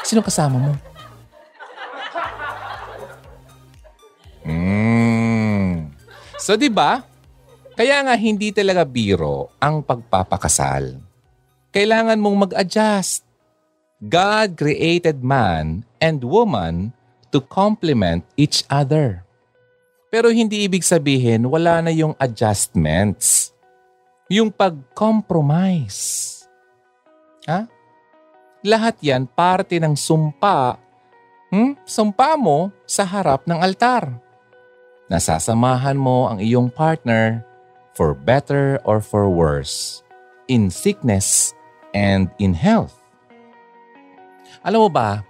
Sino 0.04 0.22
kasama 0.22 0.60
mo? 0.60 0.74
Mm. 4.46 5.90
So 6.38 6.54
'di 6.54 6.70
ba? 6.70 7.02
Kaya 7.74 8.06
nga 8.06 8.14
hindi 8.14 8.54
talaga 8.54 8.86
biro 8.86 9.50
ang 9.58 9.82
pagpapakasal. 9.82 11.02
Kailangan 11.76 12.24
mong 12.24 12.38
mag-adjust. 12.48 13.28
God 14.00 14.56
created 14.56 15.20
man 15.20 15.84
and 16.00 16.24
woman 16.24 16.96
to 17.36 17.44
complement 17.44 18.24
each 18.40 18.64
other. 18.72 19.28
Pero 20.08 20.32
hindi 20.32 20.64
ibig 20.64 20.88
sabihin 20.88 21.52
wala 21.52 21.84
na 21.84 21.92
yung 21.92 22.16
adjustments. 22.16 23.52
Yung 24.32 24.56
pag-compromise. 24.56 26.32
Ha? 27.44 27.68
Lahat 28.64 28.96
yan 29.04 29.28
parte 29.28 29.76
ng 29.76 30.00
sumpa. 30.00 30.80
Hmm? 31.52 31.76
Sumpa 31.84 32.40
mo 32.40 32.72
sa 32.88 33.04
harap 33.04 33.44
ng 33.44 33.60
altar. 33.60 34.16
Nasasamahan 35.12 36.00
mo 36.00 36.32
ang 36.32 36.40
iyong 36.40 36.72
partner 36.72 37.44
for 38.00 38.16
better 38.16 38.80
or 38.88 39.04
for 39.04 39.28
worse, 39.28 40.00
in 40.48 40.72
sickness 40.72 41.52
and 41.96 42.28
in 42.44 42.52
health. 42.52 43.00
Alam 44.68 44.86
mo 44.86 44.90
ba, 44.92 45.24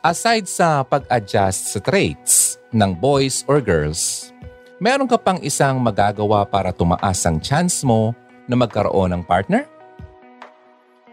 Aside 0.00 0.48
sa 0.48 0.80
pag-adjust 0.80 1.76
sa 1.76 1.78
traits 1.84 2.56
ng 2.72 2.96
boys 2.96 3.44
or 3.44 3.60
girls, 3.60 4.32
meron 4.80 5.04
ka 5.04 5.20
pang 5.20 5.36
isang 5.44 5.76
magagawa 5.76 6.48
para 6.48 6.72
tumaas 6.72 7.20
ang 7.28 7.36
chance 7.36 7.84
mo 7.84 8.16
na 8.48 8.56
magkaroon 8.56 9.12
ng 9.12 9.22
partner? 9.28 9.68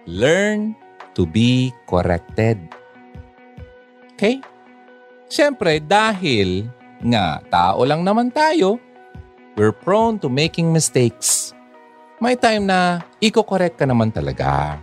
Learn 0.07 0.71
to 1.19 1.27
be 1.27 1.75
corrected. 1.83 2.55
Okay? 4.15 4.39
Siyempre, 5.27 5.83
dahil 5.83 6.71
nga 7.03 7.43
tao 7.51 7.83
lang 7.83 8.07
naman 8.07 8.31
tayo, 8.31 8.79
we're 9.59 9.75
prone 9.75 10.15
to 10.15 10.31
making 10.31 10.71
mistakes. 10.71 11.51
May 12.17 12.33
time 12.33 12.65
na 12.65 13.05
i-correct 13.21 13.77
ka 13.77 13.85
naman 13.85 14.09
talaga 14.09 14.81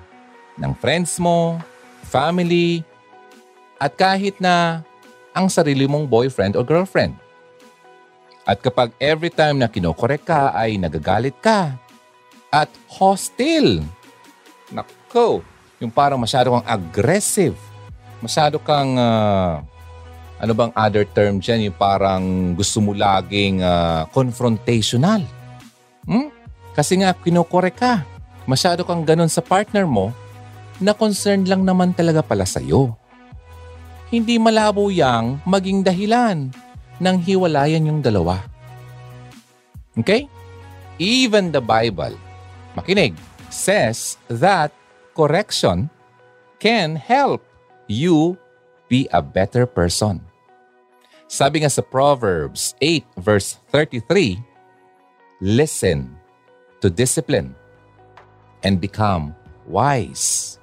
ng 0.55 0.71
friends 0.79 1.19
mo, 1.19 1.59
family, 2.07 2.87
at 3.75 3.91
kahit 3.99 4.39
na 4.39 4.87
ang 5.35 5.51
sarili 5.51 5.91
mong 5.91 6.07
boyfriend 6.07 6.55
o 6.55 6.63
girlfriend. 6.63 7.19
At 8.47 8.63
kapag 8.63 8.95
every 9.03 9.35
time 9.35 9.59
na 9.59 9.67
kinokorek 9.67 10.23
ka 10.23 10.55
ay 10.55 10.79
nagagalit 10.79 11.35
ka 11.43 11.75
at 12.55 12.71
hostile. 12.87 13.83
Nako, 14.71 15.43
yung 15.83 15.91
parang 15.91 16.23
masyado 16.23 16.55
kang 16.55 16.69
aggressive. 16.71 17.59
Masyado 18.23 18.63
kang, 18.63 18.95
uh, 18.95 19.59
ano 20.39 20.53
bang 20.55 20.71
other 20.79 21.03
term 21.03 21.43
dyan, 21.43 21.67
yung 21.67 21.79
parang 21.83 22.55
gusto 22.55 22.79
mo 22.79 22.95
laging 22.95 23.59
uh, 23.59 24.07
confrontational. 24.15 25.27
Hmm? 26.07 26.31
Kasi 26.75 27.01
nga, 27.01 27.15
kinokorek 27.15 27.79
ka. 27.79 28.03
Masyado 28.45 28.85
kang 28.85 29.07
ganun 29.07 29.31
sa 29.31 29.41
partner 29.41 29.89
mo 29.89 30.11
na 30.83 30.93
concerned 30.93 31.47
lang 31.47 31.63
naman 31.63 31.95
talaga 31.95 32.21
pala 32.21 32.45
sa'yo 32.45 32.99
hindi 34.15 34.39
malabo 34.39 34.95
yang 34.95 35.43
maging 35.43 35.83
dahilan 35.83 36.55
ng 37.03 37.17
hiwalayan 37.27 37.91
yung 37.91 37.99
dalawa. 37.99 38.47
Okay? 39.99 40.31
Even 41.03 41.51
the 41.51 41.59
Bible, 41.59 42.15
makinig, 42.79 43.19
says 43.51 44.15
that 44.31 44.71
correction 45.19 45.91
can 46.63 46.95
help 46.95 47.43
you 47.91 48.39
be 48.87 49.11
a 49.11 49.19
better 49.19 49.67
person. 49.67 50.23
Sabi 51.27 51.67
nga 51.67 51.71
sa 51.75 51.83
Proverbs 51.83 52.79
8 52.79 53.19
verse 53.19 53.59
33, 53.75 54.39
Listen 55.43 56.15
to 56.85 56.93
discipline 56.93 57.57
and 58.61 58.77
become 58.77 59.33
wise. 59.65 60.61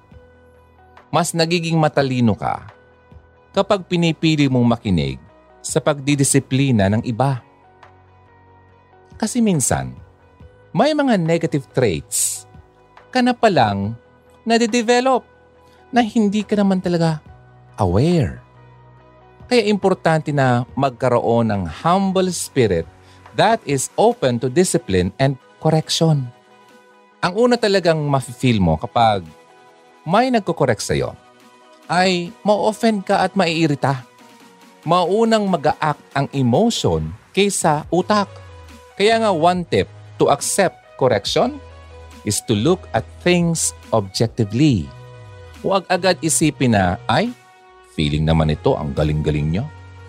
Mas 1.09 1.33
nagiging 1.33 1.81
matalino 1.81 2.37
ka 2.37 2.69
kapag 3.49 3.89
pinipili 3.89 4.45
mong 4.45 4.77
makinig 4.77 5.17
sa 5.65 5.81
pagdidisiplina 5.81 6.93
ng 6.93 7.01
iba. 7.09 7.41
Kasi 9.17 9.41
minsan, 9.41 9.97
may 10.69 10.93
mga 10.93 11.17
negative 11.17 11.65
traits 11.73 12.45
ka 13.09 13.19
na 13.19 13.33
palang 13.33 13.97
nade-develop 14.45 15.25
na 15.91 16.05
hindi 16.05 16.45
ka 16.45 16.55
naman 16.55 16.79
talaga 16.79 17.19
aware. 17.75 18.39
Kaya 19.51 19.67
importante 19.67 20.31
na 20.31 20.63
magkaroon 20.79 21.51
ng 21.51 21.67
humble 21.67 22.31
spirit 22.31 22.87
that 23.35 23.59
is 23.67 23.91
open 23.99 24.39
to 24.39 24.47
discipline 24.47 25.11
and 25.19 25.35
correction. 25.61 26.25
Ang 27.21 27.33
una 27.37 27.55
talagang 27.55 28.01
mafe-feel 28.09 28.57
mo 28.57 28.81
kapag 28.81 29.21
may 30.01 30.33
nagko-correct 30.33 30.81
sa'yo 30.81 31.13
ay 31.85 32.33
ma-offend 32.41 33.05
ka 33.05 33.21
at 33.21 33.37
maiirita. 33.37 34.01
Maunang 34.81 35.45
mag-act 35.45 36.01
ang 36.17 36.25
emotion 36.33 37.13
kaysa 37.37 37.85
utak. 37.93 38.25
Kaya 38.97 39.21
nga 39.21 39.29
one 39.29 39.61
tip 39.69 39.85
to 40.17 40.33
accept 40.33 40.81
correction 40.97 41.61
is 42.25 42.41
to 42.49 42.57
look 42.57 42.89
at 42.97 43.05
things 43.21 43.77
objectively. 43.93 44.89
Huwag 45.61 45.85
agad 45.93 46.17
isipin 46.25 46.73
na, 46.73 46.97
ay, 47.05 47.29
Feeling 47.91 48.23
naman 48.23 48.51
ito 48.51 48.75
ang 48.79 48.95
galing-galing 48.95 49.51
nyo. 49.51 49.65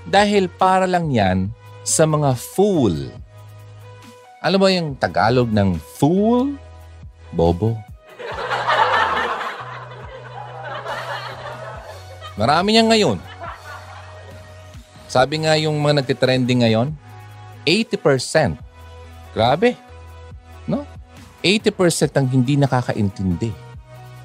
Dahil 0.07 0.47
para 0.51 0.87
lang 0.87 1.11
yan 1.11 1.51
sa 1.83 2.07
mga 2.07 2.35
fool. 2.39 3.11
Alam 4.43 4.59
mo 4.59 4.67
yung 4.67 4.99
Tagalog 4.99 5.47
ng 5.55 5.79
fool? 5.79 6.59
Bobo. 7.31 7.79
Marami 12.35 12.75
niyan 12.75 12.91
ngayon. 12.91 13.19
Sabi 15.07 15.47
nga 15.47 15.55
yung 15.55 15.79
mga 15.79 16.03
nagtitrending 16.03 16.67
ngayon, 16.67 16.91
80%. 17.63 18.59
Grabe. 19.31 19.79
No? 20.67 20.91
80% 21.39 22.11
ang 22.19 22.27
hindi 22.27 22.59
nakakaintindi. 22.59 23.55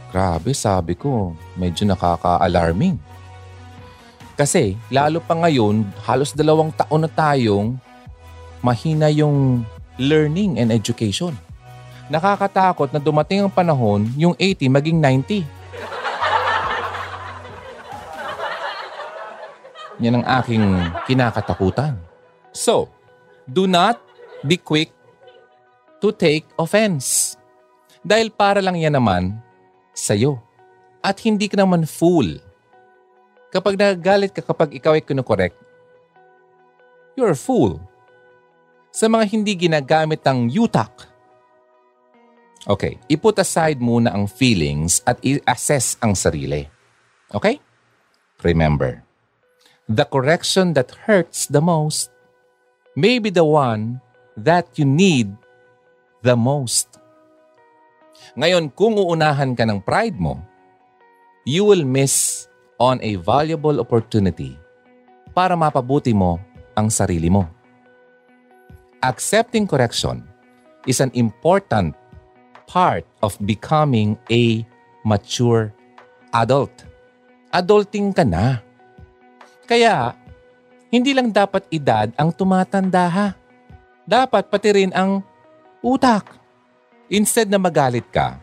Grabe, 0.10 0.50
sabi 0.58 0.98
ko, 0.98 1.38
medyo 1.54 1.86
nakaka-alarming. 1.86 2.98
Kasi 4.34 4.74
lalo 4.90 5.22
pa 5.22 5.38
ngayon, 5.38 5.86
halos 6.10 6.34
dalawang 6.34 6.74
taon 6.74 7.06
na 7.06 7.12
tayong 7.12 7.78
mahina 8.66 9.14
yung 9.14 9.62
learning 9.98 10.62
and 10.62 10.72
education. 10.72 11.34
Nakakatakot 12.08 12.94
na 12.96 13.02
dumating 13.02 13.44
ang 13.44 13.52
panahon, 13.52 14.08
yung 14.16 14.34
80 14.40 14.72
maging 14.72 14.98
90. 15.02 15.44
Yan 19.98 20.22
ang 20.22 20.26
aking 20.42 20.64
kinakatakutan. 21.10 21.98
So, 22.54 22.88
do 23.50 23.66
not 23.66 23.98
be 24.46 24.56
quick 24.62 24.94
to 26.00 26.14
take 26.14 26.46
offense. 26.56 27.36
Dahil 28.06 28.30
para 28.30 28.62
lang 28.62 28.78
yan 28.78 28.94
naman 28.94 29.42
sa'yo. 29.92 30.38
At 31.02 31.18
hindi 31.26 31.50
ka 31.50 31.58
naman 31.58 31.90
fool 31.90 32.48
Kapag 33.48 33.80
nagagalit 33.80 34.36
ka 34.36 34.44
kapag 34.44 34.76
ikaw 34.76 34.92
ay 34.92 35.04
kinukorek, 35.04 35.56
you're 37.16 37.32
a 37.32 37.38
fool. 37.38 37.80
Sa 38.98 39.06
mga 39.06 39.30
hindi 39.30 39.54
ginagamit 39.54 40.26
ang 40.26 40.50
utak. 40.50 41.06
Okay, 42.66 42.98
iput 43.06 43.38
aside 43.38 43.78
muna 43.78 44.10
ang 44.10 44.26
feelings 44.26 45.06
at 45.06 45.22
i-assess 45.22 46.02
ang 46.02 46.18
sarili. 46.18 46.66
Okay? 47.30 47.62
Remember, 48.42 49.06
the 49.86 50.02
correction 50.02 50.74
that 50.74 51.06
hurts 51.06 51.46
the 51.46 51.62
most 51.62 52.10
may 52.98 53.22
be 53.22 53.30
the 53.30 53.46
one 53.46 54.02
that 54.34 54.66
you 54.82 54.86
need 54.90 55.30
the 56.26 56.34
most. 56.34 56.98
Ngayon, 58.34 58.74
kung 58.74 58.98
uunahan 58.98 59.54
ka 59.54 59.62
ng 59.62 59.78
pride 59.86 60.18
mo, 60.18 60.42
you 61.46 61.70
will 61.70 61.86
miss 61.86 62.50
on 62.82 62.98
a 63.06 63.14
valuable 63.22 63.78
opportunity 63.78 64.58
para 65.38 65.54
mapabuti 65.54 66.18
mo 66.18 66.42
ang 66.74 66.90
sarili 66.90 67.30
mo. 67.30 67.57
Accepting 69.06 69.70
correction 69.70 70.26
is 70.90 70.98
an 70.98 71.14
important 71.14 71.94
part 72.66 73.06
of 73.22 73.38
becoming 73.46 74.18
a 74.34 74.66
mature 75.06 75.70
adult. 76.34 76.74
Adulting 77.54 78.10
ka 78.10 78.26
na. 78.26 78.58
Kaya, 79.70 80.18
hindi 80.90 81.14
lang 81.14 81.30
dapat 81.30 81.70
edad 81.70 82.10
ang 82.18 82.34
tumatanda 82.34 83.06
ha. 83.06 83.28
Dapat 84.08 84.50
pati 84.50 84.70
rin 84.74 84.92
ang 84.98 85.22
utak. 85.86 86.34
Instead 87.14 87.54
na 87.54 87.62
magalit 87.62 88.08
ka, 88.10 88.42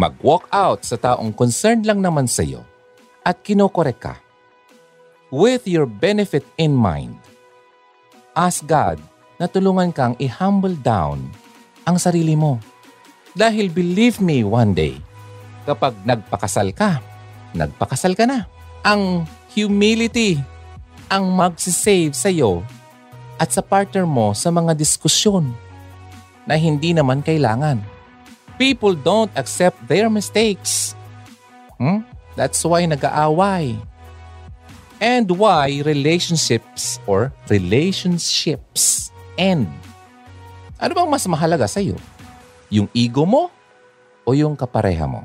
mag-walk 0.00 0.48
out 0.48 0.82
sa 0.82 0.96
taong 0.96 1.30
concerned 1.34 1.84
lang 1.84 2.00
naman 2.00 2.24
sa 2.24 2.40
iyo 2.40 2.64
at 3.20 3.44
kinokorek 3.44 4.00
ka. 4.00 4.14
With 5.28 5.68
your 5.68 5.84
benefit 5.84 6.48
in 6.56 6.72
mind, 6.72 7.20
ask 8.32 8.64
God 8.64 8.96
na 9.38 9.46
tulungan 9.46 9.94
kang 9.94 10.18
i-humble 10.18 10.74
down 10.82 11.22
ang 11.86 11.96
sarili 11.96 12.34
mo. 12.34 12.58
Dahil 13.32 13.70
believe 13.70 14.18
me 14.18 14.42
one 14.42 14.74
day, 14.74 14.98
kapag 15.62 15.94
nagpakasal 16.02 16.74
ka, 16.74 16.98
nagpakasal 17.54 18.18
ka 18.18 18.26
na. 18.26 18.44
Ang 18.82 19.24
humility 19.54 20.36
ang 21.08 21.32
magsisave 21.32 22.12
sa 22.12 22.28
iyo 22.28 22.60
at 23.40 23.48
sa 23.54 23.64
partner 23.64 24.04
mo 24.04 24.36
sa 24.36 24.52
mga 24.52 24.76
diskusyon 24.76 25.48
na 26.44 26.58
hindi 26.58 26.92
naman 26.92 27.24
kailangan. 27.24 27.80
People 28.60 28.92
don't 28.92 29.32
accept 29.38 29.78
their 29.86 30.10
mistakes. 30.12 30.92
Hmm? 31.78 32.04
That's 32.34 32.60
why 32.66 32.84
nag-aaway. 32.84 33.78
And 34.98 35.30
why 35.30 35.78
relationships 35.86 36.98
or 37.06 37.30
relationships 37.46 39.07
end. 39.38 39.70
Ano 40.76 40.92
bang 40.92 41.08
mas 41.08 41.24
mahalaga 41.30 41.70
sa 41.70 41.78
iyo? 41.78 41.94
Yung 42.68 42.90
ego 42.92 43.22
mo 43.22 43.48
o 44.26 44.34
yung 44.34 44.58
kapareha 44.58 45.06
mo? 45.06 45.22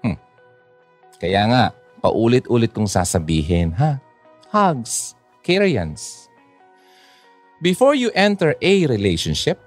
Hmm. 0.00 0.16
Kaya 1.18 1.42
nga, 1.50 1.64
paulit-ulit 2.00 2.70
kong 2.70 2.88
sasabihin, 2.88 3.74
ha? 3.74 3.98
Hugs, 4.48 5.18
Karians. 5.42 6.30
Before 7.62 7.94
you 7.94 8.10
enter 8.14 8.58
a 8.58 8.74
relationship, 8.90 9.58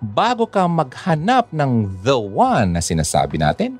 bago 0.00 0.48
ka 0.48 0.64
maghanap 0.64 1.52
ng 1.52 2.00
the 2.06 2.16
one 2.16 2.72
na 2.72 2.80
sinasabi 2.80 3.36
natin, 3.36 3.76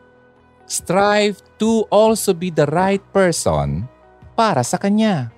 strive 0.68 1.40
to 1.56 1.88
also 1.88 2.36
be 2.36 2.52
the 2.52 2.68
right 2.68 3.00
person 3.14 3.88
para 4.36 4.60
sa 4.60 4.76
kanya. 4.76 5.32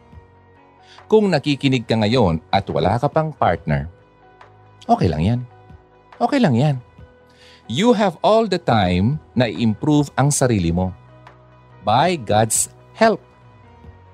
Kung 1.10 1.26
nakikinig 1.26 1.90
ka 1.90 1.98
ngayon 1.98 2.38
at 2.54 2.70
wala 2.70 2.94
ka 2.94 3.10
pang 3.10 3.34
partner, 3.34 3.90
okay 4.86 5.10
lang 5.10 5.26
yan. 5.26 5.40
Okay 6.22 6.38
lang 6.38 6.54
yan. 6.54 6.78
You 7.66 7.90
have 7.98 8.14
all 8.22 8.46
the 8.46 8.62
time 8.62 9.18
na 9.34 9.50
i-improve 9.50 10.14
ang 10.14 10.30
sarili 10.30 10.70
mo 10.70 10.94
by 11.82 12.14
God's 12.14 12.70
help. 12.94 13.18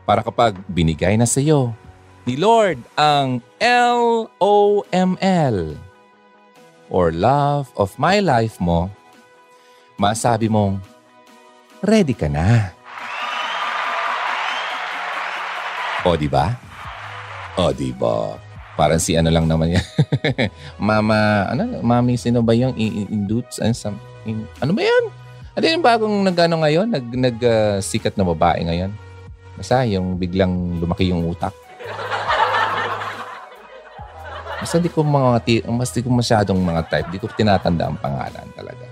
Para 0.09 0.24
kapag 0.24 0.57
binigay 0.72 1.20
na 1.20 1.28
sa 1.28 1.44
iyo 1.44 1.76
ni 2.24 2.40
Lord 2.40 2.80
ang 2.97 3.44
L-O-M-L 3.61 5.59
or 6.88 7.12
love 7.12 7.68
of 7.76 7.92
my 8.01 8.24
life 8.24 8.57
mo, 8.57 8.88
masabi 10.01 10.49
mong, 10.49 10.80
ready 11.84 12.16
ka 12.16 12.32
na. 12.32 12.72
O, 16.09 16.16
di 16.16 16.30
ba? 16.30 16.65
O, 17.57 17.72
di 17.72 17.90
ba? 17.96 18.36
Parang 18.76 19.00
si 19.00 19.16
ano 19.16 19.32
lang 19.32 19.48
naman 19.48 19.72
yan. 19.72 19.86
Mama, 20.88 21.48
ano, 21.48 21.80
mami, 21.80 22.20
sino 22.20 22.44
ba 22.44 22.52
yung 22.52 22.76
induce? 22.76 23.64
Ano, 23.64 23.72
some, 23.72 23.96
in, 24.28 24.44
ano 24.61 24.76
ba 24.76 24.84
yan? 24.84 25.04
Ano 25.57 25.64
yung 25.64 25.84
bagong 25.84 26.16
nagano 26.20 26.61
ngayon? 26.61 26.92
Nag, 26.92 27.07
nag 27.16 27.36
uh, 27.40 27.76
sikat 27.80 28.12
na 28.20 28.28
babae 28.28 28.68
ngayon? 28.68 28.92
Basta 29.57 29.88
yung 29.88 30.20
biglang 30.20 30.76
lumaki 30.76 31.09
yung 31.09 31.24
utak. 31.24 31.57
Basta 34.61 34.76
di 34.76 34.92
ko 34.92 35.00
mga, 35.00 35.64
mas 35.72 35.88
di 35.96 36.04
ko 36.04 36.12
masyadong 36.12 36.61
mga 36.61 36.82
type. 36.92 37.09
Di 37.09 37.16
ko 37.16 37.32
tinatanda 37.32 37.88
ang 37.88 37.96
pangalan 37.96 38.52
talaga. 38.52 38.84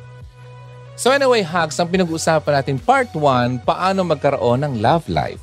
So 0.97 1.13
anyway, 1.13 1.45
Hugs, 1.45 1.77
ang 1.77 1.93
pinag-uusapan 1.93 2.65
natin, 2.65 2.77
part 2.81 3.13
1, 3.13 3.67
paano 3.69 4.01
magkaroon 4.09 4.65
ng 4.65 4.75
love 4.81 5.05
life. 5.13 5.43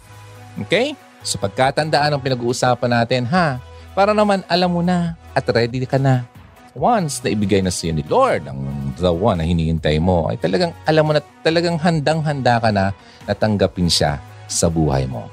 Okay? 0.65 0.97
So 1.21 1.37
pagkatandaan 1.37 2.13
ang 2.13 2.21
pinag-uusapan 2.21 2.91
natin, 2.91 3.23
ha? 3.29 3.61
Para 3.93 4.15
naman 4.15 4.41
alam 4.49 4.71
mo 4.73 4.81
na 4.81 5.13
at 5.37 5.45
ready 5.49 5.83
ka 5.85 6.01
na. 6.01 6.25
Once 6.71 7.19
na 7.19 7.35
ibigay 7.35 7.59
na 7.59 7.67
sa 7.67 7.91
iyo 7.91 7.99
ni 7.99 8.03
Lord 8.07 8.47
ang 8.47 8.63
the 8.95 9.11
one 9.11 9.43
na 9.43 9.45
hinihintay 9.45 9.99
mo, 9.99 10.31
ay 10.31 10.39
talagang 10.39 10.71
alam 10.87 11.03
mo 11.03 11.11
na 11.11 11.21
talagang 11.43 11.75
handang-handa 11.75 12.63
ka 12.63 12.69
na 12.71 12.95
natanggapin 13.27 13.91
siya 13.91 14.23
sa 14.47 14.71
buhay 14.71 15.03
mo. 15.03 15.27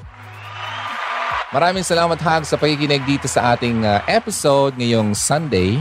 Maraming 1.49 1.86
salamat, 1.86 2.20
Hag, 2.20 2.45
sa 2.45 2.61
pakikinig 2.61 3.09
dito 3.09 3.24
sa 3.24 3.57
ating 3.57 3.80
uh, 3.80 4.05
episode 4.05 4.76
ngayong 4.76 5.16
Sunday. 5.16 5.80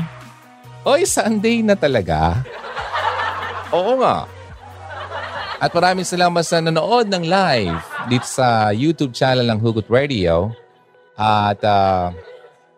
Oy, 0.87 1.03
Sunday 1.03 1.59
na 1.59 1.75
talaga. 1.75 2.39
Oo 3.75 3.99
nga. 3.99 4.23
At 5.59 5.73
maraming 5.75 6.07
salamat 6.07 6.39
sa 6.45 6.63
nanood 6.63 7.11
ng 7.11 7.27
live 7.27 7.96
dito 8.07 8.23
sa 8.23 8.71
YouTube 8.71 9.11
channel 9.11 9.43
ng 9.51 9.59
Hugot 9.59 9.91
Radio. 9.91 10.55
At 11.19 11.59
uh, 11.61 12.15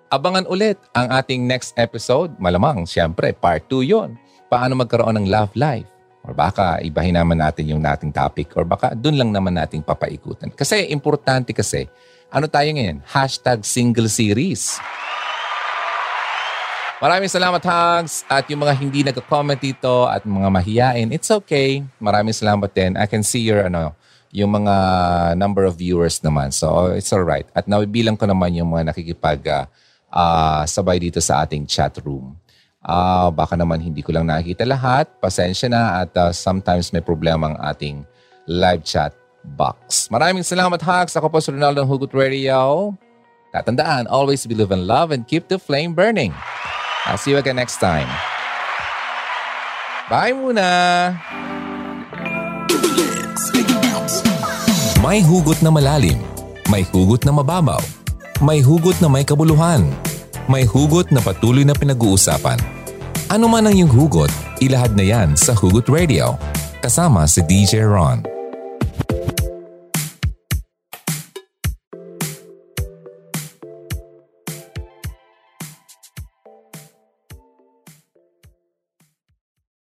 abangan 0.09 0.49
ulit 0.49 0.81
ang 0.97 1.13
ating 1.13 1.45
next 1.45 1.77
episode. 1.77 2.33
Malamang, 2.41 2.89
siyempre, 2.89 3.31
part 3.37 3.63
2 3.69 3.85
yon. 3.85 4.17
Paano 4.49 4.73
magkaroon 4.81 5.21
ng 5.21 5.29
love 5.29 5.53
life? 5.53 5.85
Or 6.25 6.33
baka 6.35 6.81
ibahin 6.83 7.15
naman 7.15 7.39
natin 7.39 7.69
yung 7.69 7.79
nating 7.79 8.11
topic 8.11 8.51
or 8.57 8.67
baka 8.67 8.91
dun 8.91 9.15
lang 9.15 9.31
naman 9.31 9.55
nating 9.55 9.85
papaikutan. 9.85 10.51
Kasi 10.51 10.89
importante 10.91 11.55
kasi, 11.55 11.87
ano 12.27 12.49
tayo 12.49 12.67
ngayon? 12.69 12.99
Hashtag 13.07 13.63
single 13.63 14.09
series. 14.11 14.81
Maraming 16.99 17.31
salamat, 17.31 17.63
Hugs. 17.63 18.27
At 18.27 18.43
yung 18.51 18.59
mga 18.59 18.73
hindi 18.75 18.99
nagka-comment 19.07 19.61
dito 19.61 20.03
at 20.11 20.27
mga 20.27 20.49
mahiyain, 20.51 21.09
it's 21.15 21.31
okay. 21.31 21.79
Maraming 21.95 22.35
salamat 22.35 22.67
din. 22.75 22.99
I 22.99 23.07
can 23.07 23.23
see 23.23 23.39
your, 23.39 23.71
ano, 23.71 23.95
yung 24.29 24.51
mga 24.53 24.75
number 25.33 25.65
of 25.65 25.77
viewers 25.77 26.21
naman. 26.21 26.53
So, 26.53 26.93
it's 26.93 27.09
all 27.09 27.25
right. 27.25 27.49
At 27.57 27.65
nabibilang 27.65 28.17
ko 28.17 28.29
naman 28.29 28.53
yung 28.53 28.69
mga 28.69 28.93
nakikipag 28.93 29.41
uh, 30.09 30.63
sabay 30.69 31.01
dito 31.01 31.17
sa 31.21 31.45
ating 31.45 31.65
chat 31.65 31.97
room. 32.05 32.37
Uh, 32.79 33.27
baka 33.33 33.59
naman 33.59 33.83
hindi 33.83 33.99
ko 33.99 34.15
lang 34.15 34.29
nakikita 34.29 34.63
lahat. 34.63 35.09
Pasensya 35.19 35.67
na 35.67 36.05
at 36.05 36.11
uh, 36.15 36.31
sometimes 36.31 36.93
may 36.95 37.03
problema 37.03 37.51
ang 37.51 37.57
ating 37.59 38.05
live 38.47 38.85
chat 38.85 39.11
box. 39.43 40.07
Maraming 40.07 40.45
salamat, 40.45 40.79
Hugs. 40.79 41.15
Ako 41.17 41.27
po 41.27 41.43
si 41.43 41.51
Ronaldo 41.51 41.83
ng 41.83 41.89
Hugot 41.89 42.13
Radio. 42.15 42.93
Tatandaan, 43.49 44.05
always 44.05 44.45
believe 44.45 44.69
in 44.69 44.85
love 44.85 45.09
and 45.09 45.25
keep 45.25 45.49
the 45.49 45.57
flame 45.57 45.97
burning. 45.97 46.29
I'll 47.09 47.17
see 47.17 47.33
you 47.33 47.41
again 47.41 47.57
next 47.57 47.81
time. 47.81 48.07
Bye 50.09 50.33
muna! 50.33 51.17
May 54.99 55.23
hugot 55.23 55.63
na 55.63 55.71
malalim. 55.71 56.19
May 56.67 56.83
hugot 56.83 57.23
na 57.23 57.31
mababaw. 57.31 57.79
May 58.43 58.59
hugot 58.59 58.99
na 58.99 59.07
may 59.07 59.23
kabuluhan. 59.23 59.87
May 60.51 60.67
hugot 60.67 61.07
na 61.15 61.23
patuloy 61.23 61.63
na 61.63 61.71
pinag-uusapan. 61.71 62.59
Ano 63.31 63.47
man 63.47 63.63
ang 63.63 63.79
iyong 63.79 63.87
hugot, 63.87 64.27
ilahad 64.59 64.99
na 64.99 65.07
yan 65.07 65.39
sa 65.39 65.55
Hugot 65.55 65.87
Radio. 65.87 66.35
Kasama 66.83 67.23
si 67.31 67.39
DJ 67.47 67.87
Ron. 67.87 68.38